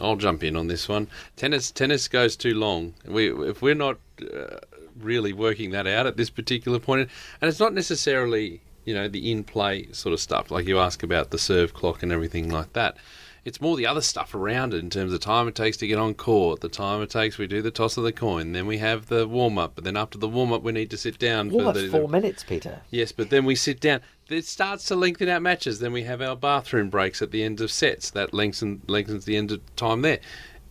I'll 0.00 0.16
jump 0.16 0.44
in 0.44 0.56
on 0.56 0.68
this 0.68 0.88
one. 0.88 1.08
Tennis 1.36 1.70
tennis 1.70 2.08
goes 2.08 2.36
too 2.36 2.54
long. 2.54 2.94
We 3.06 3.32
if 3.48 3.62
we're 3.62 3.74
not 3.74 3.98
uh, 4.22 4.58
really 4.98 5.32
working 5.32 5.70
that 5.70 5.86
out 5.86 6.06
at 6.06 6.16
this 6.16 6.30
particular 6.30 6.78
point, 6.78 7.08
and 7.40 7.48
it's 7.48 7.60
not 7.60 7.74
necessarily 7.74 8.60
you 8.84 8.94
know 8.94 9.08
the 9.08 9.30
in 9.30 9.44
play 9.44 9.90
sort 9.92 10.12
of 10.12 10.20
stuff 10.20 10.50
like 10.50 10.66
you 10.66 10.78
ask 10.78 11.02
about 11.02 11.30
the 11.30 11.38
serve 11.38 11.74
clock 11.74 12.02
and 12.02 12.12
everything 12.12 12.48
like 12.48 12.72
that. 12.74 12.96
It's 13.44 13.60
more 13.60 13.76
the 13.76 13.86
other 13.86 14.02
stuff 14.02 14.34
around 14.34 14.74
it 14.74 14.78
in 14.78 14.90
terms 14.90 15.12
of 15.12 15.20
time 15.20 15.48
it 15.48 15.54
takes 15.54 15.76
to 15.78 15.86
get 15.86 15.98
on 15.98 16.14
court, 16.14 16.60
the 16.60 16.68
time 16.68 17.00
it 17.02 17.10
takes 17.10 17.38
we 17.38 17.46
do 17.46 17.62
the 17.62 17.70
toss 17.70 17.96
of 17.96 18.04
the 18.04 18.12
coin, 18.12 18.52
then 18.52 18.66
we 18.66 18.78
have 18.78 19.06
the 19.06 19.26
warm 19.26 19.58
up, 19.58 19.74
but 19.74 19.84
then 19.84 19.96
after 19.96 20.18
the 20.18 20.28
warm 20.28 20.52
up 20.52 20.62
we 20.62 20.72
need 20.72 20.90
to 20.90 20.96
sit 20.96 21.18
down. 21.18 21.50
Warm 21.50 21.64
for 21.64 21.70
up's 21.70 21.80
the, 21.80 21.88
four 21.88 22.08
minutes, 22.08 22.44
Peter. 22.44 22.80
Yes, 22.90 23.12
but 23.12 23.30
then 23.30 23.44
we 23.44 23.54
sit 23.54 23.80
down. 23.80 24.00
It 24.28 24.44
starts 24.44 24.84
to 24.86 24.94
lengthen 24.94 25.28
out 25.28 25.42
matches. 25.42 25.80
Then 25.80 25.92
we 25.92 26.04
have 26.04 26.20
our 26.20 26.36
bathroom 26.36 26.90
breaks 26.90 27.20
at 27.22 27.30
the 27.30 27.42
end 27.42 27.60
of 27.60 27.70
sets. 27.70 28.10
That 28.10 28.32
lengthens 28.32 28.88
lengthens 28.88 29.24
the 29.24 29.36
end 29.36 29.50
of 29.50 29.60
time 29.74 30.02
there. 30.02 30.20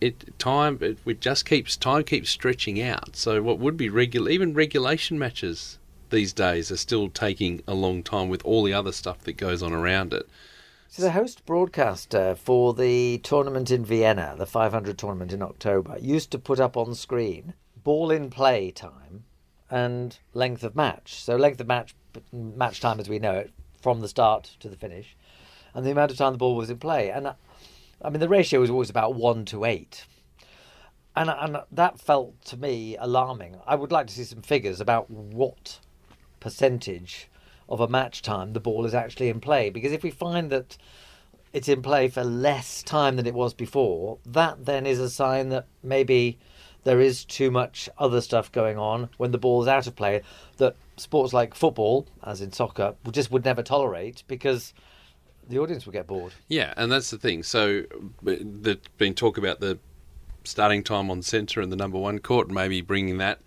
It 0.00 0.38
time 0.38 0.78
it, 0.80 0.98
it 1.04 1.20
just 1.20 1.44
keeps 1.44 1.76
time 1.76 2.04
keeps 2.04 2.30
stretching 2.30 2.80
out. 2.80 3.16
So 3.16 3.42
what 3.42 3.58
would 3.58 3.76
be 3.76 3.88
regular 3.88 4.30
even 4.30 4.54
regulation 4.54 5.18
matches 5.18 5.78
these 6.10 6.32
days 6.32 6.70
are 6.70 6.76
still 6.76 7.08
taking 7.08 7.62
a 7.66 7.74
long 7.74 8.02
time 8.02 8.28
with 8.28 8.44
all 8.44 8.62
the 8.62 8.74
other 8.74 8.92
stuff 8.92 9.20
that 9.20 9.36
goes 9.36 9.62
on 9.62 9.72
around 9.72 10.12
it. 10.12 10.28
So 10.92 11.02
the 11.02 11.12
host 11.12 11.46
broadcaster 11.46 12.30
uh, 12.30 12.34
for 12.34 12.74
the 12.74 13.18
tournament 13.18 13.70
in 13.70 13.84
Vienna, 13.84 14.34
the 14.36 14.44
500 14.44 14.98
tournament 14.98 15.32
in 15.32 15.40
October, 15.40 15.96
used 16.00 16.32
to 16.32 16.38
put 16.40 16.58
up 16.58 16.76
on 16.76 16.96
screen 16.96 17.54
ball 17.84 18.10
in 18.10 18.28
play 18.28 18.72
time 18.72 19.22
and 19.70 20.18
length 20.34 20.64
of 20.64 20.74
match. 20.74 21.22
So 21.22 21.36
length 21.36 21.60
of 21.60 21.68
match, 21.68 21.94
match 22.32 22.80
time 22.80 22.98
as 22.98 23.08
we 23.08 23.20
know 23.20 23.34
it, 23.34 23.52
from 23.80 24.00
the 24.00 24.08
start 24.08 24.56
to 24.58 24.68
the 24.68 24.76
finish, 24.76 25.16
and 25.74 25.86
the 25.86 25.92
amount 25.92 26.10
of 26.10 26.18
time 26.18 26.32
the 26.32 26.38
ball 26.38 26.56
was 26.56 26.70
in 26.70 26.78
play. 26.78 27.08
And 27.08 27.28
uh, 27.28 27.34
I 28.02 28.10
mean, 28.10 28.18
the 28.18 28.28
ratio 28.28 28.58
was 28.58 28.70
always 28.70 28.90
about 28.90 29.14
one 29.14 29.44
to 29.44 29.64
eight. 29.64 30.06
And, 31.14 31.30
and 31.30 31.58
that 31.70 32.00
felt 32.00 32.44
to 32.46 32.56
me 32.56 32.96
alarming. 32.96 33.60
I 33.64 33.76
would 33.76 33.92
like 33.92 34.08
to 34.08 34.14
see 34.14 34.24
some 34.24 34.42
figures 34.42 34.80
about 34.80 35.08
what 35.08 35.78
percentage 36.40 37.28
of 37.70 37.80
a 37.80 37.88
match 37.88 38.22
time 38.22 38.52
the 38.52 38.60
ball 38.60 38.84
is 38.84 38.94
actually 38.94 39.28
in 39.28 39.40
play. 39.40 39.70
Because 39.70 39.92
if 39.92 40.02
we 40.02 40.10
find 40.10 40.50
that 40.50 40.76
it's 41.52 41.68
in 41.68 41.82
play 41.82 42.08
for 42.08 42.24
less 42.24 42.82
time 42.82 43.16
than 43.16 43.26
it 43.26 43.34
was 43.34 43.54
before, 43.54 44.18
that 44.26 44.66
then 44.66 44.86
is 44.86 44.98
a 44.98 45.10
sign 45.10 45.48
that 45.50 45.66
maybe 45.82 46.38
there 46.84 47.00
is 47.00 47.24
too 47.24 47.50
much 47.50 47.88
other 47.98 48.20
stuff 48.20 48.50
going 48.52 48.78
on 48.78 49.08
when 49.18 49.32
the 49.32 49.38
ball 49.38 49.62
is 49.62 49.68
out 49.68 49.86
of 49.86 49.94
play 49.94 50.22
that 50.56 50.76
sports 50.96 51.32
like 51.32 51.54
football, 51.54 52.06
as 52.24 52.40
in 52.40 52.52
soccer, 52.52 52.94
just 53.10 53.30
would 53.30 53.44
never 53.44 53.62
tolerate 53.62 54.22
because 54.28 54.72
the 55.48 55.58
audience 55.58 55.86
would 55.86 55.92
get 55.92 56.06
bored. 56.06 56.32
Yeah, 56.48 56.72
and 56.76 56.90
that's 56.90 57.10
the 57.10 57.18
thing. 57.18 57.42
So 57.42 57.84
there's 58.22 58.78
been 58.98 59.14
talk 59.14 59.36
about 59.36 59.60
the 59.60 59.78
starting 60.44 60.82
time 60.82 61.10
on 61.10 61.22
centre 61.22 61.60
and 61.60 61.70
the 61.70 61.76
number 61.76 61.98
one 61.98 62.18
court, 62.18 62.50
maybe 62.50 62.80
bringing 62.80 63.18
that 63.18 63.40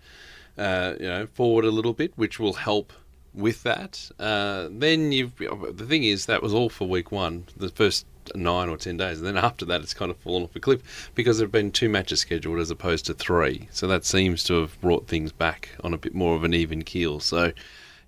uh, 0.56 0.94
you 1.00 1.06
know 1.06 1.26
forward 1.26 1.64
a 1.64 1.70
little 1.70 1.92
bit, 1.92 2.12
which 2.16 2.38
will 2.38 2.54
help 2.54 2.92
with 3.34 3.62
that. 3.64 4.10
Uh, 4.18 4.68
then 4.70 5.12
you've 5.12 5.36
the 5.36 5.86
thing 5.86 6.04
is 6.04 6.26
that 6.26 6.42
was 6.42 6.54
all 6.54 6.68
for 6.68 6.88
week 6.88 7.12
one, 7.12 7.44
the 7.56 7.68
first 7.68 8.06
nine 8.34 8.68
or 8.68 8.76
ten 8.76 8.96
days, 8.96 9.18
and 9.18 9.26
then 9.26 9.36
after 9.36 9.64
that 9.66 9.80
it's 9.82 9.94
kind 9.94 10.10
of 10.10 10.16
fallen 10.18 10.44
off 10.44 10.56
a 10.56 10.60
cliff 10.60 11.10
because 11.14 11.38
there 11.38 11.44
have 11.46 11.52
been 11.52 11.70
two 11.70 11.88
matches 11.88 12.20
scheduled 12.20 12.58
as 12.58 12.70
opposed 12.70 13.06
to 13.06 13.14
three. 13.14 13.68
So 13.70 13.86
that 13.88 14.04
seems 14.04 14.44
to 14.44 14.60
have 14.60 14.80
brought 14.80 15.08
things 15.08 15.32
back 15.32 15.70
on 15.82 15.92
a 15.92 15.98
bit 15.98 16.14
more 16.14 16.34
of 16.36 16.44
an 16.44 16.54
even 16.54 16.82
keel. 16.82 17.20
So. 17.20 17.52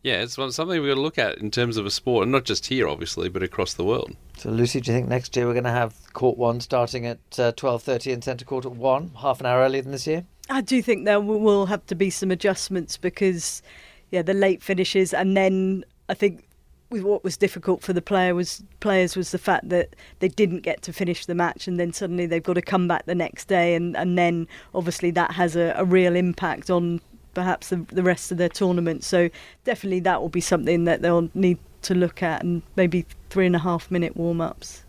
Yeah, 0.03 0.23
it's 0.23 0.35
something 0.35 0.69
we've 0.69 0.89
got 0.89 0.95
to 0.95 1.01
look 1.01 1.19
at 1.19 1.39
in 1.39 1.51
terms 1.51 1.77
of 1.77 1.85
a 1.85 1.91
sport, 1.91 2.23
and 2.23 2.31
not 2.31 2.45
just 2.45 2.67
here, 2.67 2.87
obviously, 2.87 3.29
but 3.29 3.43
across 3.43 3.75
the 3.75 3.83
world. 3.83 4.15
So, 4.37 4.51
Lucie, 4.51 4.81
do 4.81 4.93
you 4.93 4.97
think 4.97 5.09
next 5.09 5.35
year 5.35 5.49
we're 5.49 5.53
going 5.53 5.65
to 5.65 5.71
have 5.71 5.97
Court 6.13 6.39
One 6.39 6.61
starting 6.61 7.07
at 7.07 7.19
uh, 7.41 7.51
twelve 7.57 7.83
thirty 7.83 8.13
and 8.13 8.23
Centre 8.23 8.45
Court 8.45 8.65
at 8.65 8.71
one, 8.71 9.11
half 9.21 9.41
an 9.41 9.47
hour 9.47 9.63
earlier 9.63 9.83
than 9.83 9.91
this 9.91 10.07
year? 10.07 10.25
I 10.49 10.61
do 10.61 10.81
think 10.81 11.07
there 11.07 11.21
will 11.21 11.67
have 11.67 11.85
to 11.87 11.97
be 11.97 12.11
some 12.11 12.31
adjustments 12.31 12.97
because 12.97 13.63
yeah, 14.11 14.23
the 14.23 14.35
late 14.35 14.63
finishes, 14.63 15.13
and 15.13 15.37
then 15.37 15.85
I 16.09 16.15
think 16.15 16.45
what 16.91 17.25
was 17.25 17.37
difficult 17.37 17.83
for 17.83 17.93
the 17.93 18.03
player 18.03 18.35
was 18.35 18.63
players 18.81 19.17
was 19.17 19.33
the 19.33 19.39
fact 19.39 19.69
that 19.71 19.97
they 20.21 20.29
didn't 20.29 20.61
get 20.61 20.83
to 20.83 20.93
finish 20.93 21.27
the 21.27 21.35
match, 21.35 21.67
and 21.67 21.81
then 21.81 21.93
suddenly 21.93 22.27
they've 22.27 22.43
got 22.43 22.55
to 22.55 22.63
come 22.63 22.87
back 22.87 23.07
the 23.07 23.15
next 23.15 23.47
day, 23.47 23.75
and 23.75 23.97
and 23.97 24.17
then 24.17 24.47
obviously 24.75 25.11
that 25.13 25.33
has 25.33 25.57
a, 25.57 25.75
a 25.77 25.85
real 25.85 26.15
impact 26.15 26.71
on 26.71 27.01
perhaps 27.35 27.69
the, 27.69 27.77
the 27.91 28.03
rest 28.03 28.33
of 28.33 28.39
their 28.39 28.49
tournament. 28.49 29.05
So 29.05 29.29
definitely 29.65 30.01
that 30.01 30.23
will 30.23 30.31
be 30.31 30.41
something 30.41 30.85
that 30.85 31.03
they'll 31.03 31.29
need 31.35 31.59
to 31.83 31.95
look 31.95 32.23
at, 32.23 32.43
and 32.43 32.63
maybe 32.77 33.05
three 33.31 33.47
and 33.47 33.57
a 33.57 33.61
half 33.61 33.91
minute 33.91 34.17
warm 34.17 34.41
ups. 34.41 34.85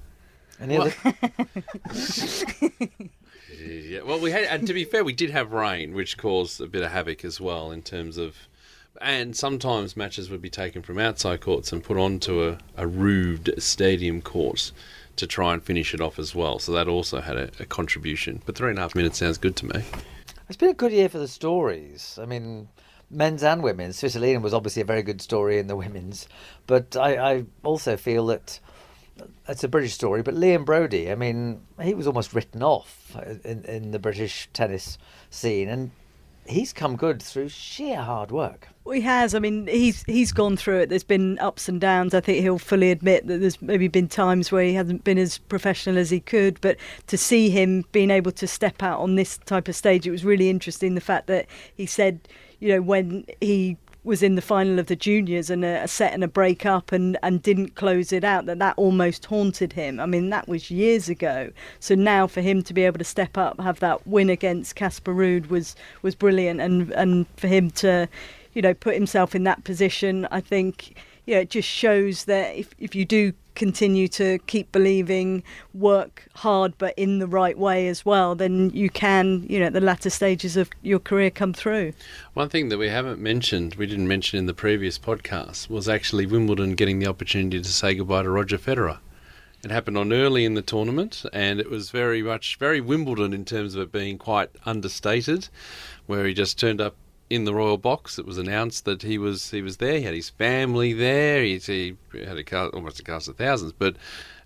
Any 0.59 0.77
other? 0.77 0.93
yeah, 3.59 4.01
well, 4.01 4.19
we 4.19 4.31
had, 4.31 4.43
and 4.45 4.65
to 4.67 4.73
be 4.73 4.83
fair, 4.83 5.03
we 5.03 5.13
did 5.13 5.29
have 5.29 5.51
rain, 5.51 5.93
which 5.93 6.17
caused 6.17 6.61
a 6.61 6.67
bit 6.67 6.83
of 6.83 6.91
havoc 6.91 7.23
as 7.25 7.39
well 7.39 7.71
in 7.71 7.81
terms 7.81 8.17
of 8.17 8.35
and 9.01 9.35
sometimes 9.35 9.97
matches 9.97 10.29
would 10.29 10.41
be 10.41 10.49
taken 10.49 10.81
from 10.81 10.99
outside 10.99 11.41
courts 11.41 11.71
and 11.71 11.83
put 11.83 11.97
onto 11.97 12.43
a, 12.43 12.57
a 12.75 12.87
roofed 12.87 13.49
stadium 13.57 14.21
court 14.21 14.71
to 15.17 15.27
try 15.27 15.53
and 15.53 15.63
finish 15.63 15.93
it 15.93 16.01
off 16.01 16.19
as 16.19 16.35
well. 16.35 16.59
So 16.59 16.71
that 16.73 16.87
also 16.87 17.21
had 17.21 17.37
a, 17.37 17.49
a, 17.59 17.65
contribution. 17.65 18.41
But 18.45 18.55
three 18.55 18.69
and 18.69 18.77
a 18.77 18.81
half 18.81 18.95
minutes 18.95 19.17
sounds 19.17 19.37
good 19.37 19.55
to 19.57 19.65
me. 19.65 19.83
It's 20.47 20.57
been 20.57 20.69
a 20.69 20.73
good 20.73 20.91
year 20.91 21.09
for 21.09 21.17
the 21.17 21.27
stories. 21.27 22.19
I 22.21 22.25
mean, 22.25 22.69
men's 23.09 23.43
and 23.43 23.63
women's. 23.63 23.97
Svitolina 23.97 24.41
was 24.41 24.53
obviously 24.53 24.81
a 24.81 24.85
very 24.85 25.03
good 25.03 25.21
story 25.21 25.59
in 25.59 25.67
the 25.67 25.75
women's, 25.75 26.27
but 26.67 26.95
I, 26.95 27.17
I 27.17 27.45
also 27.63 27.97
feel 27.97 28.27
that 28.27 28.59
it's 29.47 29.63
a 29.63 29.67
British 29.67 29.93
story. 29.93 30.21
But 30.21 30.35
Liam 30.35 30.65
Broady, 30.65 31.11
I 31.11 31.15
mean, 31.15 31.61
he 31.81 31.93
was 31.93 32.07
almost 32.07 32.33
written 32.33 32.61
off 32.63 33.17
in, 33.43 33.65
in 33.65 33.91
the 33.91 33.99
British 33.99 34.49
tennis 34.53 34.97
scene, 35.29 35.69
and 35.69 35.91
he's 36.47 36.73
come 36.73 36.95
good 36.95 37.21
through 37.21 37.49
sheer 37.49 38.01
hard 38.01 38.31
work. 38.31 38.69
Well, 38.83 38.95
he 38.95 39.01
has. 39.01 39.35
I 39.35 39.39
mean, 39.39 39.67
he's 39.67 40.03
he's 40.03 40.31
gone 40.31 40.55
through 40.55 40.79
it. 40.79 40.89
There's 40.89 41.03
been 41.03 41.37
ups 41.39 41.67
and 41.67 41.79
downs. 41.81 42.13
I 42.13 42.21
think 42.21 42.41
he'll 42.41 42.57
fully 42.57 42.91
admit 42.91 43.27
that 43.27 43.39
there's 43.39 43.61
maybe 43.61 43.87
been 43.87 44.07
times 44.07 44.51
where 44.51 44.63
he 44.63 44.73
hasn't 44.73 45.03
been 45.03 45.17
as 45.17 45.37
professional 45.37 45.97
as 45.97 46.09
he 46.09 46.19
could. 46.19 46.61
But 46.61 46.77
to 47.07 47.17
see 47.17 47.49
him 47.49 47.83
being 47.91 48.11
able 48.11 48.31
to 48.31 48.47
step 48.47 48.81
out 48.81 48.99
on 48.99 49.15
this 49.15 49.37
type 49.39 49.67
of 49.67 49.75
stage, 49.75 50.07
it 50.07 50.11
was 50.11 50.23
really 50.23 50.49
interesting. 50.49 50.95
The 50.95 51.01
fact 51.01 51.27
that 51.27 51.47
he 51.75 51.85
said, 51.85 52.19
you 52.59 52.69
know, 52.69 52.81
when 52.81 53.25
he 53.41 53.77
was 54.07 54.23
in 54.23 54.35
the 54.35 54.41
final 54.41 54.79
of 54.79 54.87
the 54.87 54.95
juniors 54.95 55.49
and 55.49 55.63
a, 55.63 55.83
a, 55.83 55.87
set 55.87 56.13
and 56.13 56.23
a 56.23 56.27
break 56.27 56.65
up 56.65 56.91
and, 56.91 57.17
and 57.21 57.43
didn't 57.43 57.75
close 57.75 58.11
it 58.11 58.23
out, 58.23 58.45
that 58.45 58.57
that 58.57 58.73
almost 58.77 59.25
haunted 59.25 59.73
him. 59.73 59.99
I 59.99 60.05
mean, 60.05 60.29
that 60.29 60.47
was 60.47 60.71
years 60.71 61.09
ago. 61.09 61.51
So 61.79 61.93
now 61.93 62.25
for 62.25 62.41
him 62.41 62.63
to 62.63 62.73
be 62.73 62.83
able 62.83 62.97
to 62.97 63.03
step 63.03 63.37
up, 63.37 63.59
have 63.59 63.79
that 63.81 64.07
win 64.07 64.29
against 64.29 64.75
Casper 64.75 65.13
Ruud 65.13 65.49
was 65.49 65.75
was 66.01 66.15
brilliant, 66.15 66.61
and 66.61 66.91
and 66.91 67.27
for 67.35 67.47
him 67.47 67.69
to, 67.71 68.07
you 68.53 68.61
know, 68.61 68.73
put 68.73 68.95
himself 68.95 69.35
in 69.35 69.43
that 69.43 69.63
position, 69.63 70.27
I 70.31 70.41
think 70.41 70.95
yeah, 71.27 71.39
it 71.39 71.49
just 71.49 71.67
shows 71.67 72.23
that 72.25 72.55
if, 72.55 72.73
if 72.79 72.95
you 72.95 73.05
do 73.05 73.33
continue 73.53 74.07
to 74.07 74.37
keep 74.47 74.71
believing, 74.71 75.43
work 75.73 76.25
hard, 76.35 76.73
but 76.77 76.93
in 76.97 77.19
the 77.19 77.27
right 77.27 77.57
way 77.57 77.89
as 77.89 78.05
well, 78.05 78.33
then 78.33 78.69
you 78.69 78.89
can, 78.89 79.45
you 79.49 79.59
know, 79.59 79.65
at 79.65 79.73
the 79.73 79.81
latter 79.81 80.09
stages 80.09 80.55
of 80.55 80.69
your 80.83 80.99
career 80.99 81.29
come 81.29 81.53
through. 81.53 81.91
One 82.33 82.47
thing 82.47 82.69
that 82.69 82.77
we 82.77 82.87
haven't 82.87 83.19
mentioned, 83.19 83.75
we 83.75 83.87
didn't 83.87 84.07
mention 84.07 84.39
in 84.39 84.45
the 84.45 84.53
previous 84.53 84.97
podcast, 84.97 85.69
was 85.69 85.89
actually 85.89 86.25
Wimbledon 86.25 86.75
getting 86.75 86.99
the 86.99 87.07
opportunity 87.07 87.61
to 87.61 87.69
say 87.69 87.93
goodbye 87.93 88.23
to 88.23 88.29
Roger 88.29 88.57
Federer. 88.57 88.99
It 89.65 89.71
happened 89.71 89.97
on 89.97 90.13
early 90.13 90.45
in 90.45 90.53
the 90.53 90.61
tournament, 90.61 91.25
and 91.33 91.59
it 91.59 91.69
was 91.69 91.89
very 91.89 92.21
much 92.21 92.57
very 92.57 92.79
Wimbledon 92.79 93.33
in 93.33 93.43
terms 93.43 93.75
of 93.75 93.81
it 93.81 93.91
being 93.91 94.17
quite 94.17 94.51
understated, 94.65 95.49
where 96.05 96.25
he 96.25 96.33
just 96.33 96.57
turned 96.57 96.79
up 96.79 96.95
in 97.29 97.43
the 97.45 97.53
royal 97.53 97.77
box. 97.77 98.17
It 98.17 98.25
was 98.25 98.37
announced 98.37 98.85
that 98.85 99.03
he 99.03 99.17
was 99.17 99.51
he 99.51 99.61
was 99.61 99.77
there. 99.77 99.97
He 99.97 100.03
had 100.03 100.13
his 100.13 100.29
family 100.29 100.93
there. 100.93 101.43
He, 101.43 101.57
he 101.57 101.97
had 102.13 102.37
a 102.37 102.43
cast, 102.43 102.73
almost 102.73 102.99
a 102.99 103.03
cast 103.03 103.27
of 103.27 103.37
thousands. 103.37 103.73
But 103.73 103.95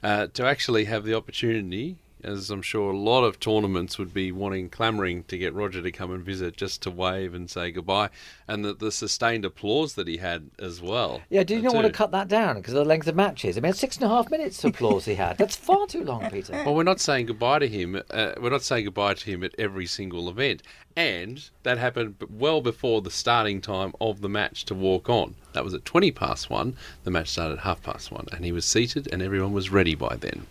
uh, 0.04 0.28
to 0.34 0.46
actually 0.46 0.86
have 0.86 1.04
the 1.04 1.14
opportunity 1.14 1.98
as 2.24 2.50
I'm 2.50 2.62
sure 2.62 2.92
a 2.92 2.98
lot 2.98 3.24
of 3.24 3.40
tournaments 3.40 3.98
would 3.98 4.14
be 4.14 4.32
wanting, 4.32 4.70
clamouring 4.70 5.24
to 5.26 5.38
get 5.38 5.54
Roger 5.54 5.82
to 5.82 5.92
come 5.92 6.12
and 6.12 6.24
visit 6.24 6.58
just 6.58 6.82
to 6.84 6.92
wave 6.92 7.34
and 7.34 7.50
say 7.50 7.72
goodbye, 7.72 8.10
and 8.48 8.64
the, 8.64 8.74
the 8.74 8.92
sustained 8.92 9.46
applause 9.46 9.96
that 9.96 10.08
he 10.08 10.18
had 10.18 10.50
as 10.60 10.82
well. 10.82 11.22
Yeah, 11.30 11.44
do 11.44 11.56
you 11.56 11.62
not 11.62 11.74
want 11.74 11.88
to 11.88 11.94
cut 11.94 12.12
that 12.12 12.28
down 12.28 12.56
because 12.58 12.74
of 12.74 12.80
the 12.80 12.86
length 12.86 13.08
of 13.08 13.16
matches? 13.16 13.58
I 13.58 13.62
mean, 13.62 13.74
six 13.74 13.98
and 13.98 14.06
a 14.06 14.10
half 14.10 14.30
minutes 14.30 14.64
of 14.64 14.74
applause 14.74 15.06
he 15.06 15.16
had. 15.16 15.38
That's 15.38 15.56
far 15.56 15.88
too 15.88 16.04
long, 16.04 16.30
Peter. 16.32 16.54
Well, 16.66 16.76
we're 16.76 16.84
not 16.84 17.00
saying 17.00 17.28
goodbye 17.28 17.60
to 17.60 17.68
him. 17.68 18.02
Uh, 18.10 18.34
we're 18.40 18.50
not 18.50 18.64
saying 18.64 18.86
goodbye 18.86 19.16
to 19.16 19.26
him 19.32 19.44
at 19.44 19.56
every 19.58 19.86
single 19.86 20.30
event, 20.30 20.64
and 20.96 21.50
that 21.64 21.78
happened 21.78 22.16
well 22.30 22.62
before 22.62 23.02
the 23.02 23.12
starting 23.12 23.62
time 23.62 23.94
of 24.02 24.22
the 24.22 24.30
match 24.30 24.66
to 24.66 24.76
walk 24.76 25.10
on. 25.10 25.36
That 25.54 25.64
was 25.64 25.74
at 25.74 25.86
20 25.86 26.12
past 26.12 26.50
one. 26.50 26.76
The 27.04 27.12
match 27.12 27.30
started 27.30 27.60
at 27.60 27.64
half 27.64 27.84
past 27.84 28.12
one, 28.12 28.28
and 28.32 28.46
he 28.46 28.52
was 28.52 28.66
seated, 28.66 29.08
and 29.12 29.22
everyone 29.22 29.54
was 29.54 29.70
ready 29.70 29.96
by 29.96 30.16
then. 30.16 30.48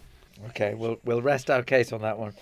Okay, 0.48 0.74
we'll 0.74 0.98
we'll 1.04 1.22
rest 1.22 1.50
our 1.50 1.62
case 1.62 1.92
on 1.92 2.02
that 2.02 2.18
one. 2.18 2.34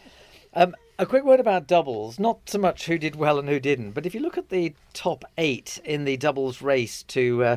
Um, 0.55 0.74
a 0.99 1.07
quick 1.07 1.24
word 1.24 1.40
about 1.40 1.66
doubles. 1.66 2.18
Not 2.18 2.40
so 2.46 2.59
much 2.59 2.86
who 2.86 2.99
did 2.99 3.16
well 3.16 3.38
and 3.38 3.49
who 3.49 3.61
didn't, 3.61 3.92
but 3.92 4.07
if 4.07 4.14
you 4.14 4.20
look 4.20 4.38
at 4.38 4.49
the 4.49 4.74
top 4.92 5.24
eight 5.36 5.80
in 5.84 6.05
the 6.05 6.16
doubles 6.16 6.62
race 6.62 7.03
to 7.05 7.44
uh, 7.44 7.57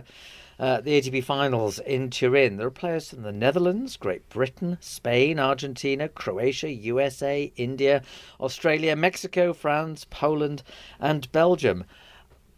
uh, 0.60 0.82
the 0.82 1.02
ATP 1.02 1.24
finals 1.24 1.80
in 1.80 2.10
Turin, 2.10 2.58
there 2.58 2.68
are 2.68 2.72
players 2.72 3.10
from 3.10 3.24
the 3.24 3.32
Netherlands, 3.32 3.98
Great 3.98 4.30
Britain, 4.30 4.78
Spain, 4.80 5.40
Argentina, 5.40 6.08
Croatia, 6.08 6.70
USA, 6.70 7.52
India, 7.56 8.04
Australia, 8.40 8.96
Mexico, 8.96 9.54
France, 9.54 10.06
Poland, 10.10 10.62
and 11.00 11.32
Belgium. 11.32 11.84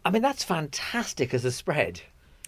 I 0.04 0.10
mean, 0.10 0.20
that's 0.20 0.44
fantastic 0.44 1.32
as 1.32 1.46
a 1.46 1.52
spread. 1.52 2.02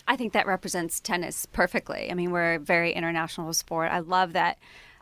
I 0.07 0.17
think 0.17 0.35
that 0.35 0.47
represents 0.47 1.01
tennis 1.01 1.47
perfectly. 1.47 2.11
I 2.11 2.15
mean, 2.15 2.31
we're 2.31 2.55
a 2.55 2.59
very 2.59 2.93
international 2.93 3.53
sport. 3.55 3.91
I 3.91 4.01
love 4.01 4.35
that 4.35 4.59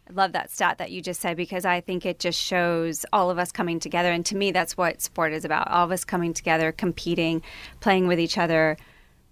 I 0.09 0.13
love 0.13 0.33
that 0.33 0.51
stat 0.51 0.79
that 0.79 0.91
you 0.91 1.01
just 1.01 1.21
said 1.21 1.37
because 1.37 1.65
I 1.65 1.81
think 1.81 2.05
it 2.05 2.19
just 2.19 2.41
shows 2.41 3.07
all 3.13 3.31
of 3.31 3.39
us 3.39 3.51
coming 3.51 3.81
together. 3.81 4.13
And 4.13 4.25
to 4.27 4.37
me, 4.37 4.51
that's 4.51 4.77
what 4.77 5.01
sport 5.01 5.33
is 5.33 5.45
about 5.45 5.71
all 5.71 5.87
of 5.87 5.93
us 5.93 6.05
coming 6.05 6.35
together, 6.35 6.73
competing, 6.73 7.43
playing 7.81 8.07
with 8.07 8.21
each 8.21 8.37
other, 8.37 8.77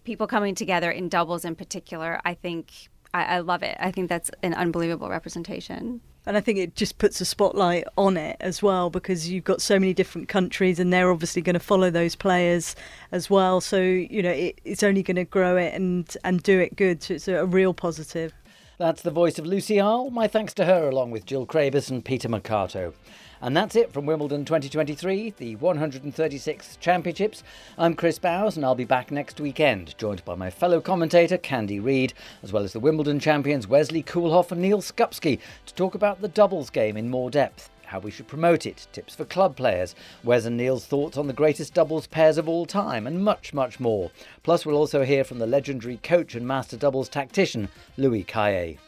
people 0.04 0.26
coming 0.26 0.54
together 0.54 0.90
in 0.90 1.08
doubles 1.08 1.44
in 1.44 1.54
particular. 1.54 2.20
I 2.24 2.34
think 2.34 2.88
I, 3.12 3.24
I 3.24 3.38
love 3.40 3.62
it. 3.62 3.76
I 3.78 3.90
think 3.90 4.08
that's 4.08 4.30
an 4.42 4.54
unbelievable 4.54 5.10
representation. 5.10 6.00
And 6.24 6.36
I 6.36 6.40
think 6.40 6.58
it 6.58 6.76
just 6.76 6.98
puts 6.98 7.20
a 7.20 7.24
spotlight 7.24 7.84
on 7.98 8.16
it 8.16 8.36
as 8.40 8.62
well 8.62 8.90
because 8.90 9.28
you've 9.28 9.42
got 9.42 9.60
so 9.60 9.78
many 9.78 9.92
different 9.92 10.28
countries 10.28 10.78
and 10.78 10.92
they're 10.92 11.10
obviously 11.10 11.42
going 11.42 11.54
to 11.54 11.60
follow 11.60 11.90
those 11.90 12.14
players 12.14 12.76
as 13.10 13.28
well. 13.28 13.60
So, 13.60 13.80
you 13.80 14.22
know, 14.22 14.30
it, 14.30 14.60
it's 14.64 14.84
only 14.84 15.02
going 15.02 15.16
to 15.16 15.24
grow 15.24 15.56
it 15.56 15.74
and, 15.74 16.16
and 16.22 16.40
do 16.42 16.60
it 16.60 16.76
good. 16.76 17.02
So 17.02 17.14
it's 17.14 17.26
a, 17.26 17.34
a 17.38 17.44
real 17.44 17.74
positive. 17.74 18.32
That's 18.78 19.02
the 19.02 19.10
voice 19.10 19.38
of 19.38 19.44
Lucie 19.44 19.78
Ahl. 19.78 20.08
My 20.08 20.26
thanks 20.26 20.54
to 20.54 20.64
her, 20.64 20.88
along 20.88 21.10
with 21.10 21.26
Jill 21.26 21.46
Craybas 21.46 21.90
and 21.90 22.02
Peter 22.02 22.26
Marcato. 22.26 22.94
And 23.42 23.54
that's 23.54 23.76
it 23.76 23.92
from 23.92 24.06
Wimbledon 24.06 24.46
2023, 24.46 25.34
the 25.36 25.56
136th 25.56 26.80
Championships. 26.80 27.42
I'm 27.76 27.94
Chris 27.94 28.18
Bowers, 28.18 28.56
and 28.56 28.64
I'll 28.64 28.74
be 28.74 28.86
back 28.86 29.10
next 29.10 29.38
weekend, 29.40 29.96
joined 29.98 30.24
by 30.24 30.36
my 30.36 30.48
fellow 30.48 30.80
commentator 30.80 31.36
Candy 31.36 31.80
Reid, 31.80 32.14
as 32.42 32.50
well 32.50 32.64
as 32.64 32.72
the 32.72 32.80
Wimbledon 32.80 33.20
champions 33.20 33.68
Wesley 33.68 34.02
Koolhof 34.02 34.52
and 34.52 34.62
Neal 34.62 34.80
Skupski, 34.80 35.38
to 35.66 35.74
talk 35.74 35.94
about 35.94 36.22
the 36.22 36.28
doubles 36.28 36.70
game 36.70 36.96
in 36.96 37.10
more 37.10 37.30
depth 37.30 37.68
how 37.92 37.98
we 37.98 38.10
should 38.10 38.26
promote 38.26 38.64
it, 38.64 38.86
tips 38.90 39.14
for 39.14 39.26
club 39.26 39.54
players, 39.54 39.94
Wes 40.24 40.46
and 40.46 40.56
Neal's 40.56 40.86
thoughts 40.86 41.18
on 41.18 41.26
the 41.26 41.34
greatest 41.34 41.74
doubles 41.74 42.06
pairs 42.06 42.38
of 42.38 42.48
all 42.48 42.64
time, 42.64 43.06
and 43.06 43.22
much, 43.22 43.52
much 43.52 43.78
more. 43.78 44.10
Plus, 44.42 44.64
we'll 44.64 44.78
also 44.78 45.04
hear 45.04 45.24
from 45.24 45.38
the 45.38 45.46
legendary 45.46 45.98
coach 45.98 46.34
and 46.34 46.48
master 46.48 46.78
doubles 46.78 47.10
tactician, 47.10 47.68
Louis 47.98 48.24
Cayer. 48.24 48.78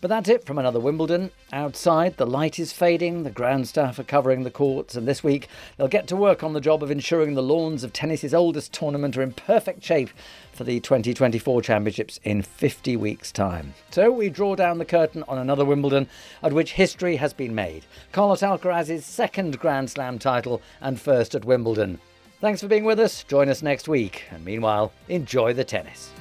But 0.00 0.08
that's 0.08 0.28
it 0.28 0.44
from 0.44 0.58
another 0.58 0.80
Wimbledon. 0.80 1.30
Outside, 1.52 2.16
the 2.16 2.26
light 2.26 2.58
is 2.58 2.72
fading, 2.72 3.22
the 3.22 3.30
ground 3.30 3.68
staff 3.68 3.98
are 3.98 4.04
covering 4.04 4.42
the 4.42 4.50
courts, 4.50 4.96
and 4.96 5.06
this 5.06 5.22
week 5.22 5.48
they'll 5.76 5.88
get 5.88 6.06
to 6.08 6.16
work 6.16 6.42
on 6.42 6.54
the 6.54 6.60
job 6.60 6.82
of 6.82 6.90
ensuring 6.90 7.34
the 7.34 7.42
lawns 7.42 7.84
of 7.84 7.92
tennis's 7.92 8.34
oldest 8.34 8.72
tournament 8.72 9.16
are 9.16 9.22
in 9.22 9.32
perfect 9.32 9.82
shape 9.82 10.10
for 10.54 10.64
the 10.64 10.80
2024 10.80 11.62
championships 11.62 12.20
in 12.24 12.42
50 12.42 12.96
weeks' 12.96 13.32
time. 13.32 13.74
So 13.90 14.10
we 14.10 14.28
draw 14.28 14.54
down 14.54 14.78
the 14.78 14.84
curtain 14.84 15.24
on 15.28 15.38
another 15.38 15.64
Wimbledon 15.64 16.08
at 16.42 16.52
which 16.52 16.72
history 16.72 17.16
has 17.16 17.32
been 17.32 17.54
made. 17.54 17.84
Carlos 18.12 18.42
Alcaraz's 18.42 19.04
second 19.04 19.58
Grand 19.58 19.90
Slam 19.90 20.18
title 20.18 20.62
and 20.80 21.00
first 21.00 21.34
at 21.34 21.44
Wimbledon. 21.44 21.98
Thanks 22.40 22.60
for 22.60 22.68
being 22.68 22.84
with 22.84 23.00
us. 23.00 23.24
Join 23.24 23.48
us 23.48 23.62
next 23.62 23.88
week, 23.88 24.24
and 24.30 24.44
meanwhile, 24.44 24.92
enjoy 25.08 25.52
the 25.54 25.64
tennis. 25.64 26.12